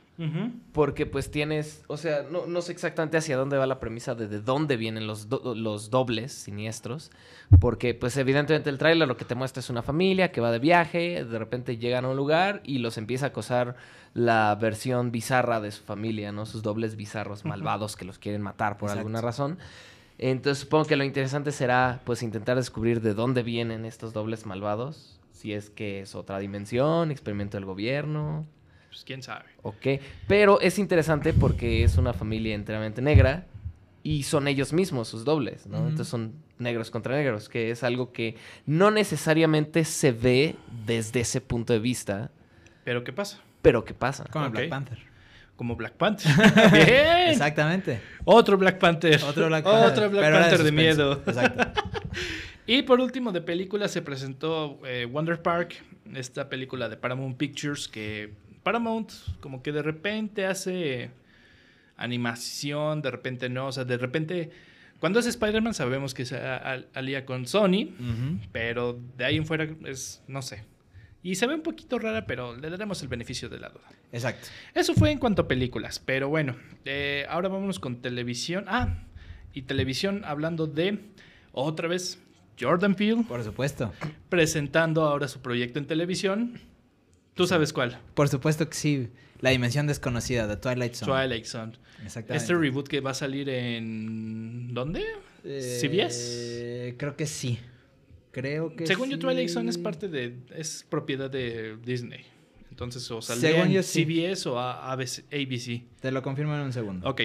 porque 0.71 1.07
pues 1.07 1.31
tienes, 1.31 1.83
o 1.87 1.97
sea, 1.97 2.23
no, 2.31 2.45
no 2.45 2.61
sé 2.61 2.71
exactamente 2.73 3.17
hacia 3.17 3.35
dónde 3.37 3.57
va 3.57 3.65
la 3.65 3.79
premisa 3.79 4.13
de 4.13 4.27
de 4.27 4.39
dónde 4.39 4.77
vienen 4.77 5.07
los, 5.07 5.29
do- 5.29 5.55
los 5.55 5.89
dobles 5.89 6.31
siniestros, 6.31 7.09
porque 7.59 7.95
pues 7.95 8.15
evidentemente 8.17 8.69
el 8.69 8.77
tráiler 8.77 9.07
lo 9.07 9.17
que 9.17 9.25
te 9.25 9.33
muestra 9.33 9.61
es 9.61 9.71
una 9.71 9.81
familia 9.81 10.31
que 10.31 10.39
va 10.39 10.51
de 10.51 10.59
viaje, 10.59 11.25
de 11.25 11.39
repente 11.39 11.77
llegan 11.77 12.05
a 12.05 12.09
un 12.09 12.17
lugar 12.17 12.61
y 12.63 12.77
los 12.77 12.99
empieza 12.99 13.25
a 13.25 13.29
acosar 13.29 13.75
la 14.13 14.53
versión 14.61 15.11
bizarra 15.11 15.59
de 15.59 15.71
su 15.71 15.81
familia, 15.83 16.31
¿no? 16.31 16.45
Sus 16.45 16.61
dobles 16.61 16.95
bizarros 16.97 17.43
malvados 17.43 17.95
que 17.95 18.05
los 18.05 18.19
quieren 18.19 18.43
matar 18.43 18.77
por 18.77 18.89
Exacto. 18.89 18.99
alguna 18.99 19.21
razón. 19.21 19.57
Entonces 20.21 20.59
supongo 20.59 20.85
que 20.85 20.95
lo 20.95 21.03
interesante 21.03 21.51
será 21.51 21.99
pues 22.05 22.21
intentar 22.21 22.55
descubrir 22.55 23.01
de 23.01 23.13
dónde 23.15 23.41
vienen 23.43 23.85
estos 23.85 24.13
dobles 24.13 24.45
malvados, 24.45 25.19
si 25.33 25.51
es 25.53 25.69
que 25.71 26.01
es 26.01 26.13
otra 26.13 26.37
dimensión, 26.37 27.09
experimento 27.11 27.57
del 27.57 27.65
gobierno, 27.65 28.45
Pues 28.89 29.03
quién 29.03 29.23
sabe. 29.23 29.45
Ok, 29.63 29.99
pero 30.27 30.61
es 30.61 30.77
interesante 30.77 31.33
porque 31.33 31.83
es 31.83 31.97
una 31.97 32.13
familia 32.13 32.53
enteramente 32.53 33.01
negra 33.01 33.45
y 34.03 34.23
son 34.23 34.47
ellos 34.47 34.73
mismos 34.73 35.07
sus 35.07 35.25
dobles, 35.25 35.65
¿no? 35.65 35.79
Entonces 35.79 36.07
son 36.07 36.33
negros 36.59 36.91
contra 36.91 37.15
negros, 37.15 37.49
que 37.49 37.71
es 37.71 37.83
algo 37.83 38.11
que 38.11 38.35
no 38.67 38.91
necesariamente 38.91 39.85
se 39.85 40.11
ve 40.11 40.55
desde 40.85 41.21
ese 41.21 41.41
punto 41.41 41.73
de 41.73 41.79
vista, 41.79 42.29
Pero 42.83 43.03
¿qué 43.03 43.11
pasa? 43.13 43.39
pero 43.63 43.85
¿qué 43.85 43.93
pasa? 43.95 44.25
Como 44.31 44.45
Ok. 44.45 44.51
Black 44.51 44.69
Panther. 44.69 45.10
Como 45.61 45.75
Black 45.75 45.93
Panther. 45.93 46.31
Bien. 46.71 47.29
Exactamente. 47.29 48.01
Otro 48.25 48.57
Black 48.57 48.79
Panther. 48.79 49.21
Otro 49.23 49.45
Black 49.45 49.63
Panther. 49.63 49.91
Otro 49.91 50.09
Black 50.09 50.23
pero 50.23 50.39
Panther 50.39 50.63
de, 50.63 50.71
miedo. 50.71 51.21
Exacto. 51.23 51.81
Y 52.65 52.81
por 52.81 52.99
último, 52.99 53.31
de 53.31 53.41
película 53.41 53.87
se 53.87 54.01
presentó 54.01 54.79
eh, 54.85 55.05
Wonder 55.05 55.39
Park, 55.39 55.75
esta 56.15 56.49
película 56.49 56.89
de 56.89 56.97
Paramount 56.97 57.37
Pictures 57.37 57.87
que 57.87 58.33
Paramount 58.63 59.11
como 59.39 59.61
que 59.61 59.71
de 59.71 59.83
repente 59.83 60.47
hace 60.47 61.11
animación, 61.95 63.03
de 63.03 63.11
repente 63.11 63.47
no, 63.47 63.67
o 63.67 63.71
sea, 63.71 63.83
de 63.83 63.97
repente 63.97 64.49
cuando 64.99 65.19
es 65.19 65.27
Spider-Man 65.27 65.75
sabemos 65.75 66.15
que 66.15 66.25
se 66.25 66.39
alía 66.95 67.23
con 67.23 67.45
Sony, 67.45 67.91
pero 68.51 68.99
de 69.15 69.25
ahí 69.25 69.37
en 69.37 69.45
fuera 69.45 69.67
es, 69.85 70.23
no 70.27 70.41
sé. 70.41 70.63
Y 71.23 71.35
se 71.35 71.45
ve 71.45 71.53
un 71.55 71.61
poquito 71.61 71.99
rara, 71.99 72.25
pero 72.25 72.55
le 72.55 72.69
daremos 72.69 73.01
el 73.03 73.07
beneficio 73.07 73.47
de 73.47 73.59
la 73.59 73.69
duda. 73.69 73.87
Exacto. 74.11 74.47
Eso 74.73 74.93
fue 74.95 75.11
en 75.11 75.19
cuanto 75.19 75.43
a 75.43 75.47
películas, 75.47 75.99
pero 75.99 76.29
bueno, 76.29 76.55
eh, 76.85 77.25
ahora 77.29 77.47
vámonos 77.49 77.79
con 77.79 78.01
televisión. 78.01 78.65
Ah, 78.67 79.03
y 79.53 79.63
televisión 79.63 80.23
hablando 80.25 80.65
de 80.65 80.99
otra 81.51 81.87
vez 81.87 82.19
Jordan 82.59 82.95
Peele 82.95 83.23
Por 83.27 83.43
supuesto. 83.43 83.93
presentando 84.29 85.03
ahora 85.03 85.27
su 85.27 85.41
proyecto 85.41 85.79
en 85.79 85.85
televisión. 85.85 86.59
¿Tú 87.33 87.47
sabes 87.47 87.73
cuál? 87.73 87.99
Por 88.13 88.29
supuesto 88.29 88.67
que 88.69 88.75
sí. 88.75 89.09
La 89.39 89.49
dimensión 89.49 89.87
desconocida 89.87 90.47
de 90.47 90.57
Twilight 90.57 90.93
Zone. 90.93 91.11
Twilight 91.11 91.45
Zone. 91.45 91.73
Exactamente. 92.03 92.35
Este 92.35 92.53
reboot 92.53 92.87
que 92.87 92.99
va 92.99 93.11
a 93.11 93.15
salir 93.15 93.49
en... 93.49 94.73
¿Dónde? 94.73 95.03
Eh, 95.43 95.79
¿CBS? 95.81 96.95
Creo 96.97 97.15
que 97.15 97.25
sí. 97.25 97.59
Creo 98.31 98.75
que 98.75 98.87
Según 98.87 99.09
yo, 99.09 99.15
sí. 99.17 99.21
Twilight 99.21 99.49
Zone 99.49 99.69
es 99.69 99.77
parte 99.77 100.07
de... 100.07 100.37
es 100.55 100.85
propiedad 100.89 101.29
de 101.29 101.77
Disney. 101.83 102.21
Entonces, 102.69 103.03
o 103.11 103.21
Según 103.21 103.41
saldría 103.41 103.63
en 103.65 103.71
yo, 103.73 103.83
sí. 103.83 104.05
CBS 104.05 104.47
o 104.49 104.57
a- 104.59 104.91
ABC. 104.91 105.25
ABC. 105.33 105.83
Te 105.99 106.11
lo 106.11 106.21
confirmo 106.21 106.55
en 106.55 106.61
un 106.61 106.73
segundo. 106.73 107.07
Ok, 107.09 107.21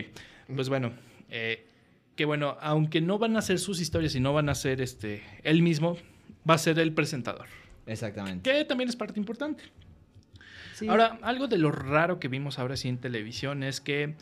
pues 0.54 0.68
bueno, 0.68 0.92
eh, 1.30 1.64
que 2.16 2.24
bueno, 2.24 2.56
aunque 2.60 3.00
no 3.00 3.18
van 3.18 3.36
a 3.36 3.42
ser 3.42 3.58
sus 3.60 3.80
historias 3.80 4.14
y 4.16 4.20
no 4.20 4.32
van 4.32 4.48
a 4.48 4.54
ser 4.56 4.80
este, 4.80 5.22
él 5.44 5.62
mismo, 5.62 5.96
va 6.48 6.54
a 6.54 6.58
ser 6.58 6.78
el 6.80 6.92
presentador. 6.92 7.46
Exactamente. 7.86 8.50
Que 8.50 8.64
también 8.64 8.88
es 8.90 8.96
parte 8.96 9.20
importante. 9.20 9.62
Sí. 10.74 10.88
Ahora, 10.88 11.18
algo 11.22 11.46
de 11.46 11.58
lo 11.58 11.70
raro 11.70 12.18
que 12.18 12.28
vimos 12.28 12.58
ahora 12.58 12.76
sí 12.76 12.88
en 12.88 12.98
televisión 12.98 13.62
es 13.62 13.80
que 13.80 14.16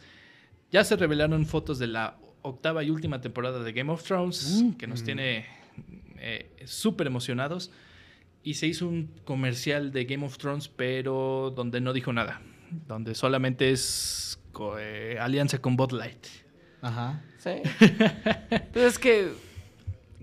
ya 0.70 0.84
se 0.84 0.96
revelaron 0.96 1.46
fotos 1.46 1.78
de 1.78 1.86
la 1.86 2.18
octava 2.42 2.84
y 2.84 2.90
última 2.90 3.20
temporada 3.22 3.62
de 3.62 3.72
Game 3.72 3.90
of 3.90 4.02
Thrones, 4.04 4.62
Mm. 4.62 4.72
que 4.74 4.86
nos 4.86 5.02
tiene 5.02 5.46
eh, 6.18 6.50
súper 6.64 7.06
emocionados. 7.06 7.70
Y 8.42 8.54
se 8.54 8.66
hizo 8.66 8.86
un 8.86 9.10
comercial 9.24 9.90
de 9.92 10.04
Game 10.04 10.24
of 10.26 10.36
Thrones, 10.36 10.68
pero 10.68 11.52
donde 11.56 11.80
no 11.80 11.92
dijo 11.94 12.12
nada. 12.12 12.42
Donde 12.86 13.14
solamente 13.14 13.70
es 13.70 14.38
co- 14.52 14.78
eh, 14.78 15.18
alianza 15.18 15.58
con 15.60 15.76
Bud 15.76 15.92
Light. 15.92 16.26
Ajá. 16.82 17.22
Sí. 17.38 17.50
Pues 18.72 18.84
es 18.86 18.98
que. 18.98 19.28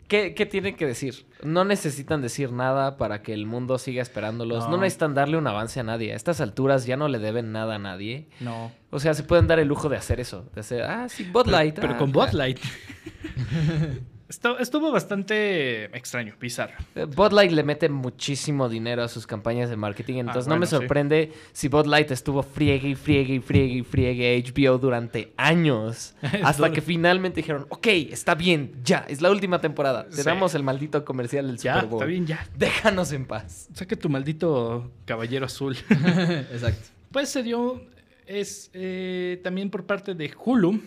¿qué, 0.08 0.36
qué 0.36 0.46
tienen 0.46 0.76
que 0.76 0.86
decir? 0.86 1.26
No 1.42 1.64
necesitan 1.66 2.22
decir 2.22 2.52
nada 2.52 2.98
para 2.98 3.24
que 3.24 3.34
el 3.34 3.46
mundo 3.48 3.78
siga 3.80 4.02
esperándolos. 4.04 4.66
No. 4.66 4.72
No. 4.72 4.78
necesitan 4.78 5.16
darle 5.16 5.38
un 5.38 5.48
avance 5.48 5.80
a 5.80 5.84
nadie. 5.84 6.14
A 6.14 6.16
estas 6.16 6.42
alturas 6.42 6.86
ya 6.86 6.98
no 6.98 7.08
le 7.08 7.18
deben 7.18 7.52
nada 7.52 7.76
a 7.76 7.80
nadie. 7.80 8.28
No. 8.40 8.72
O 8.92 9.00
sea, 9.00 9.14
se 9.16 9.24
pueden 9.24 9.48
dar 9.48 9.58
el 9.60 9.68
lujo 9.68 9.90
de 9.90 9.98
hacer 9.98 10.20
eso. 10.20 10.46
De 10.54 10.60
hacer, 10.62 10.84
ah, 10.84 11.08
sí, 11.10 11.24
Bud 11.24 11.48
Light. 11.48 11.76
Pero 11.80 11.94
ah, 11.94 11.98
con 11.98 12.12
Bud 12.12 12.28
ah". 12.30 12.34
Light. 12.34 12.60
Estu- 14.32 14.56
Estuvo 14.60 14.92
bastante 14.94 15.86
extraño, 15.98 16.34
bizarro. 16.40 16.74
Eh, 16.96 17.04
Bud 17.06 17.34
Light 17.34 17.52
le 17.52 17.64
mete 17.64 17.90
muchísimo 17.90 18.70
dinero 18.70 19.04
a 19.04 19.10
sus 19.10 19.28
campañas 19.28 19.70
de 19.70 19.76
marketing, 19.76 20.20
entonces 20.20 20.48
no 20.48 20.56
me 20.58 20.64
Ah, 20.64 20.68
sí. 20.70 20.76
sorprende 20.78 21.34
si 21.52 21.68
Bud 21.68 21.86
Light 21.86 22.10
estuvo 22.12 22.42
friegue 22.42 22.88
y 22.90 22.96
friegue 22.96 23.34
y 23.36 23.40
friegue 23.42 23.74
y 23.80 23.84
friegue 23.84 24.34
a 24.34 24.38
HBO 24.40 24.78
durante 24.78 25.34
años. 25.36 26.16
Hasta 26.44 26.64
duro. 26.68 26.74
que 26.74 26.82
finalmente 26.82 27.42
dijeron, 27.42 27.66
ok, 27.70 27.88
está 27.88 28.34
bien, 28.36 28.72
ya, 28.86 29.06
es 29.10 29.22
la 29.22 29.30
última 29.32 29.60
temporada. 29.60 30.06
Te 30.06 30.18
Sí. 30.18 30.24
damos 30.24 30.56
el 30.56 30.64
maldito 30.64 31.04
comercial 31.04 31.48
del 31.48 31.58
Ya, 31.58 31.74
Super 31.76 31.90
Bowl. 31.90 32.00
está 32.02 32.06
bien, 32.06 32.26
ya. 32.26 32.48
Déjanos 32.58 33.12
en 33.12 33.26
paz. 33.26 33.68
Saca 33.74 33.96
tu 33.98 34.08
maldito 34.10 34.92
caballero 35.06 35.46
azul. 35.46 35.76
Exacto. 35.90 36.88
Pues 37.12 37.28
se 37.28 37.44
dio, 37.44 37.82
es 38.26 38.70
eh, 38.74 39.42
también 39.44 39.70
por 39.70 39.86
parte 39.86 40.14
de 40.14 40.32
Hulu. 40.46 40.80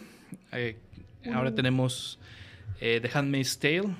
Eh, 0.52 0.78
Ahora 1.32 1.54
tenemos 1.54 2.18
eh, 2.80 3.00
The 3.02 3.10
Handmaid's 3.18 3.58
Tale, 3.58 3.94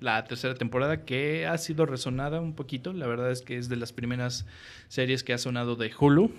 la 0.00 0.24
tercera 0.24 0.54
temporada, 0.54 1.04
que 1.04 1.46
ha 1.46 1.56
sido 1.58 1.86
resonada 1.86 2.40
un 2.40 2.54
poquito. 2.54 2.92
La 2.92 3.06
verdad 3.06 3.30
es 3.30 3.42
que 3.42 3.56
es 3.56 3.68
de 3.68 3.76
las 3.76 3.92
primeras 3.92 4.46
series 4.88 5.22
que 5.24 5.32
ha 5.32 5.38
sonado 5.38 5.76
de 5.76 5.92
Hulu. 5.98 6.30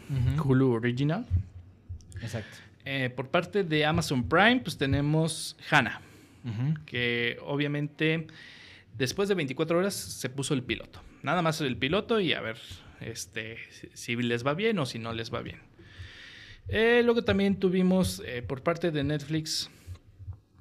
Hulu 0.43 0.71
Original. 0.71 1.25
Exacto. 2.21 2.57
Eh, 2.85 3.09
por 3.09 3.29
parte 3.29 3.63
de 3.63 3.85
Amazon 3.85 4.27
Prime, 4.29 4.61
pues 4.63 4.77
tenemos 4.77 5.57
Hannah, 5.71 6.01
que 6.85 7.37
obviamente 7.43 8.27
después 8.97 9.27
de 9.27 9.35
24 9.35 9.79
horas 9.79 9.93
se 9.95 10.29
puso 10.29 10.53
el 10.53 10.61
piloto. 10.61 11.01
Nada 11.23 11.41
más 11.41 11.59
el 11.61 11.75
piloto 11.77 12.19
y 12.19 12.33
a 12.33 12.41
ver 12.41 12.57
este, 13.01 13.57
si- 13.71 13.89
si 13.93 14.15
les 14.15 14.45
va 14.45 14.53
bien 14.53 14.77
o 14.77 14.85
si 14.85 14.99
no 14.99 15.11
les 15.13 15.33
va 15.33 15.41
bien. 15.41 15.57
Eh, 16.67 17.01
luego 17.03 17.23
también 17.23 17.55
tuvimos 17.59 18.21
eh, 18.25 18.41
por 18.43 18.61
parte 18.61 18.91
de 18.91 19.03
Netflix 19.03 19.69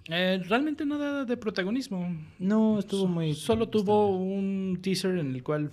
eh, 0.08 0.42
realmente 0.48 0.84
nada 0.84 1.24
de 1.24 1.36
protagonismo. 1.36 2.14
No, 2.38 2.78
estuvo 2.78 3.06
muy. 3.06 3.34
Solo 3.34 3.68
tuvo 3.68 4.16
un 4.16 4.78
teaser 4.82 5.18
en 5.18 5.34
el 5.34 5.42
cual 5.42 5.70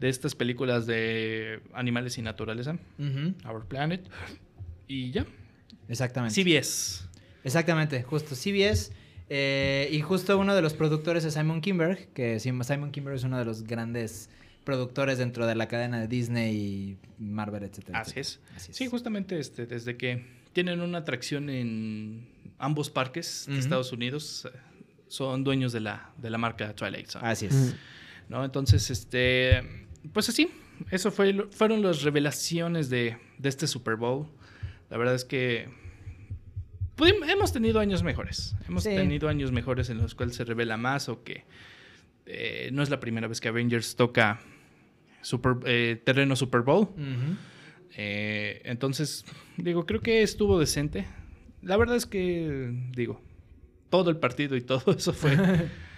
de 0.00 0.08
estas 0.08 0.34
películas 0.34 0.86
de 0.86 1.60
animales 1.74 2.18
y 2.18 2.22
naturaleza. 2.22 2.78
Our 3.46 3.66
Planet, 3.66 4.08
y 4.86 5.10
ya. 5.10 5.26
Exactamente. 5.88 6.34
CBS. 6.42 7.04
Exactamente, 7.44 8.02
justo. 8.02 8.34
CBS. 8.34 8.92
eh, 9.30 9.88
y 9.92 10.00
justo 10.00 10.38
uno 10.38 10.54
de 10.54 10.62
los 10.62 10.74
productores 10.74 11.24
es 11.24 11.34
Simon 11.34 11.60
Kimberg, 11.60 12.08
que 12.14 12.38
Sim- 12.40 12.62
Simon 12.64 12.90
Kimberg 12.92 13.16
es 13.16 13.24
uno 13.24 13.38
de 13.38 13.44
los 13.44 13.62
grandes 13.64 14.30
productores 14.64 15.18
dentro 15.18 15.46
de 15.46 15.54
la 15.54 15.66
cadena 15.68 16.00
de 16.00 16.08
Disney 16.08 16.54
y 16.56 16.96
Marvel, 17.22 17.62
etcétera. 17.64 18.00
Así 18.00 18.20
es. 18.20 18.40
Así 18.54 18.70
es. 18.70 18.76
Sí, 18.76 18.86
justamente 18.86 19.38
este, 19.38 19.66
desde 19.66 19.96
que 19.96 20.26
tienen 20.52 20.80
una 20.80 20.98
atracción 20.98 21.48
en 21.50 22.26
ambos 22.58 22.90
parques 22.90 23.44
de 23.46 23.52
Ujú. 23.52 23.60
Estados 23.60 23.92
Unidos, 23.92 24.46
eh, 24.52 24.56
son 25.08 25.44
dueños 25.44 25.72
de 25.72 25.80
la, 25.80 26.10
de 26.18 26.28
la 26.30 26.38
marca 26.38 26.74
Twilight 26.74 27.08
Zone. 27.08 27.26
Así 27.26 27.46
es. 27.46 27.74
¿no? 28.28 28.44
Entonces, 28.44 28.90
este, 28.90 29.62
pues 30.12 30.28
así, 30.28 30.50
eso 30.90 31.10
fue, 31.10 31.46
fueron 31.50 31.82
las 31.82 32.02
revelaciones 32.02 32.90
de, 32.90 33.16
de 33.38 33.48
este 33.48 33.66
Super 33.66 33.96
Bowl. 33.96 34.26
La 34.90 34.96
verdad 34.98 35.14
es 35.14 35.24
que 35.24 35.68
pudimos- 36.96 37.28
hemos 37.28 37.52
tenido 37.52 37.80
años 37.80 38.02
mejores. 38.02 38.54
Hemos 38.68 38.82
Sí. 38.84 38.90
tenido 38.90 39.28
años 39.28 39.50
mejores 39.52 39.88
en 39.90 39.98
los 39.98 40.14
cuales 40.14 40.36
se 40.36 40.44
revela 40.44 40.76
más 40.76 41.08
o 41.08 41.22
que 41.24 41.44
eh, 42.26 42.68
no 42.74 42.82
es 42.82 42.90
la 42.90 43.00
primera 43.00 43.26
vez 43.28 43.40
que 43.40 43.48
Avengers 43.48 43.96
toca 43.96 44.38
super, 45.22 45.54
eh, 45.64 45.98
terreno 46.04 46.36
Super 46.36 46.60
Bowl. 46.60 46.82
Ujú. 46.82 47.36
Eh, 47.96 48.60
entonces, 48.64 49.24
digo, 49.56 49.86
creo 49.86 50.00
que 50.02 50.20
estuvo 50.22 50.60
decente. 50.60 51.06
La 51.62 51.76
verdad 51.76 51.96
es 51.96 52.06
que, 52.06 52.72
digo, 52.94 53.20
todo 53.90 54.10
el 54.10 54.16
partido 54.18 54.56
y 54.56 54.60
todo 54.62 54.92
eso 54.96 55.12
fue... 55.12 55.36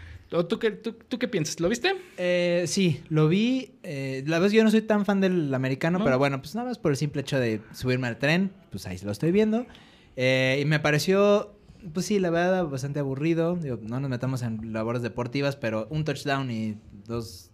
¿Tú, 0.48 0.60
qué, 0.60 0.70
tú- 0.70 0.92
tú 0.92 1.18
qué 1.18 1.26
piensas? 1.26 1.58
¿Lo 1.58 1.68
viste? 1.68 1.92
Eh, 2.16 2.62
sí, 2.68 3.02
lo 3.08 3.26
vi. 3.28 3.72
eh, 3.82 4.22
la 4.28 4.38
verdad, 4.38 4.54
yo 4.54 4.62
no 4.62 4.70
soy 4.70 4.82
tan 4.82 5.04
fan 5.04 5.20
del 5.20 5.52
americano, 5.52 5.98
No. 5.98 6.04
pero 6.04 6.18
bueno, 6.18 6.40
pues 6.40 6.54
nada 6.54 6.68
más 6.68 6.78
por 6.78 6.92
el 6.92 6.96
simple 6.96 7.22
hecho 7.22 7.36
de 7.40 7.60
subirme 7.74 8.06
al 8.06 8.16
tren, 8.18 8.52
pues 8.70 8.86
ahí 8.86 8.96
lo 9.02 9.10
estoy 9.10 9.32
viendo. 9.32 9.66
Eh, 10.14 10.60
y 10.62 10.64
me 10.66 10.78
pareció, 10.78 11.56
pues 11.92 12.06
sí, 12.06 12.20
la 12.20 12.30
verdad, 12.30 12.64
bastante 12.66 13.00
aburrido. 13.00 13.56
Digo, 13.56 13.80
no 13.82 13.98
nos 13.98 14.08
metamos 14.08 14.42
en 14.42 14.72
labores 14.72 15.02
deportivas, 15.02 15.56
pero 15.56 15.88
un 15.90 16.04
touchdown 16.04 16.48
y 16.52 16.76
dos 17.08 17.50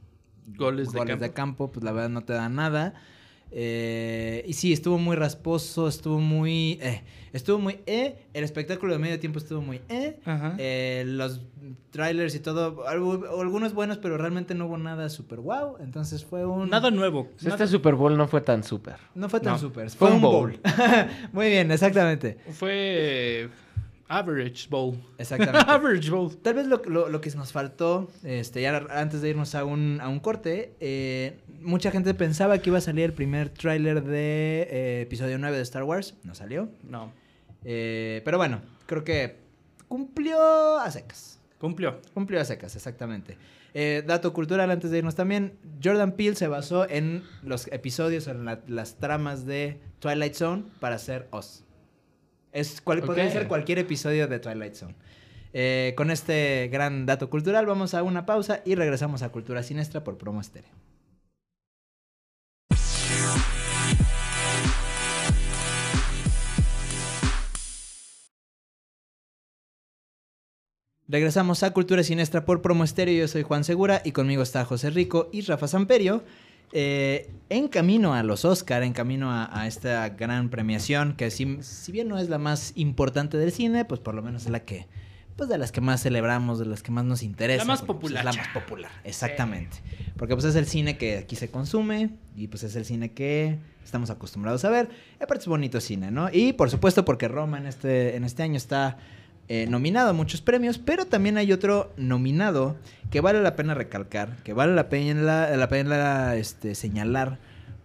Goles 0.49 0.93
de 0.93 1.33
campo. 1.33 1.73
pues 1.73 1.83
la 1.83 1.93
verdad 1.93 2.11
no 2.11 2.25
te 2.25 2.35
da 2.35 2.51
nada. 2.51 2.93
Eh, 3.51 4.45
y 4.47 4.53
sí, 4.53 4.73
estuvo 4.73 4.99
muy 4.99 5.17
rasposo, 5.17 5.89
estuvo 5.89 6.19
muy... 6.19 6.79
eh, 6.83 7.03
estuvo 7.33 7.59
muy... 7.59 7.79
Eh, 7.87 8.17
el 8.35 8.45
espectáculo 8.45 8.93
de 8.93 8.99
medio 8.99 9.19
tiempo 9.21 9.39
estuvo 9.39 9.61
muy... 9.61 9.81
Eh, 9.89 10.19
Ajá. 10.25 10.55
eh, 10.59 11.05
los 11.07 11.41
trailers 11.91 12.35
y 12.35 12.41
todo, 12.41 12.87
algo- 12.87 13.41
algunos 13.41 13.73
buenos, 13.73 13.99
pero 13.99 14.19
realmente 14.19 14.55
no 14.55 14.67
hubo 14.67 14.79
nada 14.79 15.09
super 15.09 15.39
wow. 15.41 15.77
Entonces 15.81 16.25
fue 16.25 16.45
un... 16.45 16.69
Nada 16.71 16.91
nuevo. 16.91 17.29
Este 17.45 17.67
Super 17.67 17.95
Bowl 17.95 18.17
no 18.17 18.27
fue 18.29 18.41
tan 18.41 18.63
súper. 18.65 18.97
No 19.15 19.29
fue 19.29 19.41
tan 19.41 19.55
No, 19.55 19.59
super. 19.59 19.89
fue 19.91 20.09
Fue, 20.09 20.17
un 20.17 20.23
bowl. 20.23 20.61
Muy 21.33 21.49
bien, 21.49 21.71
exactamente. 21.71 22.39
Fue 22.53 22.71
eh, 22.73 23.49
Average 24.09 24.69
Bowl. 24.69 24.97
Exactamente. 25.19 25.59
Average 25.71 26.11
Bowl. 26.11 26.37
Tal 26.37 26.55
vez 26.55 26.67
lo, 26.67 26.81
lo- 26.87 27.09
lo 27.09 27.21
que 27.21 27.31
nos 27.33 27.53
faltó, 27.53 28.09
este, 28.23 28.63
ya 28.63 28.77
antes 28.91 29.21
de 29.23 29.31
irnos 29.31 29.55
a 29.55 29.65
un, 29.65 29.99
a 30.01 30.09
un 30.09 30.21
corte, 30.21 30.75
eh, 30.81 31.39
mucha 31.61 31.91
gente 31.91 32.15
pensaba 32.15 32.59
que 32.59 32.71
iba 32.71 32.79
a 32.79 32.83
salir 32.83 33.05
el 33.07 33.13
primer 33.13 33.49
tráiler 33.51 34.03
de 34.05 34.69
eh, 34.71 35.01
episodio 35.03 35.39
9 35.39 35.57
de 35.57 35.63
Star 35.63 35.83
Wars. 35.85 36.15
No 36.25 36.35
salió. 36.35 36.69
No. 36.89 37.13
Eh, 37.65 38.23
pero 38.25 38.39
bueno, 38.39 38.61
creo 38.87 39.03
que 39.03 39.37
cumplió 39.89 40.79
a 40.79 40.91
secas. 40.91 41.41
Cumplió. 41.59 42.01
Cumplió 42.15 42.41
a 42.41 42.45
secas, 42.45 42.77
exactamente. 42.77 43.37
Dato 44.07 44.33
cultural 44.33 44.71
antes 44.71 44.91
de 44.91 44.99
irnos 44.99 45.17
también. 45.17 45.59
Jordan 45.85 46.13
Peele 46.13 46.35
se 46.35 46.49
basó 46.49 46.89
en 46.89 47.25
los 47.43 47.67
episodios, 47.73 48.27
en 48.27 48.47
la- 48.47 48.61
las 48.69 48.97
tramas 48.97 49.45
de 49.45 49.81
Twilight 49.99 50.33
Zone 50.35 50.65
para 50.81 50.95
hacer 50.97 51.29
Oz. 51.31 51.63
Es, 52.53 52.81
cual, 52.81 53.03
Podría 53.03 53.31
ser 53.31 53.49
cualquier 53.49 53.79
episodio 53.79 54.29
de 54.29 54.39
Twilight 54.39 54.75
Zone. 54.75 54.95
Eh, 55.53 55.95
con 55.97 56.11
este 56.11 56.69
gran 56.71 57.07
dato 57.07 57.31
cultural 57.31 57.67
vamos 57.67 57.95
a 57.95 58.03
una 58.03 58.27
pausa 58.27 58.61
y 58.65 58.75
regresamos 58.75 59.23
a 59.23 59.31
Cultura 59.31 59.63
Siniestra 59.63 60.05
por 60.05 60.19
Promo 60.19 60.41
Estéreo. 60.41 60.71
Regresamos 71.09 71.63
a 71.63 71.71
Cultura 71.71 72.03
Siniestra 72.03 72.45
por 72.45 72.63
Promo 72.63 72.83
Estéreo. 72.83 73.21
Yo 73.21 73.29
soy 73.29 73.43
Juan 73.43 73.63
Segura 73.63 74.03
y 74.05 74.11
conmigo 74.11 74.43
está 74.43 74.65
José 74.65 74.91
Rico 74.91 75.31
y 75.33 75.43
Rafa 75.43 75.69
Samperio. 75.69 76.25
Eh, 76.73 77.31
en 77.49 77.69
camino 77.69 78.15
a 78.15 78.23
los 78.23 78.45
Oscar, 78.45 78.83
en 78.83 78.93
camino 78.93 79.31
a, 79.31 79.49
a 79.61 79.67
esta 79.67 80.09
gran 80.11 80.51
premiación, 80.51 81.15
que 81.15 81.31
si, 81.31 81.59
si 81.63 81.93
bien 81.93 82.09
no 82.09 82.19
es 82.19 82.29
la 82.29 82.39
más 82.39 82.73
importante 82.75 83.39
del 83.39 83.53
cine, 83.53 83.85
pues 83.85 84.01
por 84.01 84.15
lo 84.15 84.23
menos 84.23 84.45
es 84.47 84.51
la 84.51 84.61
que, 84.61 84.87
pues 85.37 85.49
de 85.49 85.59
las 85.59 85.71
que 85.71 85.81
más 85.81 86.03
celebramos, 86.03 86.59
de 86.59 86.67
las 86.67 86.83
que 86.83 86.91
más 86.91 87.05
nos 87.05 87.23
interesa. 87.23 87.65
La 87.65 87.67
más 87.67 87.83
porque, 87.83 88.01
pues, 88.01 88.15
es 88.15 88.25
la 88.25 88.33
más 88.33 88.49
popular, 88.49 88.91
exactamente. 89.05 89.79
Porque 90.17 90.35
pues 90.35 90.45
es 90.47 90.57
el 90.57 90.67
cine 90.67 90.97
que 90.97 91.19
aquí 91.19 91.37
se 91.37 91.51
consume 91.51 92.11
y 92.35 92.49
pues 92.49 92.63
es 92.63 92.75
el 92.75 92.85
cine 92.85 93.13
que 93.13 93.59
estamos 93.85 94.11
acostumbrados 94.11 94.65
a 94.65 94.71
ver. 94.71 94.89
Y 95.21 95.23
aparte 95.23 95.43
es 95.43 95.49
bonito 95.49 95.81
cine, 95.81 96.11
¿no? 96.11 96.31
Y 96.33 96.55
por 96.55 96.71
supuesto 96.71 97.05
porque 97.05 97.29
Roma 97.29 97.59
en 97.59 97.67
este, 97.67 98.17
en 98.17 98.25
este 98.25 98.43
año 98.43 98.57
está 98.57 98.99
eh, 99.49 99.67
nominado 99.69 100.11
a 100.11 100.13
muchos 100.13 100.41
premios, 100.43 100.79
pero 100.79 101.07
también 101.07 101.37
hay 101.39 101.53
otro 101.53 101.93
nominado 101.97 102.77
que 103.11 103.21
vale 103.21 103.41
la 103.43 103.55
pena 103.57 103.75
recalcar, 103.75 104.37
que 104.43 104.53
vale 104.53 104.75
la 104.75 104.89
pena, 104.89 105.57
la 105.57 105.69
pena 105.69 106.35
este, 106.35 106.75
señalar, 106.75 107.39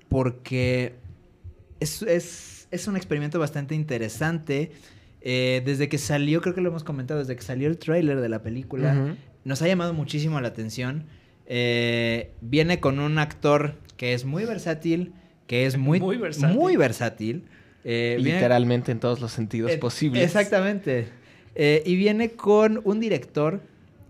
porque 0.09 0.95
es, 1.79 2.01
es, 2.01 2.67
es 2.71 2.87
un 2.87 2.95
experimento 2.97 3.39
bastante 3.39 3.75
interesante 3.75 4.71
Eh, 5.23 5.61
desde 5.63 5.87
que 5.87 5.99
salió, 5.99 6.41
creo 6.41 6.55
que 6.55 6.61
lo 6.61 6.69
hemos 6.69 6.83
comentado, 6.83 7.19
desde 7.19 7.35
que 7.35 7.43
salió 7.43 7.67
el 7.67 7.77
tráiler 7.77 8.19
de 8.21 8.27
la 8.27 8.41
película, 8.41 9.15
nos 9.45 9.61
ha 9.61 9.67
llamado 9.67 9.93
muchísimo 9.93 10.41
la 10.41 10.47
atención. 10.47 11.05
Eh, 11.45 12.31
viene 12.41 12.79
con 12.79 12.97
un 12.97 13.19
actor 13.19 13.75
que 13.97 14.15
es 14.15 14.25
muy 14.25 14.45
versátil, 14.45 15.13
que 15.45 15.67
es 15.67 15.77
muy, 15.77 15.99
Muy 15.99 16.17
versátil. 16.17 16.57
muy 16.57 16.75
versátil. 16.75 17.43
Eh, 17.83 18.15
viene- 18.17 18.39
Literalmente 18.39 18.91
en 18.91 18.99
todos 18.99 19.21
los 19.21 19.31
sentidos 19.31 19.71
eh, 19.71 19.77
posibles. 19.77 20.23
Exactamente. 20.23 21.09
Eh, 21.55 21.83
y 21.85 21.95
viene 21.95 22.31
con 22.31 22.81
un 22.83 22.99
director 22.99 23.61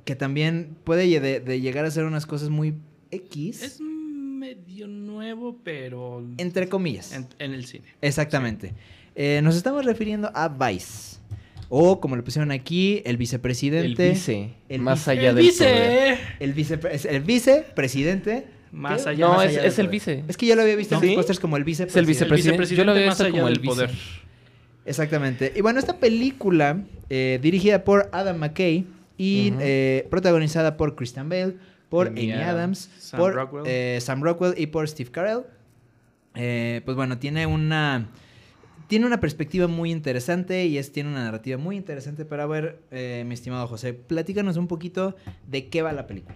que 0.05 0.15
también 0.15 0.75
puede 0.83 1.05
lle- 1.07 1.19
de, 1.19 1.39
de 1.39 1.61
llegar 1.61 1.85
a 1.85 1.87
hacer 1.89 2.03
unas 2.05 2.25
cosas 2.25 2.49
muy 2.49 2.73
X, 3.11 3.61
Es 3.63 3.81
medio 3.81 4.87
nuevo, 4.87 5.57
pero 5.63 6.23
entre 6.37 6.67
comillas. 6.69 7.11
en, 7.13 7.27
en 7.39 7.53
el 7.53 7.65
cine. 7.65 7.85
Exactamente. 8.01 8.73
Eh, 9.15 9.41
nos 9.43 9.55
estamos 9.55 9.85
refiriendo 9.85 10.31
a 10.33 10.47
Vice. 10.49 11.17
O 11.73 12.01
como 12.01 12.15
le 12.17 12.21
pusieron 12.23 12.51
aquí, 12.51 12.97
el 13.05 13.11
El 13.11 13.17
vicepresidente. 13.17 14.09
vice, 14.09 14.49
el 14.67 14.81
más 14.81 14.99
vice- 14.99 15.11
allá 15.11 15.29
el 15.29 15.35
del 15.35 15.45
vice. 15.45 15.63
poder. 15.63 16.19
El, 16.39 16.59
es 16.91 17.05
el 17.05 17.21
vicepresidente. 17.21 18.45
Más 18.73 19.03
¿Qué? 19.03 19.09
allá- 19.09 19.25
No, 19.27 19.33
Más 19.35 19.43
es, 19.45 19.49
allá 19.51 19.61
del 19.61 19.67
es 19.71 19.79
el 19.79 19.85
poder. 19.85 19.91
vice. 19.91 20.23
Es 20.27 20.37
que 20.37 20.45
yo 20.47 20.55
lo 20.55 20.61
había 20.63 20.75
visto 20.75 20.95
en 20.95 21.01
¿Sí? 21.01 21.07
los 21.07 21.15
pósters 21.15 21.39
como 21.39 21.55
el 21.57 21.61
Es 21.63 21.67
el 21.67 21.85
vicepresidente. 21.85 22.35
vicepresidente. 22.35 22.75
Yo 22.75 22.83
lo 22.85 22.91
había 22.91 23.05
más 23.07 23.13
visto 23.17 23.23
allá 23.23 23.31
como 23.33 23.47
el 23.47 23.53
del 23.53 23.61
vice. 23.61 23.87
Exactamente. 24.86 25.53
Y 25.55 25.61
bueno, 25.61 25.79
esta 25.79 25.97
película, 25.97 26.84
eh, 27.09 27.39
dirigida 27.41 27.84
por 27.84 28.09
Adam 28.11 28.38
McKay 28.38 28.88
y 29.17 29.53
eh, 29.59 30.07
protagonizada 30.09 30.77
por 30.77 30.95
Christian 30.95 31.29
Bale, 31.29 31.55
por 31.89 32.07
Amy 32.07 32.32
Amy, 32.32 32.41
Adams, 32.41 32.89
Sam 32.97 33.19
por 33.19 33.34
Rockwell. 33.36 33.63
eh, 33.67 33.99
Sam 34.01 34.23
Rockwell 34.23 34.53
y 34.57 34.67
por 34.67 34.88
Steve 34.88 35.11
Carell. 35.11 35.41
Eh, 36.36 36.82
pues 36.86 36.95
bueno, 36.95 37.17
tiene 37.19 37.45
una. 37.45 38.07
Tiene 38.88 39.05
una 39.05 39.21
perspectiva 39.21 39.67
muy 39.67 39.89
interesante 39.89 40.65
y 40.65 40.77
es, 40.77 40.91
tiene 40.91 41.09
una 41.09 41.23
narrativa 41.23 41.57
muy 41.57 41.77
interesante. 41.77 42.25
Pero 42.25 42.43
a 42.43 42.45
ver, 42.45 42.79
eh, 42.91 43.23
mi 43.25 43.34
estimado 43.34 43.67
José, 43.67 43.93
platícanos 43.93 44.57
un 44.57 44.67
poquito 44.67 45.15
de 45.47 45.67
qué 45.69 45.82
va 45.82 45.93
la 45.93 46.07
película. 46.07 46.36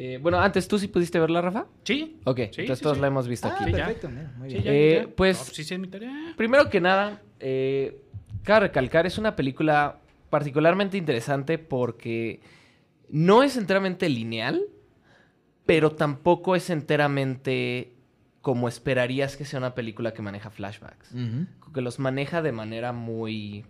Eh, 0.00 0.18
bueno, 0.22 0.38
antes, 0.38 0.68
¿tú 0.68 0.78
sí 0.78 0.86
pudiste 0.86 1.18
verla, 1.18 1.40
Rafa? 1.40 1.66
Sí. 1.82 2.20
Ok, 2.24 2.36
Sí, 2.36 2.42
entonces 2.60 2.78
sí, 2.78 2.82
todos 2.84 2.98
sí. 2.98 3.00
la 3.00 3.08
hemos 3.08 3.26
visto 3.26 3.48
Ah, 3.48 3.56
aquí. 3.60 3.72
ya. 3.72 3.78
perfecto, 3.78 4.08
mira, 4.08 4.32
muy 4.38 4.48
Sí, 4.48 4.54
bien. 4.58 4.64
ya, 4.64 4.72
Eh, 4.72 5.04
ya. 5.08 5.14
pues- 5.16 5.38
No, 5.38 5.44
sí, 5.54 5.64
sí, 5.64 5.74
es 5.74 5.80
mi 5.80 5.88
tarea. 5.88 6.34
Primero 6.36 6.70
que 6.70 6.80
nada, 6.80 7.20
eh, 7.40 8.00
cabe 8.44 8.60
recalcar, 8.68 9.06
es 9.06 9.18
una 9.18 9.34
película 9.34 9.98
particularmente 10.30 10.96
interesante 10.96 11.58
porque 11.58 12.40
no 13.08 13.42
es 13.42 13.56
enteramente 13.56 14.08
lineal, 14.08 14.62
pero 15.66 15.90
tampoco 15.90 16.54
es 16.54 16.70
enteramente 16.70 17.94
como 18.40 18.68
esperarías 18.68 19.36
que 19.36 19.44
sea 19.44 19.58
una 19.58 19.74
película 19.74 20.14
que 20.14 20.22
maneja 20.22 20.48
flashbacks. 20.50 21.12
Que 21.74 21.80
los 21.80 21.98
maneja 21.98 22.40
de 22.40 22.52
manera 22.52 22.92
muy 22.92 23.64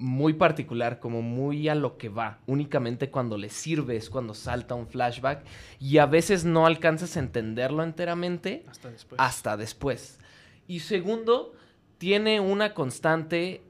muy 0.00 0.32
particular, 0.32 0.98
como 0.98 1.20
muy 1.22 1.68
a 1.68 1.74
lo 1.74 1.98
que 1.98 2.08
va. 2.08 2.38
Únicamente 2.46 3.10
cuando 3.10 3.36
le 3.36 3.50
sirve 3.50 3.96
es 3.96 4.08
cuando 4.08 4.34
salta 4.34 4.74
un 4.74 4.86
flashback 4.88 5.44
y 5.78 5.98
a 5.98 6.06
veces 6.06 6.44
no 6.44 6.66
alcanzas 6.66 7.16
a 7.16 7.20
entenderlo 7.20 7.82
enteramente 7.84 8.64
Hasta 8.68 8.90
después. 8.90 9.20
hasta 9.20 9.56
después. 9.56 10.18
Y 10.66 10.80
segundo, 10.80 11.52
tiene 11.98 12.40
una 12.40 12.72
constante, 12.72 13.62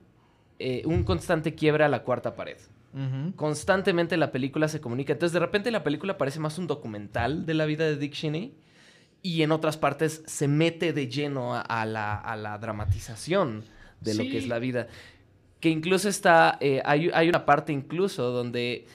eh, 0.60 0.82
un 0.84 1.02
constante 1.02 1.54
quiebra 1.54 1.86
a 1.86 1.88
la 1.88 2.04
cuarta 2.04 2.34
pared. 2.36 2.56
Constantemente 3.36 4.16
la 4.16 4.32
película 4.32 4.66
se 4.66 4.80
comunica. 4.80 5.12
Entonces, 5.12 5.32
de 5.32 5.38
repente 5.38 5.70
la 5.70 5.84
película 5.84 6.18
parece 6.18 6.40
más 6.40 6.58
un 6.58 6.66
documental 6.66 7.46
de 7.46 7.54
la 7.54 7.64
vida 7.64 7.84
de 7.84 7.96
Dick 7.96 8.12
Cheney. 8.12 8.54
Y 9.22 9.42
en 9.42 9.52
otras 9.52 9.76
partes 9.76 10.22
se 10.26 10.48
mete 10.48 10.92
de 10.92 11.06
lleno 11.08 11.54
a, 11.54 11.60
a 11.60 11.86
la, 11.86 12.16
a 12.16 12.36
la 12.36 12.58
dramatización 12.58 13.64
de 14.00 14.14
lo 14.14 14.22
que 14.24 14.38
es 14.38 14.48
la 14.48 14.58
vida. 14.58 14.88
Que 15.60 15.68
incluso 15.68 16.08
está, 16.08 16.56
eh, 16.60 16.80
hay, 16.84 17.10
hay 17.12 17.28
una 17.28 17.44
parte 17.44 17.72
incluso 17.72 18.30
donde 18.30 18.86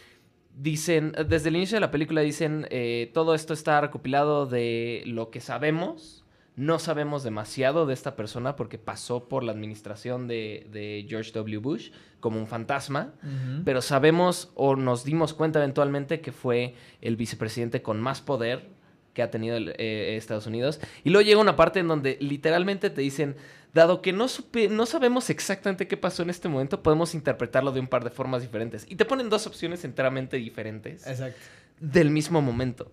dicen, 0.57 1.13
desde 1.27 1.49
el 1.49 1.57
inicio 1.57 1.75
de 1.75 1.81
la 1.81 1.91
película 1.91 2.21
dicen, 2.21 2.67
eh, 2.69 3.11
todo 3.13 3.35
esto 3.35 3.53
está 3.53 3.81
recopilado 3.81 4.45
de 4.45 5.03
lo 5.05 5.29
que 5.29 5.41
sabemos. 5.41 6.25
No 6.55 6.79
sabemos 6.79 7.23
demasiado 7.23 7.85
de 7.85 7.93
esta 7.93 8.15
persona 8.15 8.55
porque 8.55 8.77
pasó 8.77 9.27
por 9.27 9.43
la 9.43 9.51
administración 9.51 10.27
de, 10.27 10.67
de 10.71 11.05
George 11.07 11.31
W. 11.33 11.57
Bush 11.57 11.91
como 12.21 12.39
un 12.39 12.47
fantasma, 12.47 13.13
pero 13.65 13.81
sabemos 13.81 14.51
o 14.55 14.77
nos 14.77 15.03
dimos 15.03 15.33
cuenta 15.33 15.59
eventualmente 15.59 16.21
que 16.21 16.31
fue 16.31 16.75
el 17.01 17.17
vicepresidente 17.17 17.81
con 17.81 17.99
más 17.99 18.21
poder 18.21 18.69
que 19.13 19.21
ha 19.21 19.29
tenido 19.31 19.57
el, 19.57 19.75
eh, 19.77 20.15
Estados 20.15 20.47
Unidos. 20.47 20.79
Y 21.03 21.09
luego 21.09 21.25
llega 21.25 21.41
una 21.41 21.55
parte 21.55 21.79
en 21.79 21.87
donde 21.89 22.17
literalmente 22.21 22.89
te 22.89 23.01
dicen, 23.01 23.35
dado 23.75 24.01
que 24.01 24.11
no, 24.13 24.25
supe- 24.27 24.69
no 24.69 24.85
sabemos 24.87 25.29
exactamente 25.29 25.87
qué 25.87 25.97
pasó 25.97 26.23
en 26.23 26.31
este 26.31 26.47
momento, 26.49 26.81
podemos 26.81 27.13
interpretarlo 27.13 27.71
de 27.71 27.79
un 27.81 27.87
par 27.87 28.03
de 28.03 28.09
formas 28.09 28.41
diferentes. 28.41 28.85
Y 28.89 28.95
te 28.95 29.05
ponen 29.05 29.29
dos 29.29 29.45
opciones 29.45 29.83
enteramente 29.85 30.37
diferentes 30.37 31.05
Exacto. 31.05 31.37
del 31.79 32.09
mismo 32.09 32.41
momento. 32.41 32.91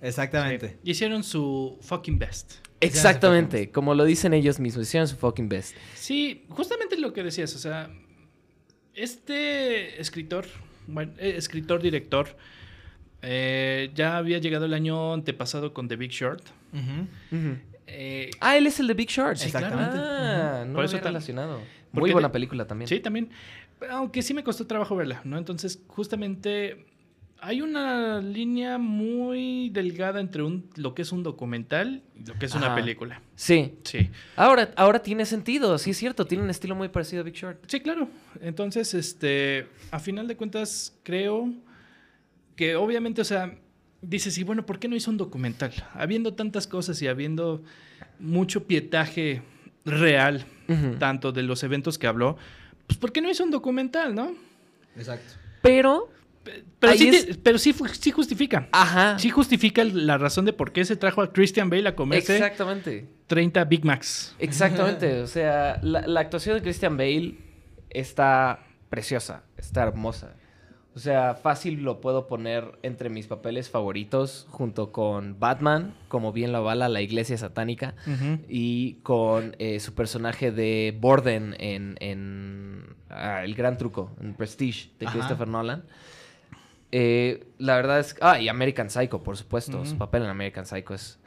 Exactamente. 0.00 0.78
Hicieron 0.84 1.22
su 1.24 1.76
fucking 1.82 2.18
best. 2.18 2.52
Exactamente, 2.80 3.70
como 3.70 3.94
lo 3.94 4.04
dicen 4.06 4.32
ellos 4.32 4.58
mismos, 4.58 4.86
hicieron 4.86 5.06
su 5.06 5.16
fucking 5.16 5.48
best. 5.50 5.76
Sí, 5.94 6.46
justamente 6.48 6.96
lo 6.96 7.12
que 7.12 7.22
decías, 7.22 7.54
o 7.54 7.58
sea, 7.58 7.90
este 8.94 10.00
escritor, 10.00 10.46
bueno, 10.86 11.12
eh, 11.18 11.34
escritor, 11.36 11.82
director, 11.82 12.36
eh, 13.22 13.90
ya 13.94 14.16
había 14.16 14.38
llegado 14.38 14.64
el 14.64 14.74
año 14.74 15.12
antepasado 15.12 15.74
con 15.74 15.88
The 15.88 15.96
Big 15.96 16.10
Short. 16.12 16.42
Ujú. 16.72 17.58
Eh, 17.92 18.30
Ah, 18.40 18.56
él 18.56 18.66
es 18.66 18.78
el 18.80 18.86
de 18.86 18.94
Big 18.94 19.08
Short. 19.08 19.36
Sí, 19.36 19.46
Exactamente. 19.46 19.96
Ah, 19.98 20.64
no 20.66 20.74
Por 20.74 20.84
eso 20.84 20.96
había 20.96 21.04
tam- 21.04 21.08
relacionado. 21.08 21.60
porque 21.90 22.00
Muy 22.00 22.12
buena 22.12 22.28
de- 22.28 22.32
película 22.32 22.66
también. 22.66 22.88
sí, 22.88 23.00
también. 23.00 23.30
Aunque 23.90 24.22
sí 24.22 24.34
me 24.34 24.44
costó 24.44 24.66
trabajo 24.66 24.94
verla, 24.96 25.20
¿no? 25.24 25.38
Entonces, 25.38 25.82
justamente 25.88 26.86
hay 27.42 27.62
una 27.62 28.20
línea 28.20 28.76
muy 28.76 29.70
delgada 29.70 30.20
entre 30.20 30.42
un, 30.42 30.68
lo 30.76 30.94
que 30.94 31.00
es 31.02 31.10
un 31.10 31.22
documental 31.22 32.02
y 32.14 32.26
lo 32.28 32.34
que 32.38 32.44
es 32.44 32.54
una 32.54 32.74
película. 32.74 33.22
Sí. 33.34 33.76
Sí. 33.84 34.10
Ahora, 34.36 34.70
ahora 34.76 34.98
tiene 35.02 35.24
sentido, 35.24 35.78
sí 35.78 35.90
es 35.92 35.96
cierto, 35.96 36.26
tiene 36.26 36.44
un 36.44 36.50
estilo 36.50 36.74
muy 36.74 36.90
parecido 36.90 37.22
a 37.22 37.24
Big 37.24 37.34
Short. 37.34 37.64
Sí, 37.66 37.80
claro. 37.80 38.08
Entonces, 38.42 38.92
este, 38.92 39.66
a 39.90 39.98
final 39.98 40.28
de 40.28 40.36
cuentas, 40.36 40.94
creo 41.02 41.50
que 42.56 42.76
obviamente, 42.76 43.22
o 43.22 43.24
sea, 43.24 43.54
dices, 44.02 44.36
y 44.38 44.44
bueno, 44.44 44.64
¿por 44.66 44.78
qué 44.78 44.88
no 44.88 44.96
hizo 44.96 45.10
un 45.10 45.16
documental? 45.16 45.72
Habiendo 45.94 46.34
tantas 46.34 46.66
cosas 46.66 47.00
y 47.02 47.06
habiendo 47.08 47.62
mucho 48.18 48.64
pietaje 48.66 49.42
real, 49.84 50.44
tanto 50.98 51.32
de 51.32 51.42
los 51.42 51.62
eventos 51.64 51.98
que 51.98 52.06
habló, 52.06 52.36
pues 52.86 52.98
¿por 52.98 53.12
qué 53.12 53.20
no 53.20 53.30
hizo 53.30 53.42
un 53.44 53.50
documental, 53.50 54.14
no? 54.14 54.34
Exacto. 54.96 55.34
Pero, 55.62 56.10
Pe- 56.44 56.64
Pero, 56.78 56.94
sí, 56.94 57.08
es- 57.08 57.26
te- 57.26 57.34
pero 57.34 57.58
sí, 57.58 57.74
sí 58.00 58.10
justifica. 58.12 58.66
ajá. 58.72 59.18
Sí 59.18 59.28
justifica 59.28 59.84
la 59.84 60.16
razón 60.16 60.46
de 60.46 60.54
por 60.54 60.72
qué 60.72 60.84
se 60.86 60.96
trajo 60.96 61.20
a 61.20 61.32
Christian 61.34 61.68
Bale 61.68 61.86
a 61.88 61.94
comerse 61.94 62.34
Exactamente. 62.34 63.06
30 63.26 63.62
Big 63.66 63.84
Macs. 63.84 64.34
Exactamente. 64.38 65.20
o 65.20 65.26
sea, 65.26 65.78
la, 65.82 66.06
la 66.06 66.20
actuación 66.20 66.56
de 66.56 66.62
Christian 66.62 66.96
Bale 66.96 67.36
está 67.90 68.64
preciosa, 68.88 69.42
está 69.58 69.82
hermosa. 69.82 70.34
O 70.92 70.98
sea, 70.98 71.34
fácil 71.34 71.82
lo 71.82 72.00
puedo 72.00 72.26
poner 72.26 72.78
entre 72.82 73.10
mis 73.10 73.28
papeles 73.28 73.70
favoritos 73.70 74.46
junto 74.50 74.90
con 74.90 75.38
Batman, 75.38 75.94
como 76.08 76.32
bien 76.32 76.50
la 76.50 76.58
bala, 76.58 76.88
la 76.88 77.00
iglesia 77.00 77.38
satánica, 77.38 77.94
y 78.48 78.94
con 79.04 79.54
eh, 79.60 79.78
su 79.78 79.94
personaje 79.94 80.50
de 80.50 80.96
Borden 80.98 81.54
en, 81.60 81.96
en, 82.00 82.96
ah, 83.08 83.44
El 83.44 83.54
Gran 83.54 83.78
Truco, 83.78 84.10
en 84.20 84.34
Prestige, 84.34 84.90
de 84.98 85.06
Ajá. 85.06 85.16
Christopher 85.16 85.46
Nolan. 85.46 85.84
Eh, 86.92 87.46
la 87.58 87.76
verdad 87.76 88.00
es... 88.00 88.16
Ah, 88.20 88.40
y 88.40 88.48
American 88.48 88.90
Psycho, 88.90 89.22
por 89.22 89.36
supuesto. 89.36 89.84
Su 89.84 89.96
papel 89.96 90.24
en 90.24 90.30
American 90.30 90.66
Psycho 90.66 90.94
es 90.94 91.20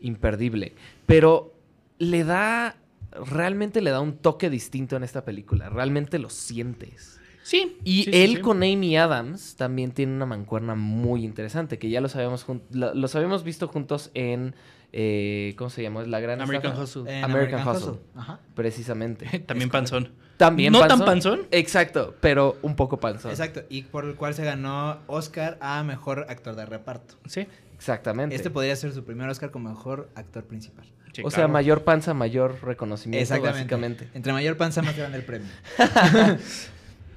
imperdible. 0.00 0.72
Pero 1.04 1.54
le 1.98 2.24
da... 2.24 2.76
Realmente 3.12 3.82
le 3.82 3.90
da 3.90 4.00
un 4.00 4.16
toque 4.16 4.48
distinto 4.48 4.96
en 4.96 5.02
esta 5.02 5.24
película. 5.24 5.68
Realmente 5.68 6.18
lo 6.18 6.30
sientes. 6.30 7.19
Sí. 7.42 7.78
Y 7.84 8.04
sí, 8.04 8.10
él 8.12 8.36
sí. 8.36 8.40
con 8.40 8.58
Amy 8.58 8.96
Adams 8.96 9.56
también 9.56 9.92
tiene 9.92 10.12
una 10.14 10.26
mancuerna 10.26 10.74
muy 10.74 11.24
interesante, 11.24 11.78
que 11.78 11.88
ya 11.90 12.00
los 12.00 12.14
habíamos, 12.16 12.46
los 12.70 13.14
habíamos 13.16 13.44
visto 13.44 13.66
juntos 13.68 14.10
en... 14.14 14.54
eh, 14.92 15.54
¿Cómo 15.56 15.70
se 15.70 15.82
llama? 15.82 16.04
La 16.04 16.20
gran 16.20 16.40
American 16.40 16.72
estafa- 16.72 16.82
Hustle. 16.84 17.18
En 17.18 17.24
American 17.24 17.66
Hustle. 17.66 17.98
Ajá. 18.14 18.40
Precisamente. 18.54 19.38
También 19.46 19.70
panzón. 19.70 20.12
También 20.36 20.72
¿No 20.72 20.86
tan 20.86 21.00
panzón? 21.04 21.42
Exacto, 21.50 22.14
pero 22.20 22.56
un 22.62 22.74
poco 22.74 22.98
panzón. 22.98 23.30
Exacto. 23.30 23.62
Y 23.68 23.82
por 23.82 24.06
el 24.06 24.14
cual 24.14 24.32
se 24.34 24.42
ganó 24.42 24.98
Oscar 25.06 25.58
a 25.60 25.82
mejor 25.82 26.26
actor 26.30 26.56
de 26.56 26.64
reparto. 26.64 27.14
Sí. 27.26 27.46
Exactamente. 27.74 28.34
Este 28.36 28.48
podría 28.50 28.74
ser 28.76 28.92
su 28.92 29.04
primer 29.04 29.28
Oscar 29.28 29.50
como 29.50 29.68
mejor 29.68 30.08
actor 30.14 30.44
principal. 30.44 30.86
sí, 31.12 31.22
o 31.24 31.30
sea, 31.30 31.38
claro. 31.40 31.52
mayor 31.52 31.84
panza, 31.84 32.14
mayor 32.14 32.58
reconocimiento, 32.62 33.22
Exactamente. 33.22 33.58
básicamente. 33.74 34.08
Entre 34.14 34.32
mayor 34.32 34.56
panza, 34.56 34.80
más 34.82 34.96
grande 34.96 35.18
el 35.18 35.24
premio. 35.24 35.48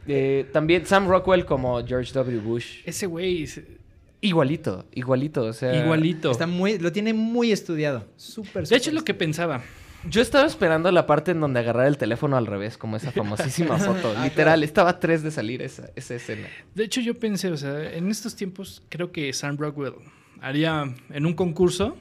Eh, 0.08 0.46
también 0.52 0.86
Sam 0.86 1.08
Rockwell 1.08 1.46
como 1.46 1.86
George 1.86 2.12
W. 2.14 2.40
Bush. 2.40 2.80
Ese 2.86 3.06
güey. 3.08 3.44
es- 3.44 3.62
Igualito, 4.22 4.86
igualito, 4.94 5.44
o 5.44 5.52
sea... 5.54 5.84
Igualito. 5.84 6.32
Está 6.32 6.48
muy, 6.48 6.80
lo 6.80 6.94
tiene 6.94 7.14
muy 7.14 7.52
estudiado. 7.52 8.06
Súper, 8.16 8.66
De 8.66 8.76
hecho, 8.78 8.90
es 8.90 8.94
lo 8.96 9.04
que 9.04 9.14
pensaba. 9.14 9.62
Yo 10.10 10.22
estaba 10.22 10.46
esperando 10.48 10.90
la 10.94 11.06
parte 11.06 11.32
en 11.32 11.42
donde 11.42 11.60
agarrar 11.60 11.88
el 11.88 11.98
teléfono 11.98 12.38
al 12.38 12.46
revés, 12.48 12.78
como 12.78 12.96
esa 12.96 13.12
famosísima 13.12 13.78
foto. 13.80 14.14
Literal, 14.24 14.64
estaba 14.64 14.92
a 14.92 15.00
tres 15.02 15.24
de 15.24 15.32
salir 15.32 15.62
esa, 15.62 15.90
esa 15.98 16.16
escena. 16.16 16.48
De 16.74 16.86
hecho, 16.86 17.02
yo 17.02 17.16
pensé, 17.20 17.50
o 17.52 17.58
sea, 17.58 17.94
en 17.94 18.10
estos 18.10 18.34
tiempos 18.36 18.82
creo 18.88 19.12
que 19.12 19.32
Sam 19.34 19.58
Rockwell 19.58 19.94
haría 20.42 20.94
en 21.10 21.26
un 21.26 21.34
concurso 21.34 21.98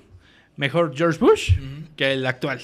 mejor 0.57 0.97
George 0.97 1.19
Bush 1.19 1.55
que 1.97 2.13
el 2.13 2.25
actual. 2.27 2.61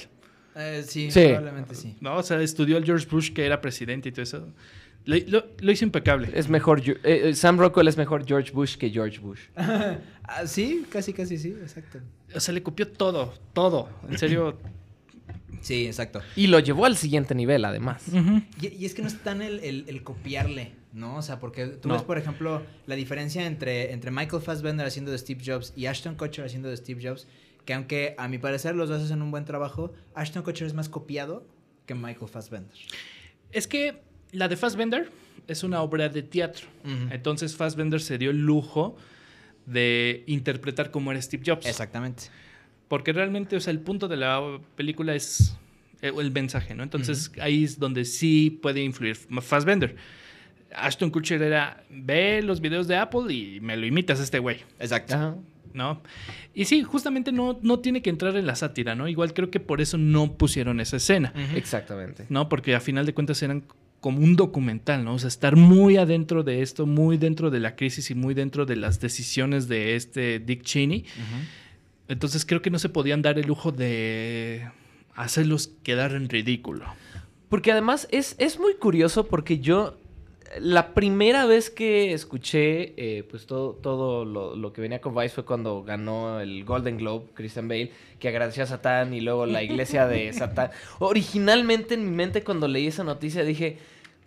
Eh, 0.55 0.83
sí, 0.87 1.11
Sí. 1.11 1.25
probablemente 1.27 1.75
sí. 1.75 1.95
¿no? 1.99 2.15
O 2.15 2.23
sea, 2.23 2.41
estudió 2.41 2.77
al 2.77 2.85
George 2.85 3.07
Bush 3.11 3.31
que 3.33 3.45
era 3.45 3.59
presidente 3.59 4.07
y 4.07 4.11
todo 4.13 4.23
eso. 4.23 4.47
Lo, 5.05 5.15
lo- 5.27 5.45
lo 5.59 5.71
hizo 5.71 5.85
impecable. 5.85 6.29
Es 6.33 6.49
mejor... 6.49 6.81
Eh, 6.87 6.97
eh, 7.03 7.35
Sam 7.35 7.57
Rockwell 7.57 7.87
es 7.87 7.97
mejor 7.97 8.25
George 8.27 8.51
Bush 8.51 8.75
que 8.77 8.89
George 8.89 9.19
Bush. 9.19 9.39
Ah, 10.31 10.45
sí, 10.45 10.85
casi, 10.91 11.11
casi 11.11 11.39
sí, 11.39 11.47
exacto. 11.59 11.97
O 12.35 12.39
sea, 12.39 12.53
le 12.53 12.61
copió 12.61 12.87
todo, 12.87 13.33
todo. 13.53 13.89
En 14.07 14.17
serio. 14.19 14.57
Sí, 15.61 15.87
exacto. 15.87 16.21
Y 16.37 16.47
lo 16.47 16.59
llevó 16.59 16.85
al 16.85 16.95
siguiente 16.95 17.35
nivel, 17.35 17.65
además. 17.65 18.03
Y, 18.61 18.67
y 18.67 18.85
es 18.85 18.93
que 18.93 19.01
no 19.01 19.09
es 19.09 19.19
tan 19.21 19.41
el, 19.41 19.59
el- 19.59 19.85
el 19.87 20.03
copiarle, 20.03 20.71
¿no? 20.93 21.17
O 21.17 21.21
sea, 21.21 21.39
porque 21.39 21.65
tú 21.67 21.89
No. 21.89 21.95
ves, 21.95 22.03
por 22.03 22.17
ejemplo, 22.17 22.61
la 22.87 22.95
diferencia 22.95 23.45
entre, 23.45 23.91
entre 23.91 24.09
Michael 24.09 24.41
Fassbender 24.41 24.85
haciendo 24.85 25.11
de 25.11 25.17
Steve 25.17 25.41
Jobs 25.45 25.73
y 25.75 25.87
Ashton 25.87 26.15
Kutcher 26.15 26.45
haciendo 26.45 26.69
de 26.69 26.77
Steve 26.77 27.01
Jobs, 27.05 27.27
que 27.65 27.73
aunque 27.73 28.15
a 28.17 28.29
mi 28.29 28.37
parecer 28.37 28.73
los 28.75 28.87
dos 28.87 29.03
hacen 29.03 29.21
un 29.21 29.31
buen 29.31 29.43
trabajo, 29.43 29.91
Ashton 30.15 30.43
Kutcher 30.43 30.65
es 30.67 30.73
más 30.73 30.87
copiado 30.87 31.45
que 31.85 31.93
Michael 31.93 32.29
Fassbender. 32.31 32.77
Es 33.51 33.67
que 33.67 34.01
la 34.31 34.47
de 34.47 34.57
Fassbender 34.57 35.09
es 35.47 35.63
una 35.63 35.81
obra 35.81 36.09
de 36.09 36.23
teatro. 36.23 36.67
Ujú. 36.83 37.13
Entonces 37.13 37.55
Fassbender 37.55 38.01
se 38.01 38.17
dio 38.17 38.31
el 38.31 38.37
lujo 38.37 38.95
de 39.65 40.23
interpretar 40.27 40.91
cómo 40.91 41.11
era 41.11 41.21
Steve 41.21 41.43
Jobs. 41.45 41.65
Exactamente. 41.65 42.23
Porque 42.87 43.13
realmente, 43.13 43.55
o 43.55 43.59
sea, 43.59 43.71
el 43.71 43.79
punto 43.79 44.07
de 44.07 44.17
la 44.17 44.59
película 44.75 45.13
es 45.13 45.55
el, 46.01 46.19
el 46.19 46.31
mensaje, 46.31 46.73
¿no? 46.73 46.83
Entonces 46.83 47.31
ahí 47.39 47.63
es 47.63 47.79
donde 47.79 48.05
sí 48.05 48.59
puede 48.61 48.83
influir 48.83 49.15
Fassbender. 49.15 49.95
Ashton 50.75 51.09
Kutcher 51.09 51.41
era, 51.41 51.83
ve 51.89 52.41
los 52.41 52.61
videos 52.61 52.87
de 52.87 52.97
Apple 52.97 53.33
y 53.33 53.59
me 53.59 53.75
lo 53.75 53.85
imitas 53.85 54.19
a 54.19 54.23
este 54.23 54.39
güey, 54.39 54.57
Exacto. 54.79 55.37
¿no? 55.73 56.01
Y 56.53 56.65
sí, 56.65 56.83
justamente 56.83 57.31
no, 57.31 57.59
no 57.61 57.79
tiene 57.79 58.01
que 58.01 58.09
entrar 58.09 58.35
en 58.35 58.45
la 58.45 58.55
sátira, 58.55 58.95
¿no? 58.95 59.07
Igual 59.07 59.33
creo 59.33 59.49
que 59.49 59.59
por 59.59 59.81
eso 59.81 59.97
no 59.97 60.33
pusieron 60.33 60.79
esa 60.79 60.97
escena, 60.97 61.33
Exactamente. 61.55 62.25
¿no? 62.29 62.49
Porque 62.49 62.75
a 62.75 62.79
final 62.79 63.05
de 63.05 63.13
cuentas 63.13 63.41
eran 63.43 63.63
como 63.99 64.19
un 64.19 64.35
documental, 64.35 65.03
¿no? 65.03 65.15
O 65.15 65.19
sea, 65.19 65.27
estar 65.27 65.55
muy 65.55 65.97
adentro 65.97 66.43
de 66.43 66.61
esto, 66.61 66.85
muy 66.85 67.17
dentro 67.17 67.49
de 67.49 67.59
la 67.59 67.75
crisis 67.75 68.11
y 68.11 68.15
muy 68.15 68.33
dentro 68.33 68.65
de 68.65 68.75
las 68.75 68.99
decisiones 68.99 69.67
de 69.67 69.95
este 69.95 70.39
Dick 70.39 70.63
Cheney. 70.63 71.05
Entonces 72.07 72.45
creo 72.45 72.61
que 72.61 72.69
no 72.69 72.79
se 72.79 72.89
podían 72.89 73.21
dar 73.21 73.37
el 73.37 73.47
lujo 73.47 73.71
de 73.71 74.69
hacerlos 75.15 75.71
quedar 75.83 76.13
en 76.13 76.29
ridículo. 76.29 76.85
Porque 77.49 77.71
además 77.71 78.07
es, 78.11 78.35
es 78.37 78.59
muy 78.59 78.75
curioso 78.75 79.27
porque 79.27 79.59
yo 79.59 79.98
la 80.59 80.93
primera 80.93 81.45
vez 81.45 81.69
que 81.69 82.13
escuché 82.13 82.93
eh, 82.97 83.23
pues 83.29 83.45
todo, 83.45 83.73
todo 83.73 84.25
lo, 84.25 84.55
lo 84.55 84.73
que 84.73 84.81
venía 84.81 84.99
con 84.99 85.13
Vice 85.13 85.29
fue 85.29 85.45
cuando 85.45 85.83
ganó 85.83 86.39
el 86.39 86.65
Golden 86.65 86.97
Globe 86.97 87.27
Christian 87.33 87.67
Bale, 87.67 87.91
que 88.19 88.29
agradeció 88.29 88.63
a 88.63 88.65
Satán 88.65 89.13
y 89.13 89.21
luego 89.21 89.45
la 89.45 89.61
iglesia 89.61 90.07
de 90.07 90.31
Satán. 90.33 90.71
Originalmente 90.99 91.93
en 91.93 92.09
mi 92.09 92.15
mente 92.15 92.43
cuando 92.43 92.67
leí 92.67 92.87
esa 92.87 93.03
noticia 93.03 93.43
dije, 93.43 93.77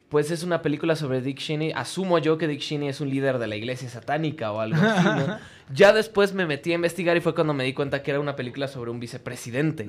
pues 0.08 0.30
es 0.30 0.42
una 0.42 0.62
película 0.62 0.94
sobre 0.94 1.22
Dick 1.22 1.38
Cheney. 1.38 1.72
Asumo 1.72 2.18
yo 2.18 2.36
que 2.38 2.46
Dick 2.46 2.60
Cheney 2.60 2.88
es 2.88 3.00
un 3.00 3.08
líder 3.08 3.38
de 3.38 3.46
la 3.46 3.56
iglesia 3.56 3.88
satánica 3.88 4.52
o 4.52 4.60
algo 4.60 4.80
así, 4.80 5.04
¿no? 5.04 5.38
Ya 5.72 5.94
después 5.94 6.34
me 6.34 6.44
metí 6.44 6.72
a 6.72 6.74
investigar 6.74 7.16
y 7.16 7.20
fue 7.20 7.34
cuando 7.34 7.54
me 7.54 7.64
di 7.64 7.72
cuenta 7.72 8.02
que 8.02 8.10
era 8.10 8.20
una 8.20 8.36
película 8.36 8.68
sobre 8.68 8.90
un 8.90 9.00
vicepresidente. 9.00 9.86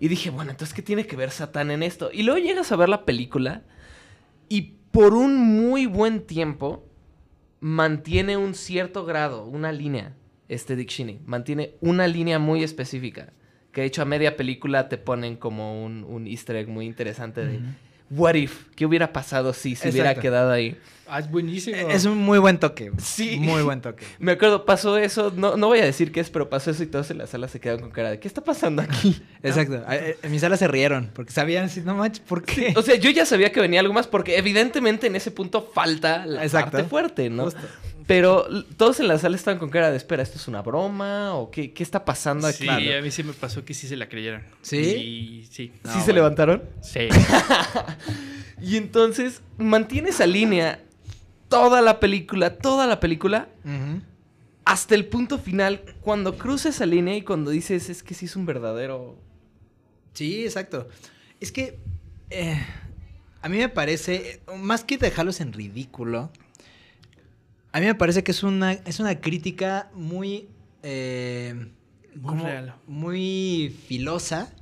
Y 0.00 0.08
dije, 0.08 0.30
bueno, 0.30 0.52
entonces, 0.52 0.74
¿qué 0.74 0.80
tiene 0.80 1.06
que 1.06 1.14
ver 1.14 1.30
Satán 1.30 1.70
en 1.70 1.82
esto? 1.82 2.08
Y 2.10 2.22
luego 2.22 2.38
llegas 2.38 2.72
a 2.72 2.76
ver 2.76 2.88
la 2.88 3.04
película 3.04 3.64
y 4.48 4.76
por 4.94 5.12
un 5.12 5.36
muy 5.36 5.86
buen 5.86 6.20
tiempo 6.20 6.88
mantiene 7.58 8.36
un 8.36 8.54
cierto 8.54 9.04
grado, 9.04 9.44
una 9.44 9.72
línea, 9.72 10.14
este 10.48 10.76
Dick 10.76 10.88
Cheney. 10.88 11.20
Mantiene 11.26 11.72
una 11.80 12.06
línea 12.06 12.38
muy 12.38 12.62
específica. 12.62 13.32
Que 13.72 13.80
de 13.80 13.88
hecho 13.88 14.02
a 14.02 14.04
media 14.04 14.36
película 14.36 14.88
te 14.88 14.96
ponen 14.96 15.34
como 15.34 15.84
un, 15.84 16.04
un 16.04 16.28
easter 16.28 16.54
egg 16.54 16.68
muy 16.68 16.86
interesante 16.86 17.44
de... 17.44 17.60
What 18.08 18.34
if? 18.34 18.68
¿Qué 18.76 18.86
hubiera 18.86 19.12
pasado 19.12 19.52
si 19.52 19.74
se 19.74 19.90
hubiera 19.90 20.14
quedado 20.14 20.52
ahí? 20.52 20.76
Ah, 21.06 21.18
es 21.20 21.30
buenísimo. 21.30 21.76
Es 21.76 22.04
un 22.06 22.18
muy 22.18 22.38
buen 22.38 22.58
toque. 22.58 22.90
Sí. 22.98 23.36
Muy 23.38 23.62
buen 23.62 23.80
toque. 23.80 24.04
Me 24.18 24.32
acuerdo, 24.32 24.64
pasó 24.64 24.96
eso, 24.98 25.32
no, 25.36 25.56
no 25.56 25.66
voy 25.68 25.80
a 25.80 25.84
decir 25.84 26.12
qué 26.12 26.20
es, 26.20 26.30
pero 26.30 26.48
pasó 26.48 26.70
eso 26.70 26.82
y 26.82 26.86
todos 26.86 27.10
en 27.10 27.18
la 27.18 27.26
sala 27.26 27.46
se 27.48 27.60
quedaron 27.60 27.82
con 27.82 27.90
cara 27.90 28.10
de 28.10 28.18
¿qué 28.20 28.26
está 28.28 28.42
pasando 28.42 28.80
aquí? 28.82 29.20
Exacto. 29.42 29.82
Eh, 29.90 30.16
En 30.22 30.30
mi 30.30 30.38
sala 30.38 30.56
se 30.56 30.66
rieron 30.68 31.10
porque 31.14 31.32
sabían, 31.32 31.66
así, 31.66 31.80
no 31.82 31.94
manches, 31.94 32.20
¿por 32.20 32.42
qué? 32.42 32.72
O 32.76 32.82
sea, 32.82 32.94
yo 32.96 33.10
ya 33.10 33.26
sabía 33.26 33.52
que 33.52 33.60
venía 33.60 33.80
algo 33.80 33.92
más 33.92 34.06
porque 34.06 34.38
evidentemente 34.38 35.06
en 35.06 35.16
ese 35.16 35.30
punto 35.30 35.70
falta 35.74 36.24
la 36.26 36.42
Exacto. 36.42 36.72
parte 36.72 36.88
fuerte, 36.88 37.30
¿no? 37.30 37.44
Justo. 37.44 37.60
Pero 38.06 38.46
todos 38.76 39.00
en 39.00 39.08
la 39.08 39.18
sala 39.18 39.34
estaban 39.34 39.58
con 39.58 39.70
cara 39.70 39.90
de 39.90 39.96
espera, 39.96 40.22
¿esto 40.22 40.36
es 40.36 40.46
una 40.46 40.60
broma? 40.60 41.34
¿O 41.36 41.50
qué, 41.50 41.72
qué 41.72 41.82
está 41.82 42.04
pasando 42.04 42.46
aquí? 42.46 42.64
Sí, 42.64 42.92
a 42.92 43.00
mí 43.00 43.10
sí 43.10 43.22
me 43.22 43.32
pasó 43.32 43.64
que 43.64 43.72
sí 43.72 43.88
se 43.88 43.96
la 43.96 44.10
creyeron. 44.10 44.42
¿Sí? 44.60 44.76
Y 44.76 45.44
sí. 45.50 45.72
¿Sí 45.72 45.72
No, 45.84 45.90
se 45.92 45.98
bueno. 46.00 46.14
levantaron? 46.14 46.62
Sí. 46.82 47.08
Y 48.60 48.76
entonces 48.76 49.42
mantiene 49.58 50.10
esa 50.10 50.26
línea 50.26 50.80
toda 51.54 51.80
la 51.82 52.00
película, 52.00 52.58
toda 52.58 52.86
la 52.86 53.00
película, 53.00 53.48
hasta 54.64 54.94
el 54.94 55.06
punto 55.06 55.38
final, 55.38 55.82
cuando 56.00 56.36
cruza 56.36 56.68
esa 56.70 56.86
línea 56.86 57.16
y 57.16 57.22
cuando 57.22 57.50
dices, 57.50 57.90
es 57.90 58.02
que 58.02 58.14
sí 58.14 58.26
es 58.26 58.36
un 58.36 58.46
verdadero... 58.46 59.18
Sí, 60.14 60.44
exacto. 60.44 60.88
Es 61.40 61.52
que 61.52 61.78
eh, 62.30 62.58
a 63.42 63.48
mí 63.48 63.58
me 63.58 63.68
parece, 63.68 64.40
más 64.56 64.84
que 64.84 64.96
dejarlos 64.96 65.40
en 65.40 65.52
ridículo, 65.52 66.30
a 67.72 67.80
mí 67.80 67.86
me 67.86 67.94
parece 67.94 68.22
que 68.22 68.30
es 68.30 68.42
una, 68.42 68.72
es 68.72 69.00
una 69.00 69.20
crítica 69.20 69.90
muy... 69.94 70.48
eh, 70.82 71.54
Muy 72.14 72.22
como 72.30 72.44
real. 72.44 72.74
Muy 72.86 73.76
filosa, 73.88 74.52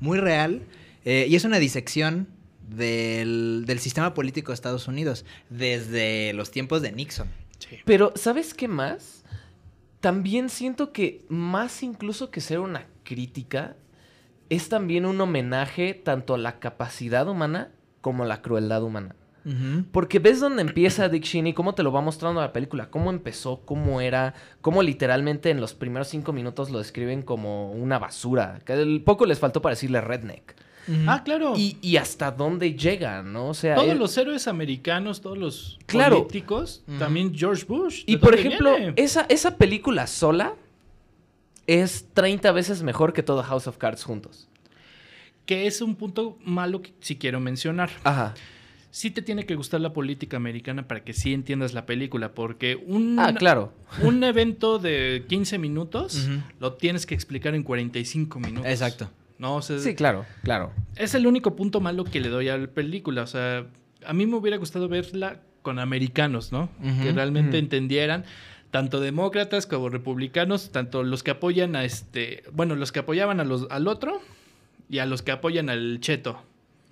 muy 0.00 0.18
real, 0.18 0.62
eh, 1.04 1.26
y 1.28 1.36
es 1.36 1.44
una 1.44 1.58
disección 1.58 2.26
del, 2.68 3.64
del 3.66 3.78
sistema 3.78 4.14
político 4.14 4.52
de 4.52 4.54
Estados 4.54 4.88
Unidos 4.88 5.24
desde 5.50 6.32
los 6.32 6.50
tiempos 6.50 6.82
de 6.82 6.92
Nixon. 6.92 7.28
sí. 7.58 7.78
Pero, 7.84 8.12
¿sabes 8.16 8.54
qué 8.54 8.68
más? 8.68 9.24
También 10.00 10.48
siento 10.48 10.92
que 10.92 11.24
más 11.28 11.82
incluso 11.82 12.30
que 12.30 12.40
ser 12.40 12.58
una 12.58 12.86
crítica, 13.04 13.76
es 14.48 14.68
también 14.68 15.06
un 15.06 15.20
homenaje 15.20 15.94
tanto 15.94 16.34
a 16.34 16.38
la 16.38 16.58
capacidad 16.58 17.26
humana 17.28 17.70
como 18.00 18.24
a 18.24 18.26
la 18.26 18.42
crueldad 18.42 18.82
humana. 18.82 19.14
Porque 19.90 20.20
ves 20.20 20.38
dónde 20.38 20.62
empieza 20.62 21.08
Dick 21.08 21.24
Cheney, 21.24 21.52
cómo 21.52 21.74
te 21.74 21.82
lo 21.82 21.90
va 21.90 22.00
mostrando 22.00 22.40
la 22.40 22.52
película, 22.52 22.90
cómo 22.90 23.10
empezó, 23.10 23.62
cómo 23.64 24.00
era, 24.00 24.34
cómo 24.60 24.84
literalmente 24.84 25.50
en 25.50 25.60
los 25.60 25.74
primeros 25.74 26.06
cinco 26.06 26.32
minutos 26.32 26.70
lo 26.70 26.78
describen 26.78 27.22
como 27.22 27.72
una 27.72 27.98
basura. 27.98 28.60
Que 28.64 28.74
el 28.74 29.02
poco 29.02 29.26
les 29.26 29.40
faltó 29.40 29.60
para 29.60 29.72
decirle 29.72 30.00
redneck. 30.00 30.54
Ah, 31.06 31.22
claro. 31.24 31.54
Y, 31.56 31.76
y 31.80 31.96
hasta 31.96 32.30
dónde 32.30 32.74
llega, 32.74 33.22
¿no? 33.22 33.48
O 33.48 33.54
sea, 33.54 33.76
todos 33.76 33.88
él- 33.90 33.98
los 33.98 34.16
héroes 34.18 34.48
americanos, 34.48 35.20
todos 35.20 35.38
los 35.38 35.78
Claro. 35.86 36.18
políticos, 36.18 36.82
también 36.98 37.32
George 37.34 37.64
Bush. 37.66 38.02
Y 38.06 38.12
¿de 38.14 38.18
por 38.18 38.34
ejemplo, 38.34 38.76
viene? 38.76 38.92
esa, 38.96 39.26
esa 39.28 39.56
película 39.56 40.06
sola 40.06 40.54
es 41.66 42.06
30 42.14 42.50
veces 42.52 42.82
mejor 42.82 43.12
que 43.12 43.22
todo 43.22 43.42
House 43.42 43.66
of 43.66 43.78
Cards 43.78 44.04
juntos. 44.04 44.48
que 45.46 45.66
es 45.66 45.80
un 45.82 45.96
punto 45.96 46.38
malo 46.44 46.82
que 46.82 46.92
sí 47.00 47.16
quiero 47.16 47.40
mencionar. 47.40 47.90
Ajá. 48.04 48.34
Sí 48.92 49.10
te 49.10 49.22
tiene 49.22 49.44
que 49.44 49.56
gustar 49.56 49.80
la 49.80 49.92
política 49.92 50.36
americana 50.36 50.86
para 50.86 51.02
que 51.02 51.12
sí 51.14 51.32
entiendas 51.34 51.74
la 51.74 51.84
película, 51.84 52.32
porque 52.32 52.76
un, 52.86 53.18
Ah, 53.18 53.34
claro. 53.34 53.72
un 54.02 54.22
evento 54.22 54.78
de 54.78 55.24
15 55.28 55.58
minutos 55.58 56.28
lo 56.60 56.74
tienes 56.74 57.06
que 57.06 57.14
explicar 57.16 57.54
en 57.56 57.62
45 57.64 58.38
minutos. 58.38 58.70
Exacto. 58.70 59.10
No, 59.42 59.56
o 59.56 59.62
sea, 59.62 59.78
Sí, 59.80 59.94
claro, 59.96 60.24
claro. 60.44 60.72
es 60.96 61.14
el 61.14 61.26
único 61.26 61.56
punto 61.56 61.80
malo 61.80 62.04
que 62.04 62.20
le 62.20 62.28
doy 62.28 62.48
a 62.48 62.56
la 62.56 62.68
película. 62.68 63.22
O 63.22 63.26
sea, 63.26 63.66
a 64.06 64.12
mí 64.12 64.24
me 64.24 64.36
hubiera 64.36 64.56
gustado 64.56 64.88
verla 64.88 65.40
con 65.62 65.78
americanos, 65.78 66.52
¿no? 66.52 66.68
Que 67.02 67.12
realmente 67.12 67.58
entendieran, 67.58 68.24
tanto 68.70 69.00
demócratas 69.00 69.66
como 69.66 69.88
republicanos, 69.90 70.70
tanto 70.72 71.02
los 71.02 71.22
que 71.22 71.32
apoyan 71.32 71.76
a 71.76 71.84
este, 71.84 72.42
bueno, 72.52 72.74
los 72.76 72.90
que 72.92 73.00
apoyaban 73.00 73.38
a 73.40 73.44
los, 73.44 73.66
al 73.70 73.86
otro 73.88 74.20
y 74.88 74.98
a 75.00 75.06
los 75.06 75.22
que 75.22 75.32
apoyan 75.32 75.68
al 75.70 75.98
cheto. 76.00 76.40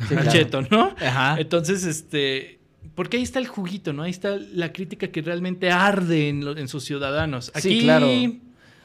Sí, 0.09 0.15
al 0.15 0.23
claro. 0.23 0.31
cheto, 0.33 0.63
¿no? 0.71 0.95
Ajá. 1.01 1.37
Entonces, 1.41 1.85
este, 1.85 2.59
porque 2.95 3.17
ahí 3.19 3.23
está 3.23 3.39
el 3.39 3.47
juguito, 3.47 3.93
¿no? 3.93 4.03
Ahí 4.03 4.11
está 4.11 4.37
la 4.37 4.73
crítica 4.73 5.09
que 5.09 5.23
realmente 5.23 5.71
arde 5.71 6.29
en, 6.29 6.45
lo- 6.45 6.57
en 6.57 6.67
sus 6.69 6.85
ciudadanos. 6.85 7.51
Aquí, 7.55 7.69
Sí, 7.69 7.81
claro. 7.83 8.07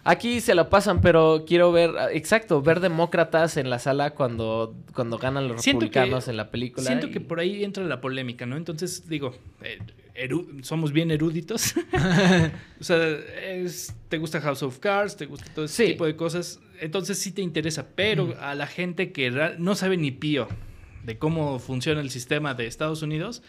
Aquí 0.08 0.39
se 0.39 0.53
la 0.53 0.70
pasan, 0.70 1.01
pero 1.01 1.45
quiero 1.47 1.72
ver, 1.72 1.91
ah, 1.97 2.10
exacto, 2.14 2.62
ver 2.62 2.80
demócratas 2.80 3.58
en 3.58 3.72
la 3.72 3.80
sala 3.80 4.12
cuando, 4.12 4.76
cuando 4.93 5.18
ganan 5.18 5.47
los 5.47 5.62
Siento 5.64 5.80
que- 5.80 5.86
republicanos 5.99 6.28
en 6.28 6.38
la 6.38 6.51
película. 6.51 6.86
Siento 6.86 7.08
y- 7.08 7.12
que 7.12 7.20
por 7.20 7.39
ahí 7.39 7.64
entra 7.64 7.84
la 7.86 7.99
polémica, 8.01 8.45
¿no? 8.45 8.56
Entonces, 8.56 9.10
digo, 9.10 9.36
eh, 9.64 9.80
eru- 10.16 10.64
somos 10.64 10.91
bien 10.91 11.10
eruditos. 11.10 11.74
o 12.80 12.84
sea, 12.84 13.03
es- 13.47 13.95
te 14.10 14.20
gusta 14.20 14.39
House 14.41 14.62
of 14.62 14.78
Cards, 14.78 15.18
te 15.18 15.26
gusta 15.26 15.51
todo 15.56 15.66
ese 15.66 15.86
Sí. 15.86 15.91
tipo 15.93 16.06
de 16.06 16.16
cosas. 16.16 16.60
entonces 16.82 17.18
sí 17.18 17.32
te 17.32 17.41
interesa, 17.41 17.88
pero 17.95 18.36
a 18.41 18.53
la 18.53 18.68
gente 18.68 19.12
que 19.14 19.32
no 19.58 19.76
sabe 19.76 19.97
ni 19.97 20.12
pío 20.12 20.47
de 21.03 21.18
cómo 21.18 21.58
funciona 21.58 22.01
el 22.01 22.10
sistema 22.12 22.53
de 22.53 22.68
Estados 22.68 23.01
Unidos, 23.01 23.41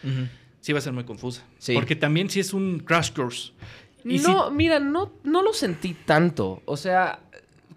sí 0.61 0.71
va 0.73 0.79
a 0.79 0.81
ser 0.81 0.93
muy 0.93 1.03
confusa. 1.03 1.45
Sí. 1.59 1.73
Porque 1.73 1.95
también 1.95 2.29
sí 2.29 2.39
es 2.39 2.53
un 2.53 2.79
crash 2.79 3.11
course. 3.11 3.51
Y 4.07 4.19
no, 4.19 4.51
mira, 4.51 4.79
no, 4.79 5.11
no 5.23 5.41
lo 5.41 5.53
sentí 5.53 5.93
tanto. 5.93 6.61
O 6.65 6.77
sea, 6.77 7.19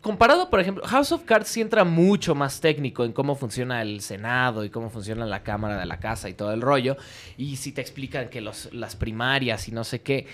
comparado, 0.01 0.51
por 0.51 0.61
ejemplo, 0.61 0.85
House 0.87 1.13
of 1.13 1.25
Cards 1.25 1.49
sí 1.49 1.61
entra 1.61 1.85
mucho 1.85 2.35
más 2.35 2.61
técnico 2.61 3.05
en 3.05 3.13
cómo 3.13 3.37
funciona 3.37 3.83
el 3.83 4.01
Senado 4.01 4.65
y 4.65 4.71
cómo 4.71 4.91
funciona 4.91 5.27
la 5.27 5.43
Cámara 5.43 5.79
de 5.79 5.87
la 5.87 5.99
Casa 5.99 6.29
y 6.29 6.35
todo 6.35 6.53
el 6.53 6.61
rollo. 6.61 6.97
Y 7.37 7.57
si 7.57 7.73
te 7.73 7.81
explican 7.81 8.29
que 8.29 8.41
los, 8.41 8.73
las 8.73 8.97
primarias 8.97 9.69
y 9.69 9.73
no 9.73 9.85
sé 9.85 10.03
qué. 10.03 10.27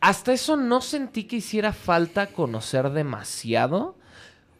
Hasta 0.00 0.32
eso 0.32 0.56
no 0.56 0.80
sentí 0.80 1.24
que 1.24 1.36
hiciera 1.36 1.72
falta 1.72 2.26
conocer 2.26 2.90
demasiado. 2.90 3.96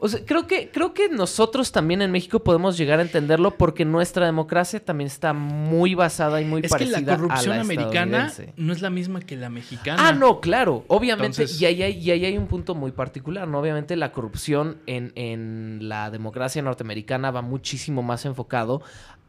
O 0.05 0.09
sea, 0.09 0.21
creo 0.27 0.49
que, 0.49 0.69
creo 0.69 0.95
que 0.95 1.09
nosotros 1.09 1.71
también 1.71 2.03
en 2.03 2.11
México 2.11 2.41
podemos 2.41 2.77
llegar 2.77 2.99
a 2.99 3.03
entenderlo 3.03 3.53
porque 3.57 3.85
nuestra 3.85 4.27
democracia 4.27 4.85
también 4.85 5.07
está 5.07 5.33
muy 5.33 5.95
basada 5.95 6.41
y 6.41 6.45
muy 6.45 6.59
es 6.59 6.65
que 6.65 6.69
parecida 6.71 7.01
la 7.03 7.17
corrupción 7.17 7.53
a 7.53 7.55
la 7.55 7.61
americana 7.61 8.27
estadounidense. 8.27 8.53
no 8.57 8.73
es 8.73 8.83
la 8.83 8.91
misma 8.91 9.21
que 9.21 9.37
la 9.37 9.49
mexicana. 9.49 10.09
Ah, 10.09 10.13
no, 10.13 10.41
claro. 10.41 10.85
Obviamente, 10.89 11.43
Entonces- 11.43 11.61
y, 11.63 11.67
ahí 11.67 11.85
hay, 11.85 11.99
y 11.99 12.11
ahí 12.11 12.25
hay 12.25 12.37
un 12.37 12.49
punto 12.49 12.75
muy 12.75 12.91
particular, 12.91 13.47
¿no? 13.47 13.61
Obviamente 13.61 13.95
la 13.95 14.11
corrupción 14.11 14.79
en, 14.87 15.13
en 15.15 15.89
la 15.89 16.11
democracia 16.11 16.61
norteamericana 16.63 17.31
va 17.31 17.43
muchísimo 17.43 18.03
más 18.03 18.25
enfocado 18.25 18.83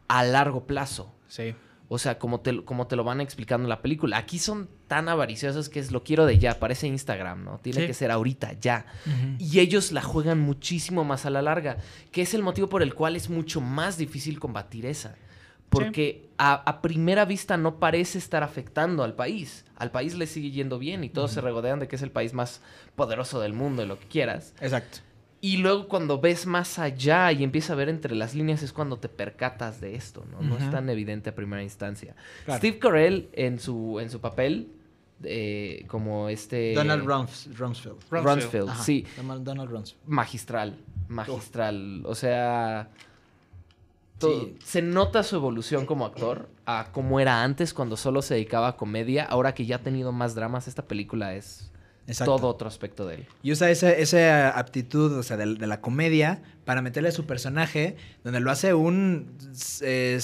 a 0.08 0.24
largo 0.24 0.66
plazo. 0.66 1.14
Sí. 1.28 1.54
O 1.88 1.98
sea, 1.98 2.18
como 2.18 2.40
te, 2.40 2.52
lo- 2.52 2.64
como 2.64 2.86
te 2.86 2.96
lo 2.96 3.04
van 3.04 3.20
explicando 3.20 3.66
en 3.66 3.68
la 3.68 3.82
película. 3.82 4.16
Aquí 4.16 4.38
son 4.38 4.68
tan 4.88 5.08
avariciosos 5.08 5.68
que 5.68 5.80
es 5.80 5.92
lo 5.92 6.02
quiero 6.02 6.24
de 6.26 6.38
ya, 6.38 6.58
parece 6.58 6.86
Instagram, 6.86 7.44
¿no? 7.44 7.58
Tiene 7.58 7.82
Sí. 7.82 7.86
que 7.86 7.94
ser 7.94 8.10
ahorita, 8.10 8.54
ya. 8.54 8.86
Y 9.38 9.60
ellos 9.60 9.92
la 9.92 10.00
juegan 10.02 10.40
muchísimo 10.40 11.04
más 11.04 11.26
a 11.26 11.30
la 11.30 11.42
larga, 11.42 11.76
que 12.10 12.22
es 12.22 12.32
el 12.34 12.42
motivo 12.42 12.68
por 12.68 12.82
el 12.82 12.94
cual 12.94 13.16
es 13.16 13.28
mucho 13.28 13.60
más 13.60 13.98
difícil 13.98 14.40
combatir 14.40 14.86
esa. 14.86 15.14
Porque 15.68 16.30
a, 16.38 16.54
a 16.54 16.80
primera 16.82 17.24
vista 17.24 17.56
no 17.56 17.78
parece 17.80 18.18
estar 18.18 18.42
afectando 18.44 19.02
al 19.02 19.14
país. 19.14 19.64
Al 19.76 19.90
país 19.90 20.14
le 20.14 20.26
sigue 20.26 20.50
yendo 20.52 20.78
bien 20.78 21.02
y 21.04 21.08
todos 21.10 21.32
se 21.32 21.40
regodean 21.40 21.80
de 21.80 21.88
que 21.88 21.96
es 21.96 22.02
el 22.02 22.12
país 22.12 22.32
más 22.32 22.60
poderoso 22.94 23.40
del 23.40 23.54
mundo 23.54 23.82
y 23.82 23.86
lo 23.86 23.98
que 23.98 24.06
quieras. 24.06 24.54
Exacto. 24.60 24.98
Y 25.44 25.58
luego 25.58 25.88
cuando 25.88 26.18
ves 26.18 26.46
más 26.46 26.78
allá 26.78 27.30
y 27.30 27.44
empiezas 27.44 27.72
a 27.72 27.74
ver 27.74 27.90
entre 27.90 28.14
las 28.14 28.34
líneas 28.34 28.62
es 28.62 28.72
cuando 28.72 28.96
te 28.96 29.10
percatas 29.10 29.78
de 29.78 29.94
esto, 29.94 30.24
¿no? 30.30 30.40
No 30.40 30.56
es 30.56 30.70
tan 30.70 30.88
evidente 30.88 31.28
a 31.28 31.34
primera 31.34 31.62
instancia. 31.62 32.16
Claro. 32.46 32.58
Steve 32.60 32.78
Carell 32.78 33.28
en 33.34 33.60
su, 33.60 34.00
en 34.00 34.08
su 34.08 34.20
papel 34.22 34.68
eh, 35.22 35.84
como 35.86 36.30
este... 36.30 36.72
Donald 36.72 37.04
Rumf- 37.04 37.54
Rumsfeld. 37.56 37.96
Rumsfeld. 38.10 38.24
Rumsfeld, 38.26 38.68
Ajá, 38.70 38.82
sí. 38.84 39.04
Donald, 39.18 39.70
Rumsfeld. 39.70 40.00
Magistral, 40.06 40.78
magistral. 41.08 42.06
O 42.06 42.14
sea... 42.14 42.88
Sí. 44.20 44.56
Se 44.64 44.80
nota 44.80 45.22
su 45.24 45.36
evolución 45.36 45.84
como 45.84 46.06
actor 46.06 46.48
a 46.64 46.88
cómo 46.90 47.20
era 47.20 47.42
antes 47.42 47.74
cuando 47.74 47.98
solo 47.98 48.22
se 48.22 48.32
dedicaba 48.32 48.68
a 48.68 48.76
comedia. 48.78 49.24
Ahora 49.24 49.52
que 49.52 49.66
ya 49.66 49.76
ha 49.76 49.82
tenido 49.82 50.10
más 50.12 50.34
dramas, 50.34 50.68
esta 50.68 50.86
película 50.86 51.34
es 51.34 51.70
Exacto. 52.06 52.36
todo 52.36 52.48
otro 52.48 52.68
aspecto 52.68 53.06
de 53.06 53.14
él. 53.16 53.26
Y 53.42 53.52
usa 53.52 53.70
esa, 53.70 53.90
esa 53.90 54.50
aptitud, 54.50 55.12
o 55.16 55.22
sea, 55.22 55.36
de, 55.36 55.54
de 55.54 55.66
la 55.66 55.80
comedia 55.80 56.42
para 56.64 56.82
meterle 56.82 57.08
a 57.10 57.12
su 57.12 57.24
personaje, 57.26 57.96
donde 58.22 58.40
lo 58.40 58.50
hace 58.50 58.74
un. 58.74 59.36
eh, 59.80 60.18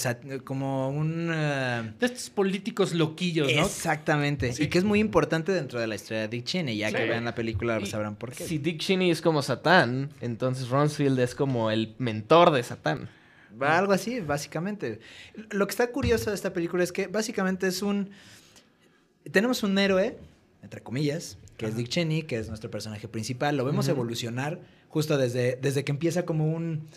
como 0.45 0.91
un. 0.91 1.31
eh, 1.33 1.93
De 1.99 2.07
estos 2.07 2.31
políticos 2.31 2.93
loquillos, 2.95 3.53
¿no? 3.55 3.63
Exactamente. 3.65 4.53
Sí. 4.53 4.65
Y 4.65 4.67
que 4.69 4.79
es 4.79 4.85
muy 4.85 5.01
importante 5.01 5.53
dentro 5.53 5.81
de 5.81 5.87
la 5.87 5.95
historia 5.95 6.23
de 6.23 6.29
Dick 6.29 6.45
Cheney. 6.45 6.77
Ya 6.77 6.93
que 6.93 7.05
vean 7.07 7.25
la 7.25 7.35
película 7.35 7.79
Y 7.81 7.87
sabrán 7.87 8.17
por 8.17 8.33
qué. 8.33 8.45
Si 8.45 8.59
Dick 8.59 8.79
Cheney 8.79 9.11
es 9.11 9.21
como 9.23 9.43
Satán, 9.43 10.11
entonces 10.21 10.69
Ronsfield 10.69 11.19
es 11.21 11.35
como 11.35 11.71
el 11.71 11.95
mentor 11.99 12.51
de 12.51 12.63
Satán. 12.63 13.09
Va 13.61 13.79
Algo 13.79 13.93
así, 13.93 14.21
básicamente. 14.21 15.01
Lo 15.51 15.67
que 15.67 15.71
está 15.73 15.91
curioso 15.91 16.31
de 16.31 16.37
esta 16.37 16.53
película 16.53 16.85
es 16.85 16.93
que 16.93 17.07
básicamente 17.07 17.67
es 17.67 17.83
un. 17.83 18.11
Tenemos 19.33 19.63
un 19.63 19.79
héroe, 19.79 20.17
entre 20.63 20.83
comillas, 20.83 21.37
que 21.61 21.67
es 21.67 21.77
Dick 21.77 21.89
Cheney, 21.89 22.23
que 22.23 22.39
es 22.39 22.49
nuestro 22.49 22.71
personaje 22.71 23.07
principal. 23.07 23.55
Lo 23.55 23.67
vemos 23.67 23.87
evolucionar 23.89 24.61
justo 24.89 25.19
desde, 25.19 25.59
desde 25.61 25.85
que 25.85 25.93
empieza 25.93 26.25
como 26.25 26.51
un. 26.51 26.89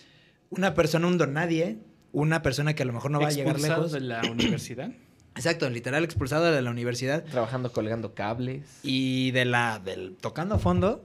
Una 0.50 0.74
persona, 0.74 1.08
un 1.08 1.18
don 1.18 1.34
nadie. 1.34 1.80
Una 2.14 2.42
persona 2.42 2.74
que 2.74 2.84
a 2.84 2.86
lo 2.86 2.94
mejor 2.94 3.12
no 3.12 3.20
va 3.20 3.28
a 3.28 3.32
llegar 3.32 3.60
lejos. 3.60 3.92
de 3.92 4.00
la 4.00 4.22
universidad. 4.32 4.92
Exacto, 5.36 5.70
literal 5.70 6.06
expulsado 6.06 6.46
de 6.46 6.62
la 6.62 6.70
universidad. 6.72 7.26
Trabajando 7.26 7.74
colgando 7.74 8.14
cables. 8.14 8.64
Y 8.84 9.32
de 9.32 9.44
la. 9.44 9.80
del 9.80 10.16
tocando 10.16 10.60
fondo 10.60 11.04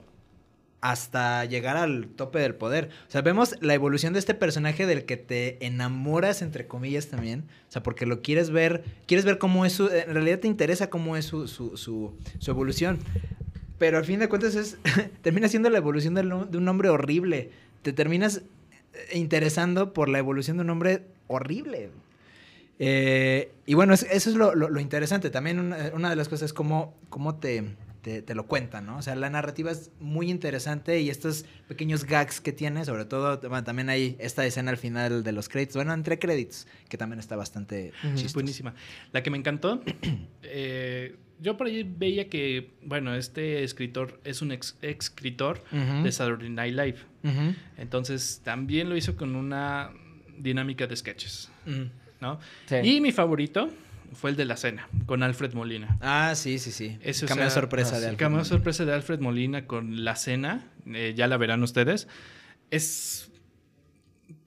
hasta 0.81 1.43
llegar 1.43 1.75
al 1.75 2.07
tope 2.07 2.39
del 2.39 2.55
poder. 2.55 2.89
O 3.07 3.11
sea, 3.11 3.21
vemos 3.21 3.55
la 3.59 3.73
evolución 3.73 4.13
de 4.13 4.19
este 4.19 4.33
personaje 4.33 4.85
del 4.85 5.03
que 5.03 5.17
te 5.17 5.65
enamoras, 5.65 6.41
entre 6.41 6.67
comillas, 6.67 7.07
también. 7.07 7.45
O 7.67 7.71
sea, 7.71 7.83
porque 7.83 8.05
lo 8.05 8.21
quieres 8.21 8.49
ver, 8.49 8.85
quieres 9.05 9.25
ver 9.25 9.37
cómo 9.37 9.65
es 9.65 9.73
su... 9.73 9.89
En 9.89 10.13
realidad 10.13 10.39
te 10.39 10.47
interesa 10.47 10.89
cómo 10.89 11.17
es 11.17 11.25
su, 11.25 11.47
su, 11.47 11.75
su, 11.75 12.15
su 12.37 12.51
evolución. 12.51 12.99
Pero 13.79 13.97
al 13.97 14.05
fin 14.05 14.19
de 14.19 14.29
cuentas 14.29 14.53
es... 14.55 14.77
termina 15.23 15.47
siendo 15.47 15.69
la 15.71 15.77
evolución 15.79 16.13
del 16.13 16.29
no- 16.29 16.45
de 16.45 16.57
un 16.57 16.67
hombre 16.67 16.89
horrible. 16.89 17.49
Te 17.81 17.93
terminas 17.93 18.41
eh, 18.93 19.17
interesando 19.17 19.93
por 19.93 20.09
la 20.09 20.19
evolución 20.19 20.57
de 20.57 20.63
un 20.63 20.69
hombre 20.69 21.01
horrible. 21.27 21.89
Eh, 22.77 23.51
y 23.65 23.73
bueno, 23.73 23.93
es- 23.93 24.03
eso 24.11 24.29
es 24.29 24.35
lo, 24.35 24.53
lo- 24.55 24.69
lo 24.69 24.79
interesante. 24.79 25.29
También 25.29 25.59
una, 25.59 25.91
una 25.93 26.09
de 26.09 26.15
las 26.15 26.29
cosas 26.29 26.47
es 26.47 26.53
cómo, 26.53 26.93
cómo 27.09 27.35
te, 27.35 27.63
te, 28.01 28.21
te 28.21 28.35
lo 28.35 28.45
cuentan, 28.47 28.85
¿no? 28.85 28.97
O 28.97 29.01
sea, 29.01 29.15
la 29.15 29.29
narrativa 29.29 29.71
es 29.71 29.91
muy 29.99 30.29
interesante 30.29 30.99
y 31.01 31.09
estos 31.09 31.45
pequeños 31.67 32.05
gags 32.05 32.39
que 32.41 32.51
tiene, 32.51 32.85
sobre 32.85 33.05
todo, 33.05 33.39
bueno, 33.41 33.63
también 33.63 33.89
hay 33.89 34.15
esta 34.19 34.45
escena 34.45 34.71
al 34.71 34.77
final 34.77 35.23
de 35.23 35.31
los 35.31 35.49
créditos, 35.49 35.75
bueno, 35.75 35.93
entre 35.93 36.17
créditos, 36.19 36.67
que 36.87 36.97
también 36.97 37.19
está 37.19 37.35
bastante 37.35 37.91
chistosa. 38.15 38.33
buenísima. 38.33 38.73
La 39.11 39.21
que 39.23 39.29
me 39.29 39.37
encantó, 39.37 39.81
eh, 40.43 41.15
yo 41.41 41.55
por 41.57 41.67
ahí 41.67 41.83
veía 41.83 42.27
que, 42.29 42.71
bueno, 42.83 43.15
este 43.15 43.63
escritor 43.63 44.19
es 44.23 44.41
un 44.41 44.51
ex 44.51 44.77
escritor 44.81 45.63
Ujú, 45.71 46.03
de 46.03 46.11
Saturday 46.11 46.49
Night 46.49 46.73
Live. 46.75 46.97
Entonces 47.77 48.41
también 48.43 48.89
lo 48.89 48.97
hizo 48.97 49.15
con 49.15 49.35
una 49.35 49.91
dinámica 50.37 50.87
de 50.87 50.95
sketches. 50.95 51.49
¿no? 52.21 52.39
Sí. 52.65 52.75
Y 52.83 53.01
mi 53.01 53.11
favorito 53.11 53.69
fue 54.13 54.29
el 54.31 54.35
de 54.35 54.45
la 54.45 54.57
cena, 54.57 54.87
con 55.05 55.23
Alfred 55.23 55.53
Molina. 55.53 55.97
Ah, 56.01 56.33
sí, 56.35 56.59
sí, 56.59 56.71
sí. 56.71 56.97
Eso, 57.01 57.25
o 57.25 57.29
Cameo 57.29 57.49
sea, 57.49 57.61
sorpresa 57.61 57.95
ah, 57.95 57.99
de 57.99 58.05
Alfred 58.07 58.19
Cameo 58.19 58.45
sorpresa 58.45 58.85
de 58.85 58.93
Alfred 58.93 59.19
Molina 59.19 59.65
con 59.65 60.03
la 60.03 60.15
cena, 60.15 60.67
eh, 60.87 61.13
ya 61.15 61.27
la 61.27 61.37
verán 61.37 61.61
ustedes. 61.63 62.07
Es 62.71 63.29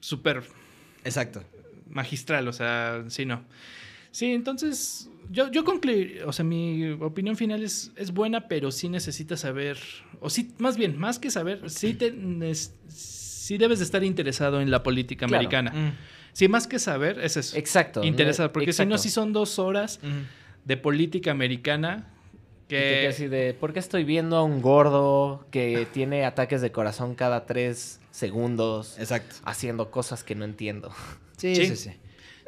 súper 0.00 0.42
Exacto. 1.04 1.44
magistral, 1.88 2.48
o 2.48 2.52
sea, 2.52 3.04
sí, 3.08 3.24
no. 3.24 3.44
Sí, 4.10 4.26
entonces, 4.32 5.08
yo, 5.30 5.50
yo 5.50 5.64
concluí, 5.64 6.18
o 6.26 6.32
sea, 6.32 6.44
mi 6.44 6.90
opinión 6.90 7.36
final 7.36 7.62
es, 7.62 7.92
es 7.96 8.12
buena, 8.12 8.46
pero 8.48 8.70
sí 8.70 8.88
necesitas 8.88 9.40
saber, 9.40 9.78
o 10.20 10.28
sí, 10.28 10.52
más 10.58 10.76
bien, 10.76 10.98
más 10.98 11.18
que 11.18 11.30
saber, 11.30 11.70
sí, 11.70 11.94
te, 11.94 12.12
sí 12.88 13.56
debes 13.58 13.78
de 13.78 13.84
estar 13.86 14.04
interesado 14.04 14.60
en 14.60 14.70
la 14.70 14.82
política 14.82 15.26
Claro. 15.26 15.38
americana. 15.38 15.70
Mm, 15.72 15.92
Sí, 16.32 16.48
más 16.48 16.66
que 16.66 16.78
saber, 16.78 17.18
es 17.20 17.36
eso. 17.36 17.56
Exacto. 17.56 18.02
Interesado, 18.04 18.52
porque 18.52 18.72
si 18.72 18.86
no, 18.86 18.98
sí 18.98 19.10
son 19.10 19.32
dos 19.32 19.58
horas 19.58 20.00
de 20.64 20.76
política 20.76 21.30
americana 21.30 22.08
que... 22.68 23.06
así 23.08 23.28
de, 23.28 23.52
¿por 23.54 23.72
qué 23.72 23.78
estoy 23.80 24.04
viendo 24.04 24.36
a 24.36 24.42
un 24.42 24.62
gordo 24.62 25.46
que 25.50 25.86
tiene 25.92 26.24
ataques 26.24 26.62
de 26.62 26.72
corazón 26.72 27.14
cada 27.14 27.44
tres 27.44 28.00
segundos 28.10 28.98
Exacto. 28.98 29.36
haciendo 29.44 29.90
cosas 29.90 30.24
que 30.24 30.34
no 30.34 30.44
entiendo? 30.44 30.90
Sí, 31.36 31.54
Sí. 31.54 31.66
sí, 31.66 31.76
sí. 31.76 31.90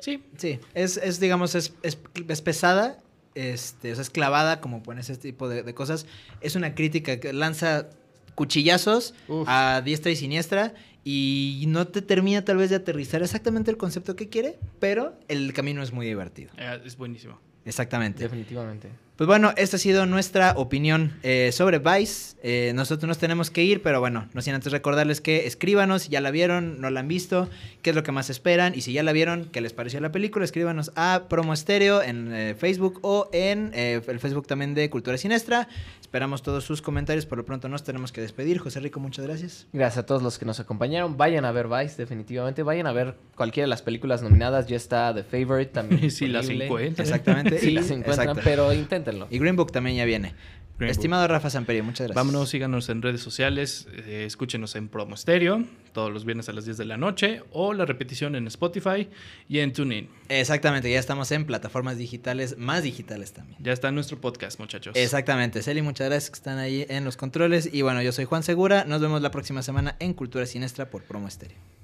Sí, 0.01 0.23
Sí, 0.37 0.61
es, 0.75 0.97
es 0.99 1.19
digamos, 1.21 1.55
es, 1.55 1.75
es, 1.83 1.99
es 2.29 2.43
pesada, 2.43 2.99
este, 3.35 3.93
o 3.93 3.95
sea, 3.95 4.03
es 4.03 4.11
clavada 4.11 4.61
como 4.61 4.83
en 4.93 4.99
ese 4.99 5.17
tipo 5.17 5.49
de, 5.49 5.63
de 5.63 5.75
cosas. 5.75 6.07
Es 6.41 6.57
una 6.57 6.75
crítica 6.75 7.19
que 7.21 7.33
lanza 7.33 7.89
cuchillazos 8.35 9.15
Uf. 9.29 9.47
a 9.49 9.81
diestra 9.83 10.11
y 10.13 10.17
siniestra 10.17 10.75
y 11.05 11.65
no 11.69 11.87
te 11.87 12.03
termina 12.03 12.45
tal 12.45 12.57
vez 12.57 12.71
de 12.71 12.77
aterrizar 12.77 13.23
exactamente 13.23 13.71
el 13.71 13.77
concepto 13.77 14.17
que 14.17 14.29
quiere, 14.29 14.59
pero 14.81 15.15
el 15.29 15.53
camino 15.53 15.83
es 15.83 15.93
muy 15.93 16.07
divertido. 16.07 16.51
eh, 16.57 16.81
es 16.85 16.97
buenísimo. 16.97 17.39
Exactamente. 17.65 18.23
Definitivamente. 18.23 18.89
Pues 19.17 19.29
bueno, 19.29 19.53
esta 19.57 19.77
ha 19.77 19.79
sido 19.79 20.07
nuestra 20.07 20.55
opinión 20.57 21.13
eh, 21.23 21.51
sobre 21.53 21.79
Vice. 21.79 22.35
Eh, 22.43 22.73
nosotros 22.75 23.07
nos 23.07 23.19
tenemos 23.19 23.49
que 23.49 23.63
ir, 23.63 23.81
pero 23.81 24.01
bueno, 24.01 24.29
no 24.35 24.43
sin 24.43 24.55
antes 24.55 24.73
recordarles 24.73 25.21
que 25.21 25.47
escríbanos 25.47 26.03
si 26.03 26.09
ya 26.11 26.21
la 26.21 26.33
vieron, 26.33 26.81
no 26.81 26.91
la 26.91 26.99
han 26.99 27.07
visto, 27.07 27.49
qué 27.83 27.91
es 27.91 27.97
lo 27.97 28.03
que 28.03 28.11
más 28.11 28.29
esperan 28.29 28.75
y 28.75 28.81
si 28.81 28.93
ya 28.93 29.05
la 29.05 29.13
vieron, 29.13 29.45
qué 29.53 29.61
les 29.61 29.73
pareció 29.73 30.01
la 30.01 30.11
película, 30.11 30.45
escríbanos 30.45 30.91
a 30.97 31.27
Promo 31.29 31.53
Estéreo 31.55 32.03
en 32.03 32.35
eh, 32.35 32.57
Facebook 32.59 32.99
o 33.03 33.31
en 33.33 33.71
eh, 33.73 34.03
el 34.05 34.19
Facebook 34.19 34.49
también 34.49 34.75
de 34.75 34.91
Cultura 34.91 35.17
Siniestra. 35.17 35.69
Esperamos 36.01 36.43
todos 36.43 36.65
sus 36.65 36.83
comentarios, 36.83 37.27
por 37.27 37.39
lo 37.39 37.45
pronto 37.45 37.69
nos 37.69 37.83
tenemos 37.83 38.13
que 38.13 38.21
despedir. 38.21 38.59
José 38.59 38.79
Rico, 38.79 39.01
muchas 39.01 39.25
gracias. 39.25 39.67
Gracias 39.73 39.99
a 39.99 40.07
todos 40.07 40.23
los 40.23 40.39
que 40.39 40.45
nos 40.45 40.61
acompañaron. 40.61 41.17
Vayan 41.17 41.45
a 41.45 41.51
ver 41.51 41.67
Vice, 41.67 41.97
definitivamente. 41.97 42.63
Vayan 42.63 42.87
a 42.87 42.93
ver 42.93 43.17
cualquiera 43.35 43.65
de 43.65 43.71
las 43.71 43.83
películas 43.83 44.23
nominadas. 44.23 44.69
Ya 44.69 44.77
está 44.77 45.15
The 45.15 45.25
Favorite 45.25 45.73
también. 45.73 46.11
Si 46.11 46.29
las 46.29 46.49
encuentran. 46.49 47.05
Exactamente. 47.05 47.59
Si 47.59 47.71
las 47.73 47.91
encuentran, 47.91 48.29
Exacto. 48.29 48.43
pero 48.45 48.73
inténtenlo. 49.05 49.29
Y 49.31 49.39
Green 49.39 49.57
Book 49.57 49.73
también 49.73 49.97
ya 49.97 50.05
viene. 50.05 50.35
Green 50.79 50.89
Book. 50.89 50.91
Estimado 50.91 51.29
Rafa 51.29 51.51
Samperio, 51.51 51.85
muchas 51.85 52.07
gracias. 52.07 52.17
Vámonos, 52.17 52.49
síganos 52.49 52.89
en 52.89 53.03
redes 53.03 53.21
sociales, 53.21 53.87
eh, 53.93 54.25
escúchenos 54.27 54.75
en 54.77 54.89
Promo 54.89 55.17
Stereo 55.17 55.65
todos 55.95 56.13
los 56.13 56.27
viernes 56.27 56.49
a 56.51 56.53
las 56.53 56.67
10 56.67 56.77
de 56.77 56.85
la 56.85 56.99
noche 56.99 57.43
o 57.53 57.73
la 57.73 57.87
repetición 57.87 58.35
en 58.35 58.47
Spotify 58.49 59.09
y 59.49 59.61
en 59.61 59.73
TuneIn. 59.73 60.11
Exactamente, 60.29 60.91
ya 60.91 60.99
estamos 60.99 61.31
en 61.33 61.47
plataformas 61.47 61.97
digitales, 61.97 62.59
más 62.59 62.83
digitales 62.83 63.33
también. 63.33 63.57
Ya 63.63 63.73
está 63.73 63.91
nuestro 63.93 64.21
podcast, 64.21 64.59
muchachos. 64.59 64.95
Exactamente, 64.97 65.63
Celi, 65.63 65.81
muchas 65.81 66.09
gracias 66.09 66.31
que 66.31 66.37
están 66.37 66.59
ahí 66.59 66.85
en 66.91 67.05
los 67.05 67.17
controles. 67.17 67.71
Y 67.73 67.81
bueno, 67.81 68.03
yo 68.03 68.13
soy 68.13 68.27
Juan 68.27 68.43
Segura. 68.43 68.85
Nos 68.85 69.01
vemos 69.01 69.23
la 69.23 69.31
próxima 69.31 69.63
semana 69.63 69.97
en 70.01 70.13
Cultura 70.13 70.45
Siniestra 70.45 70.91
por 70.91 71.05
Promo 71.05 71.29
Estéreo. 71.29 71.84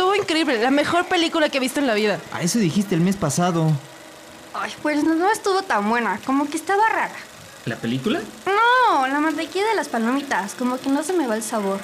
Estuvo 0.00 0.14
increíble, 0.14 0.62
la 0.62 0.70
mejor 0.70 1.04
película 1.04 1.50
que 1.50 1.58
he 1.58 1.60
visto 1.60 1.78
en 1.78 1.86
la 1.86 1.92
vida. 1.92 2.18
A 2.32 2.40
eso 2.40 2.58
dijiste 2.58 2.94
el 2.94 3.02
mes 3.02 3.16
pasado. 3.16 3.70
Ay, 4.54 4.72
pues 4.80 5.04
no, 5.04 5.14
no 5.14 5.30
estuvo 5.30 5.60
tan 5.60 5.90
buena, 5.90 6.18
como 6.24 6.48
que 6.48 6.56
estaba 6.56 6.88
rara. 6.88 7.14
¿La 7.66 7.76
película? 7.76 8.22
No, 8.46 9.06
la 9.06 9.20
mantequilla 9.20 9.66
de 9.66 9.74
las 9.74 9.90
palomitas, 9.90 10.54
como 10.54 10.78
que 10.78 10.88
no 10.88 11.02
se 11.02 11.12
me 11.12 11.26
va 11.26 11.36
el 11.36 11.42
sabor. 11.42 11.80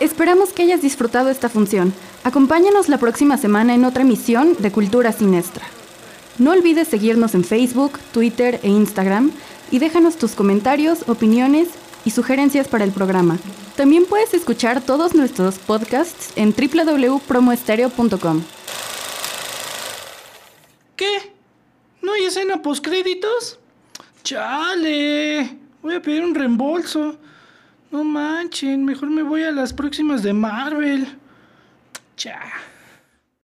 Esperamos 0.00 0.54
que 0.54 0.62
hayas 0.62 0.80
disfrutado 0.80 1.28
esta 1.28 1.50
función. 1.50 1.92
Acompáñanos 2.24 2.88
la 2.88 2.96
próxima 2.96 3.36
semana 3.36 3.74
en 3.74 3.84
otra 3.84 4.00
emisión 4.00 4.56
de 4.58 4.72
Cultura 4.72 5.12
Sinestra. 5.12 5.66
No 6.38 6.52
olvides 6.52 6.88
seguirnos 6.88 7.34
en 7.34 7.44
Facebook, 7.44 7.98
Twitter 8.14 8.60
e 8.62 8.68
Instagram 8.68 9.32
y 9.70 9.78
déjanos 9.78 10.16
tus 10.16 10.34
comentarios, 10.34 11.06
opiniones 11.06 11.68
y 12.04 12.10
sugerencias 12.10 12.68
para 12.68 12.84
el 12.84 12.92
programa. 12.92 13.38
También 13.76 14.06
puedes 14.06 14.34
escuchar 14.34 14.80
todos 14.80 15.14
nuestros 15.14 15.58
podcasts 15.58 16.32
en 16.36 16.52
www.promoestereo.com. 16.52 18.42
¿Qué? 20.96 21.32
¿No 22.02 22.12
hay 22.12 22.24
escena 22.24 22.60
postcréditos? 22.60 23.58
¡Chale! 24.24 25.58
Voy 25.82 25.94
a 25.94 26.02
pedir 26.02 26.24
un 26.24 26.34
reembolso. 26.34 27.16
No 27.90 28.04
manchen, 28.04 28.84
mejor 28.84 29.10
me 29.10 29.22
voy 29.22 29.44
a 29.44 29.50
las 29.50 29.72
próximas 29.72 30.22
de 30.22 30.32
Marvel. 30.32 31.18
Cha. 32.16 32.40